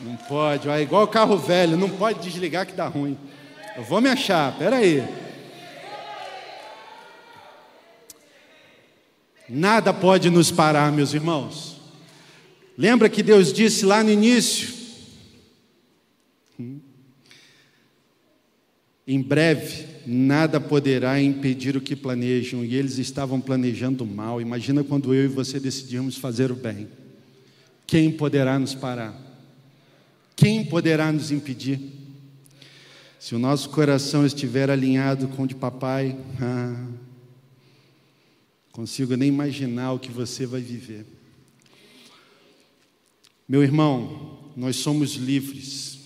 Não 0.00 0.16
pode, 0.16 0.68
é 0.68 0.80
igual 0.82 1.06
carro 1.06 1.36
velho, 1.38 1.76
não 1.76 1.88
pode 1.88 2.20
desligar 2.20 2.66
que 2.66 2.72
dá 2.72 2.86
ruim. 2.86 3.16
Eu 3.76 3.84
vou 3.84 4.00
me 4.00 4.08
achar, 4.08 4.56
peraí. 4.58 5.02
Nada 9.48 9.92
pode 9.92 10.30
nos 10.30 10.50
parar, 10.50 10.90
meus 10.90 11.14
irmãos. 11.14 11.80
Lembra 12.76 13.08
que 13.08 13.22
Deus 13.22 13.52
disse 13.52 13.84
lá 13.84 14.02
no 14.02 14.10
início? 14.10 14.74
Hum? 16.58 16.80
Em 19.06 19.22
breve, 19.22 19.93
nada 20.06 20.60
poderá 20.60 21.20
impedir 21.20 21.76
o 21.76 21.80
que 21.80 21.96
planejam, 21.96 22.64
e 22.64 22.74
eles 22.74 22.98
estavam 22.98 23.40
planejando 23.40 24.04
mal. 24.04 24.40
Imagina 24.40 24.84
quando 24.84 25.14
eu 25.14 25.24
e 25.24 25.28
você 25.28 25.58
decidirmos 25.58 26.16
fazer 26.16 26.50
o 26.50 26.54
bem. 26.54 26.88
Quem 27.86 28.10
poderá 28.10 28.58
nos 28.58 28.74
parar? 28.74 29.14
Quem 30.36 30.64
poderá 30.64 31.12
nos 31.12 31.30
impedir? 31.30 31.80
Se 33.18 33.34
o 33.34 33.38
nosso 33.38 33.70
coração 33.70 34.26
estiver 34.26 34.68
alinhado 34.68 35.28
com 35.28 35.44
o 35.44 35.46
de 35.46 35.54
papai, 35.54 36.16
ah, 36.40 36.86
consigo 38.72 39.16
nem 39.16 39.28
imaginar 39.28 39.92
o 39.92 39.98
que 39.98 40.10
você 40.10 40.44
vai 40.44 40.60
viver. 40.60 41.06
Meu 43.48 43.62
irmão, 43.62 44.52
nós 44.56 44.76
somos 44.76 45.14
livres. 45.14 45.98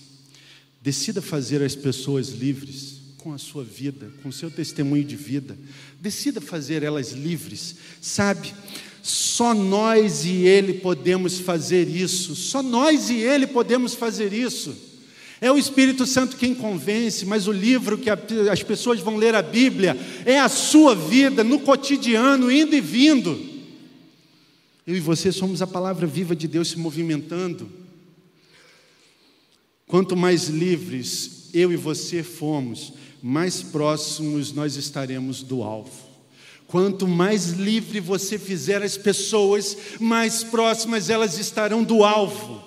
Decida 0.81 1.21
fazer 1.21 1.61
as 1.61 1.75
pessoas 1.75 2.29
livres 2.29 2.98
com 3.19 3.33
a 3.33 3.37
sua 3.37 3.63
vida, 3.63 4.11
com 4.23 4.29
o 4.29 4.33
seu 4.33 4.49
testemunho 4.49 5.03
de 5.03 5.15
vida. 5.15 5.57
Decida 5.99 6.41
fazer 6.41 6.83
elas 6.83 7.11
livres. 7.11 7.75
Sabe, 8.01 8.53
só 9.01 9.53
nós 9.53 10.25
e 10.25 10.45
Ele 10.45 10.73
podemos 10.73 11.39
fazer 11.39 11.87
isso. 11.87 12.35
Só 12.35 12.63
nós 12.63 13.09
e 13.09 13.17
Ele 13.17 13.45
podemos 13.45 13.93
fazer 13.93 14.33
isso. 14.33 14.75
É 15.41 15.51
o 15.51 15.57
Espírito 15.57 16.05
Santo 16.05 16.35
quem 16.35 16.53
convence, 16.53 17.25
mas 17.25 17.47
o 17.47 17.51
livro 17.51 17.97
que 17.97 18.09
as 18.09 18.61
pessoas 18.63 18.99
vão 18.99 19.15
ler 19.15 19.35
a 19.35 19.41
Bíblia 19.41 19.97
é 20.25 20.39
a 20.39 20.49
sua 20.49 20.93
vida 20.93 21.43
no 21.43 21.59
cotidiano, 21.59 22.51
indo 22.51 22.75
e 22.75 22.81
vindo. 22.81 23.39
Eu 24.85 24.95
e 24.95 24.99
você 24.99 25.31
somos 25.31 25.61
a 25.61 25.67
palavra 25.67 26.05
viva 26.05 26.35
de 26.35 26.47
Deus 26.47 26.69
se 26.69 26.79
movimentando. 26.79 27.69
Quanto 29.87 30.15
mais 30.15 30.49
livres 30.49 31.39
eu 31.53 31.71
e 31.71 31.75
você 31.75 32.21
formos, 32.21 32.93
mais 33.21 33.61
próximos 33.61 34.51
nós 34.51 34.75
estaremos 34.75 35.41
do 35.41 35.63
alvo. 35.63 36.09
Quanto 36.67 37.07
mais 37.07 37.51
livre 37.51 37.99
você 37.99 38.37
fizer 38.37 38.83
as 38.83 38.97
pessoas, 38.97 39.75
mais 39.99 40.43
próximas 40.43 41.09
elas 41.09 41.37
estarão 41.37 41.83
do 41.83 42.03
alvo. 42.03 42.63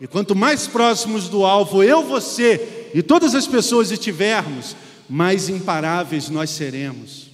E 0.00 0.06
quanto 0.06 0.34
mais 0.34 0.66
próximos 0.66 1.28
do 1.28 1.44
alvo 1.44 1.82
eu, 1.82 2.02
você 2.02 2.90
e 2.94 3.02
todas 3.02 3.34
as 3.34 3.46
pessoas 3.46 3.90
estivermos, 3.90 4.74
mais 5.08 5.48
imparáveis 5.48 6.30
nós 6.30 6.50
seremos. 6.50 7.30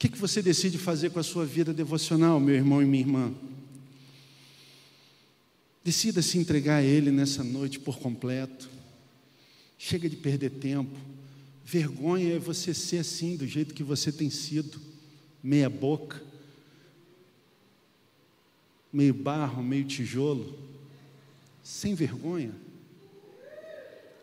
que, 0.00 0.08
que 0.08 0.16
você 0.16 0.40
decide 0.40 0.78
fazer 0.78 1.10
com 1.10 1.18
a 1.20 1.22
sua 1.22 1.44
vida 1.44 1.74
devocional, 1.74 2.40
meu 2.40 2.54
irmão 2.54 2.80
e 2.80 2.86
minha 2.86 3.02
irmã? 3.02 3.34
Decida 5.84 6.22
se 6.22 6.38
entregar 6.38 6.76
a 6.76 6.82
Ele 6.82 7.10
nessa 7.10 7.44
noite 7.44 7.78
por 7.78 7.98
completo. 7.98 8.70
Chega 9.82 10.10
de 10.10 10.16
perder 10.16 10.50
tempo. 10.50 10.94
Vergonha 11.64 12.36
é 12.36 12.38
você 12.38 12.74
ser 12.74 12.98
assim, 12.98 13.34
do 13.34 13.46
jeito 13.46 13.72
que 13.72 13.82
você 13.82 14.12
tem 14.12 14.28
sido, 14.28 14.78
meia 15.42 15.70
boca, 15.70 16.22
meio 18.92 19.14
barro, 19.14 19.62
meio 19.62 19.86
tijolo, 19.86 20.58
sem 21.62 21.94
vergonha, 21.94 22.52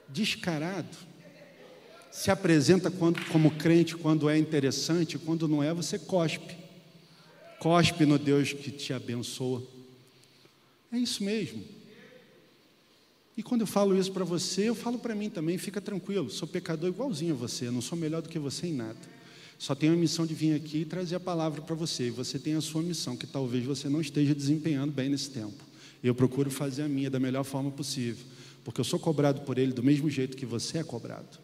descarado 0.08 0.96
se 2.12 2.30
apresenta 2.32 2.92
quando, 2.92 3.24
como 3.26 3.52
crente 3.52 3.96
quando 3.96 4.30
é 4.30 4.38
interessante, 4.38 5.18
quando 5.18 5.48
não 5.48 5.64
é, 5.64 5.74
você 5.74 5.98
cospe. 5.98 6.56
Cospe 7.60 8.06
no 8.06 8.20
Deus 8.20 8.54
que 8.54 8.70
te 8.72 8.94
abençoa. 8.94 9.64
É 10.92 10.98
isso 10.98 11.24
mesmo. 11.24 11.64
E 13.38 13.44
quando 13.44 13.62
eu 13.62 13.68
falo 13.68 13.96
isso 13.96 14.12
para 14.12 14.26
você, 14.26 14.68
eu 14.68 14.74
falo 14.74 14.98
para 14.98 15.14
mim 15.14 15.30
também, 15.30 15.60
fica 15.60 15.80
tranquilo, 15.80 16.28
sou 16.32 16.48
pecador 16.48 16.90
igualzinho 16.90 17.36
a 17.36 17.38
você, 17.38 17.70
não 17.70 17.82
sou 17.82 17.96
melhor 17.96 18.24
do 18.24 18.30
que 18.30 18.40
você 18.40 18.66
em 18.66 18.74
nada. 18.74 18.98
Só 19.60 19.76
tenho 19.76 19.94
a 19.94 19.96
missão 19.96 20.26
de 20.26 20.34
vir 20.34 20.56
aqui 20.56 20.80
e 20.80 20.86
trazer 20.86 21.16
a 21.16 21.20
palavra 21.20 21.62
para 21.62 21.76
você. 21.76 22.08
E 22.08 22.10
você 22.10 22.38
tem 22.38 22.56
a 22.56 22.62
sua 22.62 22.82
missão, 22.82 23.16
que 23.16 23.26
talvez 23.26 23.64
você 23.64 23.88
não 23.90 24.02
esteja 24.02 24.34
desempenhando 24.34 24.92
bem 24.92 25.10
nesse 25.10 25.30
tempo. 25.30 25.64
Eu 26.04 26.14
procuro 26.14 26.50
fazer 26.50 26.84
a 26.84 26.88
minha 26.88 27.10
da 27.10 27.20
melhor 27.20 27.44
forma 27.44 27.72
possível, 27.72 28.26
porque 28.64 28.82
eu 28.82 28.86
sou 28.86 29.00
cobrado 29.00 29.42
por 29.42 29.58
ele 29.58 29.72
do 29.72 29.84
mesmo 29.84 30.10
jeito 30.10 30.36
que 30.36 30.46
você 30.46 30.80
é 30.80 30.84
cobrado. 30.84 31.40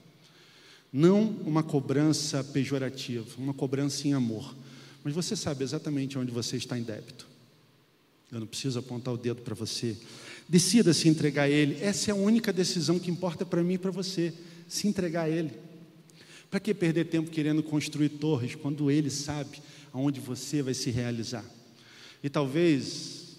Não 0.91 1.23
uma 1.43 1.63
cobrança 1.63 2.43
pejorativa, 2.43 3.25
uma 3.37 3.53
cobrança 3.53 4.07
em 4.07 4.13
amor. 4.13 4.55
Mas 5.03 5.13
você 5.13 5.35
sabe 5.35 5.63
exatamente 5.63 6.17
onde 6.17 6.31
você 6.31 6.55
está 6.57 6.77
em 6.77 6.83
débito. 6.83 7.27
Eu 8.31 8.39
não 8.39 8.47
preciso 8.47 8.79
apontar 8.79 9.13
o 9.13 9.17
dedo 9.17 9.41
para 9.41 9.55
você. 9.55 9.97
Decida 10.47 10.93
se 10.93 11.07
entregar 11.07 11.43
a 11.43 11.49
Ele. 11.49 11.77
Essa 11.81 12.11
é 12.11 12.13
a 12.13 12.15
única 12.15 12.51
decisão 12.51 12.99
que 12.99 13.11
importa 13.11 13.45
para 13.45 13.63
mim 13.63 13.75
e 13.75 13.77
para 13.77 13.91
você. 13.91 14.33
Se 14.67 14.87
entregar 14.87 15.23
a 15.23 15.29
Ele. 15.29 15.51
Para 16.49 16.59
que 16.59 16.73
perder 16.73 17.05
tempo 17.05 17.31
querendo 17.31 17.63
construir 17.63 18.09
torres 18.09 18.55
quando 18.55 18.91
Ele 18.91 19.09
sabe 19.09 19.61
aonde 19.91 20.19
você 20.19 20.61
vai 20.61 20.73
se 20.73 20.89
realizar? 20.91 21.45
E 22.23 22.29
talvez 22.29 23.37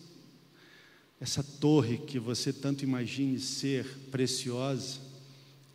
essa 1.20 1.42
torre 1.42 1.98
que 1.98 2.18
você 2.18 2.52
tanto 2.52 2.84
imagine 2.84 3.38
ser 3.38 3.86
preciosa, 4.10 4.98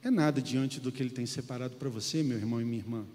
é 0.04 0.12
nada 0.12 0.42
diante 0.42 0.80
do 0.80 0.92
que 0.92 1.02
Ele 1.02 1.10
tem 1.10 1.26
separado 1.26 1.76
para 1.76 1.90
você, 1.90 2.22
meu 2.22 2.38
irmão 2.38 2.62
e 2.62 2.66
minha 2.66 2.82
irmã. 2.82 3.06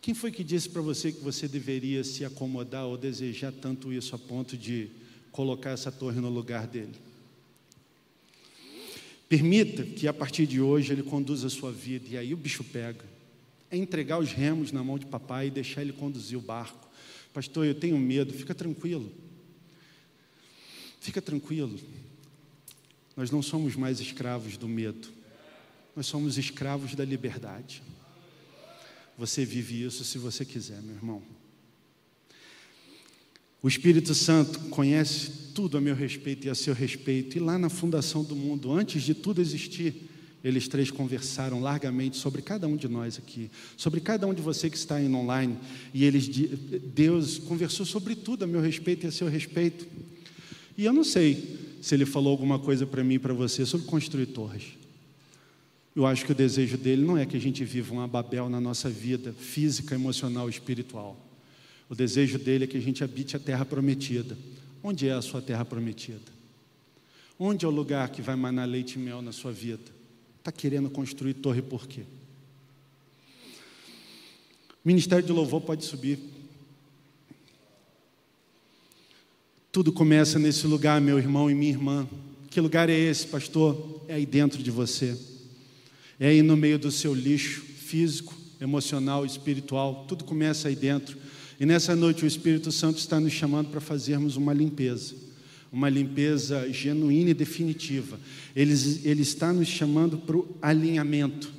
Quem 0.00 0.14
foi 0.14 0.30
que 0.30 0.44
disse 0.44 0.68
para 0.68 0.82
você 0.82 1.10
que 1.10 1.20
você 1.20 1.48
deveria 1.48 2.04
se 2.04 2.24
acomodar 2.24 2.86
ou 2.86 2.96
desejar 2.96 3.52
tanto 3.52 3.92
isso 3.92 4.14
a 4.14 4.18
ponto 4.18 4.56
de 4.56 4.88
colocar 5.32 5.70
essa 5.70 5.90
torre 5.90 6.20
no 6.20 6.28
lugar 6.28 6.66
dele? 6.66 6.94
Permita 9.28 9.82
que 9.82 10.06
a 10.06 10.12
partir 10.12 10.46
de 10.46 10.60
hoje 10.60 10.92
ele 10.92 11.02
conduza 11.02 11.48
a 11.48 11.50
sua 11.50 11.72
vida, 11.72 12.08
e 12.10 12.16
aí 12.16 12.32
o 12.32 12.36
bicho 12.36 12.62
pega. 12.62 13.04
É 13.70 13.76
entregar 13.76 14.18
os 14.18 14.32
remos 14.32 14.70
na 14.70 14.84
mão 14.84 14.98
de 14.98 15.06
papai 15.06 15.48
e 15.48 15.50
deixar 15.50 15.82
ele 15.82 15.92
conduzir 15.92 16.38
o 16.38 16.40
barco. 16.40 16.88
Pastor, 17.32 17.66
eu 17.66 17.74
tenho 17.74 17.98
medo, 17.98 18.32
fica 18.32 18.54
tranquilo. 18.54 19.12
Fica 21.00 21.20
tranquilo. 21.20 21.78
Nós 23.16 23.30
não 23.30 23.42
somos 23.42 23.74
mais 23.74 24.00
escravos 24.00 24.56
do 24.56 24.68
medo. 24.68 25.08
Nós 25.94 26.06
somos 26.06 26.38
escravos 26.38 26.94
da 26.94 27.04
liberdade. 27.04 27.82
Você 29.18 29.44
vive 29.44 29.82
isso 29.82 30.04
se 30.04 30.18
você 30.18 30.44
quiser, 30.44 30.80
meu 30.82 30.94
irmão. 30.94 31.22
O 33.62 33.68
Espírito 33.68 34.14
Santo 34.14 34.58
conhece 34.70 35.30
tudo 35.54 35.78
a 35.78 35.80
meu 35.80 35.94
respeito 35.94 36.46
e 36.46 36.50
a 36.50 36.54
seu 36.54 36.74
respeito. 36.74 37.36
E 37.36 37.40
lá 37.40 37.58
na 37.58 37.68
fundação 37.68 38.22
do 38.22 38.36
mundo, 38.36 38.72
antes 38.72 39.02
de 39.02 39.14
tudo 39.14 39.40
existir, 39.40 40.08
eles 40.44 40.68
três 40.68 40.90
conversaram 40.90 41.60
largamente 41.60 42.16
sobre 42.18 42.42
cada 42.42 42.68
um 42.68 42.76
de 42.76 42.86
nós 42.86 43.18
aqui, 43.18 43.50
sobre 43.76 44.00
cada 44.00 44.26
um 44.26 44.34
de 44.34 44.42
você 44.42 44.70
que 44.70 44.76
está 44.76 45.00
indo 45.00 45.16
online. 45.16 45.56
E 45.92 46.04
eles, 46.04 46.28
Deus 46.28 47.38
conversou 47.38 47.84
sobre 47.84 48.14
tudo 48.14 48.44
a 48.44 48.46
meu 48.46 48.60
respeito 48.60 49.04
e 49.04 49.08
a 49.08 49.10
seu 49.10 49.28
respeito. 49.28 49.86
E 50.78 50.84
eu 50.84 50.92
não 50.92 51.02
sei 51.02 51.58
se 51.80 51.94
ele 51.94 52.04
falou 52.04 52.30
alguma 52.30 52.58
coisa 52.58 52.86
para 52.86 53.02
mim 53.02 53.14
e 53.14 53.18
para 53.18 53.32
você 53.32 53.64
sobre 53.64 53.86
construir 53.86 54.26
torres. 54.26 54.64
Eu 55.96 56.04
acho 56.04 56.26
que 56.26 56.32
o 56.32 56.34
desejo 56.34 56.76
dele 56.76 57.04
não 57.04 57.16
é 57.16 57.24
que 57.24 57.36
a 57.36 57.40
gente 57.40 57.64
viva 57.64 57.94
uma 57.94 58.06
Babel 58.06 58.50
na 58.50 58.60
nossa 58.60 58.90
vida 58.90 59.32
física, 59.32 59.94
emocional 59.94 60.48
espiritual. 60.48 61.25
O 61.88 61.94
desejo 61.94 62.38
dele 62.38 62.64
é 62.64 62.66
que 62.66 62.76
a 62.76 62.80
gente 62.80 63.04
habite 63.04 63.36
a 63.36 63.40
terra 63.40 63.64
prometida, 63.64 64.36
Onde 64.86 65.08
é 65.08 65.12
a 65.12 65.20
sua 65.20 65.42
terra 65.42 65.64
prometida? 65.64 66.32
Onde 67.36 67.64
é 67.64 67.68
o 67.68 67.72
lugar 67.72 68.08
que 68.08 68.22
vai 68.22 68.36
manar 68.36 68.66
leite 68.66 68.94
e 68.94 68.98
mel 69.00 69.20
na 69.20 69.32
sua 69.32 69.50
vida? 69.50 69.82
Está 70.38 70.52
querendo 70.52 70.88
construir 70.88 71.34
torre 71.34 71.60
por 71.60 71.88
quê? 71.88 72.02
Ministério 74.84 75.26
de 75.26 75.32
Louvor 75.32 75.60
pode 75.60 75.84
subir. 75.84 76.20
Tudo 79.72 79.92
começa 79.92 80.38
nesse 80.38 80.68
lugar, 80.68 81.00
meu 81.00 81.18
irmão 81.18 81.50
e 81.50 81.54
minha 81.54 81.72
irmã. 81.72 82.08
Que 82.48 82.60
lugar 82.60 82.88
é 82.88 82.96
esse, 82.96 83.26
pastor? 83.26 84.04
É 84.06 84.14
aí 84.14 84.24
dentro 84.24 84.62
de 84.62 84.70
você. 84.70 85.18
É 86.20 86.28
aí 86.28 86.42
no 86.42 86.56
meio 86.56 86.78
do 86.78 86.92
seu 86.92 87.12
lixo 87.12 87.62
físico, 87.62 88.32
emocional, 88.60 89.26
espiritual. 89.26 90.04
Tudo 90.06 90.22
começa 90.22 90.68
aí 90.68 90.76
dentro. 90.76 91.18
E 91.58 91.64
nessa 91.64 91.96
noite 91.96 92.24
o 92.24 92.26
Espírito 92.26 92.70
Santo 92.70 92.98
está 92.98 93.18
nos 93.18 93.32
chamando 93.32 93.70
para 93.70 93.80
fazermos 93.80 94.36
uma 94.36 94.52
limpeza, 94.52 95.14
uma 95.72 95.88
limpeza 95.88 96.70
genuína 96.70 97.30
e 97.30 97.34
definitiva. 97.34 98.18
Ele, 98.54 98.74
ele 99.04 99.22
está 99.22 99.52
nos 99.52 99.68
chamando 99.68 100.18
para 100.18 100.36
o 100.36 100.56
alinhamento. 100.60 101.50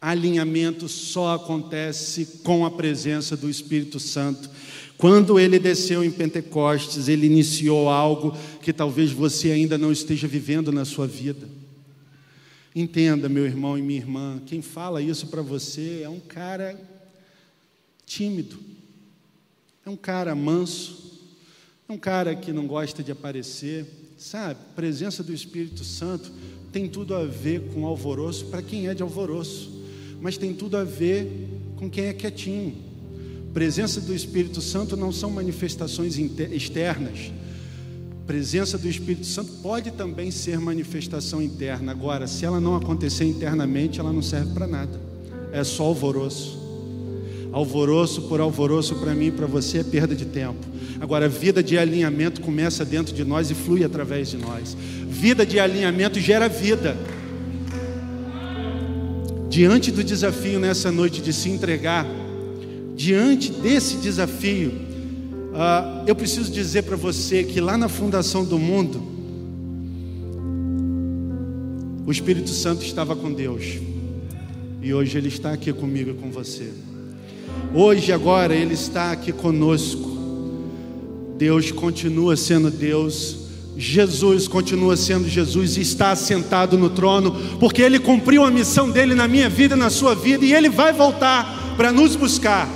Alinhamento 0.00 0.88
só 0.88 1.34
acontece 1.34 2.40
com 2.42 2.66
a 2.66 2.70
presença 2.70 3.36
do 3.36 3.48
Espírito 3.48 4.00
Santo. 4.00 4.50
Quando 4.98 5.38
ele 5.38 5.58
desceu 5.58 6.04
em 6.04 6.10
Pentecostes, 6.10 7.08
ele 7.08 7.26
iniciou 7.26 7.88
algo 7.88 8.36
que 8.60 8.72
talvez 8.72 9.10
você 9.12 9.50
ainda 9.50 9.78
não 9.78 9.90
esteja 9.90 10.28
vivendo 10.28 10.70
na 10.70 10.84
sua 10.84 11.06
vida. 11.06 11.48
Entenda, 12.74 13.28
meu 13.28 13.44
irmão 13.44 13.76
e 13.76 13.82
minha 13.82 14.00
irmã, 14.00 14.40
quem 14.46 14.62
fala 14.62 15.02
isso 15.02 15.26
para 15.26 15.42
você 15.42 16.02
é 16.02 16.08
um 16.08 16.20
cara 16.20 16.78
tímido, 18.06 18.58
é 19.84 19.90
um 19.90 19.96
cara 19.96 20.34
manso, 20.34 21.20
é 21.88 21.92
um 21.92 21.98
cara 21.98 22.34
que 22.34 22.52
não 22.52 22.66
gosta 22.66 23.02
de 23.02 23.10
aparecer, 23.10 23.84
sabe? 24.16 24.60
Presença 24.76 25.22
do 25.22 25.32
Espírito 25.32 25.84
Santo 25.84 26.30
tem 26.70 26.88
tudo 26.88 27.14
a 27.14 27.24
ver 27.24 27.72
com 27.72 27.84
alvoroço 27.84 28.46
para 28.46 28.62
quem 28.62 28.86
é 28.86 28.94
de 28.94 29.02
alvoroço, 29.02 29.70
mas 30.20 30.38
tem 30.38 30.54
tudo 30.54 30.76
a 30.76 30.84
ver 30.84 31.48
com 31.76 31.90
quem 31.90 32.04
é 32.04 32.12
quietinho. 32.12 32.76
Presença 33.52 34.00
do 34.00 34.14
Espírito 34.14 34.60
Santo 34.60 34.96
não 34.96 35.12
são 35.12 35.28
manifestações 35.30 36.16
externas. 36.16 37.32
Presença 38.24 38.78
do 38.78 38.88
Espírito 38.88 39.26
Santo 39.26 39.52
pode 39.62 39.90
também 39.90 40.30
ser 40.30 40.58
manifestação 40.60 41.42
interna. 41.42 41.90
Agora, 41.90 42.26
se 42.28 42.46
ela 42.46 42.60
não 42.60 42.76
acontecer 42.76 43.24
internamente, 43.24 43.98
ela 43.98 44.12
não 44.12 44.22
serve 44.22 44.54
para 44.54 44.66
nada. 44.66 44.98
É 45.52 45.62
só 45.64 45.84
alvoroço. 45.84 46.61
Alvoroço 47.52 48.22
por 48.22 48.40
alvoroço 48.40 48.94
para 48.94 49.14
mim 49.14 49.26
e 49.26 49.30
para 49.30 49.46
você 49.46 49.78
é 49.78 49.84
perda 49.84 50.14
de 50.14 50.24
tempo. 50.24 50.66
Agora, 50.98 51.28
vida 51.28 51.62
de 51.62 51.76
alinhamento 51.76 52.40
começa 52.40 52.84
dentro 52.84 53.14
de 53.14 53.24
nós 53.24 53.50
e 53.50 53.54
flui 53.54 53.84
através 53.84 54.30
de 54.30 54.38
nós. 54.38 54.74
Vida 55.06 55.44
de 55.44 55.60
alinhamento 55.60 56.18
gera 56.18 56.48
vida. 56.48 56.96
Diante 59.50 59.90
do 59.90 60.02
desafio 60.02 60.58
nessa 60.58 60.90
noite 60.90 61.20
de 61.20 61.30
se 61.30 61.50
entregar, 61.50 62.06
diante 62.96 63.52
desse 63.52 63.96
desafio, 63.96 64.70
uh, 64.70 66.04
eu 66.06 66.14
preciso 66.14 66.50
dizer 66.50 66.82
para 66.84 66.96
você 66.96 67.44
que 67.44 67.60
lá 67.60 67.76
na 67.76 67.88
fundação 67.88 68.44
do 68.44 68.58
mundo, 68.58 69.02
o 72.06 72.10
Espírito 72.10 72.48
Santo 72.48 72.82
estava 72.82 73.14
com 73.14 73.30
Deus, 73.30 73.78
e 74.80 74.94
hoje 74.94 75.18
Ele 75.18 75.28
está 75.28 75.52
aqui 75.52 75.70
comigo 75.70 76.10
e 76.10 76.14
com 76.14 76.30
você. 76.30 76.72
Hoje, 77.74 78.12
agora, 78.12 78.54
Ele 78.54 78.74
está 78.74 79.12
aqui 79.12 79.32
conosco. 79.32 80.10
Deus 81.38 81.72
continua 81.72 82.36
sendo 82.36 82.70
Deus, 82.70 83.36
Jesus 83.76 84.46
continua 84.46 84.96
sendo 84.96 85.28
Jesus 85.28 85.76
e 85.76 85.80
está 85.80 86.12
assentado 86.12 86.76
no 86.76 86.90
trono, 86.90 87.34
porque 87.58 87.82
Ele 87.82 87.98
cumpriu 87.98 88.44
a 88.44 88.50
missão 88.50 88.90
dele 88.90 89.14
na 89.14 89.26
minha 89.26 89.48
vida 89.48 89.74
na 89.74 89.90
sua 89.90 90.14
vida, 90.14 90.44
e 90.44 90.52
Ele 90.52 90.68
vai 90.68 90.92
voltar 90.92 91.74
para 91.76 91.90
nos 91.90 92.14
buscar. 92.14 92.68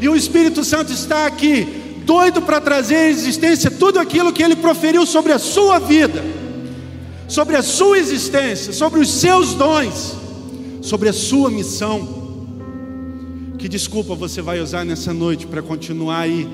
E 0.00 0.08
o 0.08 0.14
Espírito 0.14 0.62
Santo 0.62 0.92
está 0.92 1.26
aqui, 1.26 1.66
doido 2.04 2.42
para 2.42 2.60
trazer 2.60 2.96
à 2.96 3.08
existência 3.08 3.70
tudo 3.70 3.98
aquilo 3.98 4.32
que 4.32 4.42
Ele 4.42 4.54
proferiu 4.54 5.04
sobre 5.06 5.32
a 5.32 5.38
sua 5.38 5.78
vida, 5.78 6.22
sobre 7.26 7.56
a 7.56 7.62
sua 7.62 7.98
existência, 7.98 8.72
sobre 8.72 9.00
os 9.00 9.10
seus 9.10 9.54
dons, 9.54 10.14
sobre 10.82 11.08
a 11.08 11.12
sua 11.12 11.50
missão. 11.50 12.17
Que 13.58 13.68
desculpa 13.68 14.14
você 14.14 14.40
vai 14.40 14.60
usar 14.60 14.84
nessa 14.84 15.12
noite 15.12 15.46
para 15.46 15.60
continuar 15.60 16.20
aí, 16.20 16.48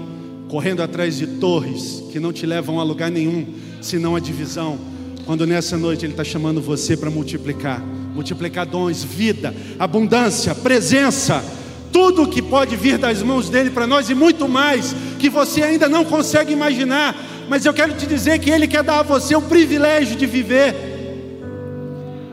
correndo 0.49 0.83
atrás 0.83 1.19
de 1.19 1.27
torres 1.27 2.03
que 2.11 2.19
não 2.19 2.33
te 2.33 2.47
levam 2.47 2.81
a 2.81 2.83
lugar 2.83 3.11
nenhum, 3.11 3.47
senão 3.83 4.17
a 4.17 4.21
divisão, 4.21 4.79
quando 5.27 5.47
nessa 5.47 5.77
noite 5.77 6.05
Ele 6.05 6.13
está 6.13 6.25
chamando 6.25 6.61
você 6.61 6.97
para 6.97 7.11
multiplicar 7.11 7.83
multiplicar 8.15 8.65
dons, 8.65 9.03
vida, 9.03 9.53
abundância, 9.79 10.55
presença, 10.55 11.45
tudo 11.93 12.29
que 12.29 12.41
pode 12.41 12.77
vir 12.77 12.97
das 12.97 13.23
mãos 13.23 13.51
dele 13.51 13.71
para 13.71 13.87
nós 13.87 14.09
e 14.09 14.15
muito 14.15 14.49
mais 14.49 14.95
que 15.19 15.29
você 15.29 15.63
ainda 15.63 15.89
não 15.89 16.05
consegue 16.05 16.53
imaginar. 16.53 17.15
Mas 17.49 17.67
eu 17.67 17.75
quero 17.75 17.95
te 17.95 18.07
dizer 18.07 18.39
que 18.39 18.51
Ele 18.51 18.67
quer 18.67 18.83
dar 18.83 19.01
a 19.01 19.03
você 19.03 19.35
o 19.35 19.43
privilégio 19.43 20.17
de 20.17 20.27
viver. 20.27 20.75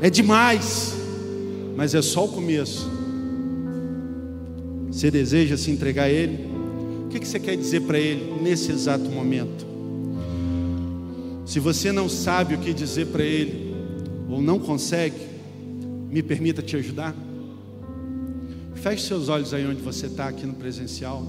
É 0.02 0.10
demais, 0.10 0.94
mas 1.76 1.94
é 1.94 2.02
só 2.02 2.26
o 2.26 2.30
começo. 2.30 3.01
Você 4.92 5.10
deseja 5.10 5.56
se 5.56 5.72
entregar 5.72 6.04
a 6.04 6.10
Ele? 6.10 6.50
O 7.06 7.08
que 7.08 7.26
você 7.26 7.40
quer 7.40 7.56
dizer 7.56 7.82
para 7.82 7.98
Ele 7.98 8.42
nesse 8.42 8.72
exato 8.72 9.10
momento? 9.10 9.66
Se 11.46 11.60
você 11.60 11.92
não 11.94 12.10
sabe 12.10 12.56
o 12.56 12.58
que 12.58 12.74
dizer 12.74 13.08
para 13.08 13.24
Ele, 13.24 13.74
ou 14.30 14.42
não 14.42 14.60
consegue, 14.60 15.16
me 16.10 16.22
permita 16.22 16.62
te 16.62 16.76
ajudar. 16.76 17.16
Feche 18.76 19.08
seus 19.08 19.30
olhos 19.30 19.54
aí 19.54 19.66
onde 19.66 19.82
você 19.82 20.08
está, 20.08 20.28
aqui 20.28 20.46
no 20.46 20.54
presencial. 20.54 21.24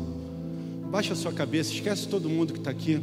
Baixa 0.91 1.15
sua 1.15 1.33
cabeça, 1.33 1.73
esquece 1.73 2.09
todo 2.09 2.29
mundo 2.29 2.53
que 2.53 2.59
está 2.59 2.71
aqui. 2.71 3.01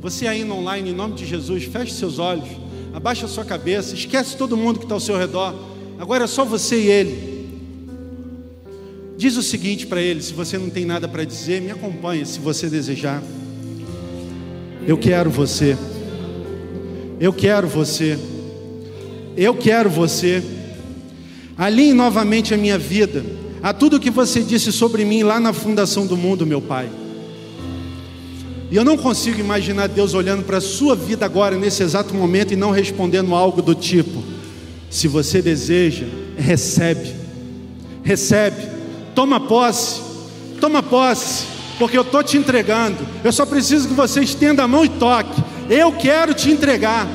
Você 0.00 0.44
no 0.44 0.56
online, 0.56 0.90
em 0.90 0.94
nome 0.94 1.14
de 1.14 1.26
Jesus, 1.26 1.64
feche 1.64 1.92
seus 1.92 2.18
olhos, 2.20 2.48
abaixa 2.94 3.26
sua 3.26 3.44
cabeça, 3.44 3.94
esquece 3.94 4.36
todo 4.36 4.56
mundo 4.56 4.78
que 4.78 4.84
está 4.84 4.94
ao 4.94 5.00
seu 5.00 5.18
redor. 5.18 5.52
Agora 5.98 6.24
é 6.24 6.26
só 6.28 6.44
você 6.44 6.80
e 6.80 6.86
Ele. 6.88 7.35
Diz 9.16 9.36
o 9.36 9.42
seguinte 9.42 9.86
para 9.86 10.00
ele: 10.00 10.22
se 10.22 10.32
você 10.32 10.58
não 10.58 10.68
tem 10.68 10.84
nada 10.84 11.08
para 11.08 11.24
dizer, 11.24 11.60
me 11.62 11.70
acompanhe 11.70 12.26
se 12.26 12.38
você 12.38 12.68
desejar. 12.68 13.22
Eu 14.86 14.98
quero 14.98 15.30
você. 15.30 15.76
Eu 17.18 17.32
quero 17.32 17.66
você. 17.66 18.18
Eu 19.36 19.54
quero 19.54 19.88
você. 19.88 20.42
Alinhe 21.56 21.94
novamente 21.94 22.52
a 22.52 22.56
minha 22.56 22.78
vida 22.78 23.24
a 23.62 23.72
tudo 23.72 23.98
que 23.98 24.10
você 24.10 24.42
disse 24.42 24.70
sobre 24.70 25.04
mim 25.04 25.22
lá 25.22 25.40
na 25.40 25.52
fundação 25.52 26.06
do 26.06 26.16
mundo, 26.16 26.46
meu 26.46 26.60
Pai. 26.60 26.90
E 28.70 28.76
eu 28.76 28.84
não 28.84 28.98
consigo 28.98 29.40
imaginar 29.40 29.88
Deus 29.88 30.12
olhando 30.12 30.44
para 30.44 30.58
a 30.58 30.60
sua 30.60 30.94
vida 30.94 31.24
agora, 31.24 31.56
nesse 31.56 31.82
exato 31.82 32.14
momento, 32.14 32.52
e 32.52 32.56
não 32.56 32.70
respondendo 32.70 33.34
algo 33.34 33.62
do 33.62 33.74
tipo: 33.74 34.22
se 34.90 35.08
você 35.08 35.40
deseja, 35.40 36.04
recebe, 36.36 37.14
recebe 38.02 38.75
toma 39.16 39.40
posse, 39.40 40.02
toma 40.60 40.82
posse, 40.82 41.46
porque 41.78 41.96
eu 41.96 42.02
estou 42.02 42.22
te 42.22 42.36
entregando. 42.36 42.98
Eu 43.24 43.32
só 43.32 43.46
preciso 43.46 43.88
que 43.88 43.94
você 43.94 44.20
estenda 44.20 44.62
a 44.62 44.68
mão 44.68 44.84
e 44.84 44.90
toque. 44.90 45.42
Eu 45.70 45.90
quero 45.92 46.34
te 46.34 46.50
entregar. 46.50 47.08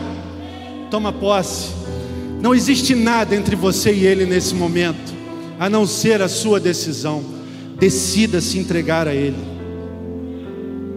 Toma 0.89 1.13
posse. 1.13 1.69
Não 2.41 2.55
existe 2.55 2.95
nada 2.95 3.35
entre 3.35 3.55
você 3.55 3.93
e 3.93 4.05
Ele 4.05 4.25
nesse 4.25 4.55
momento, 4.55 5.13
a 5.59 5.69
não 5.69 5.85
ser 5.85 6.23
a 6.23 6.27
sua 6.27 6.59
decisão. 6.59 7.23
Decida 7.77 8.41
se 8.41 8.57
entregar 8.57 9.07
a 9.07 9.13
Ele. 9.13 9.50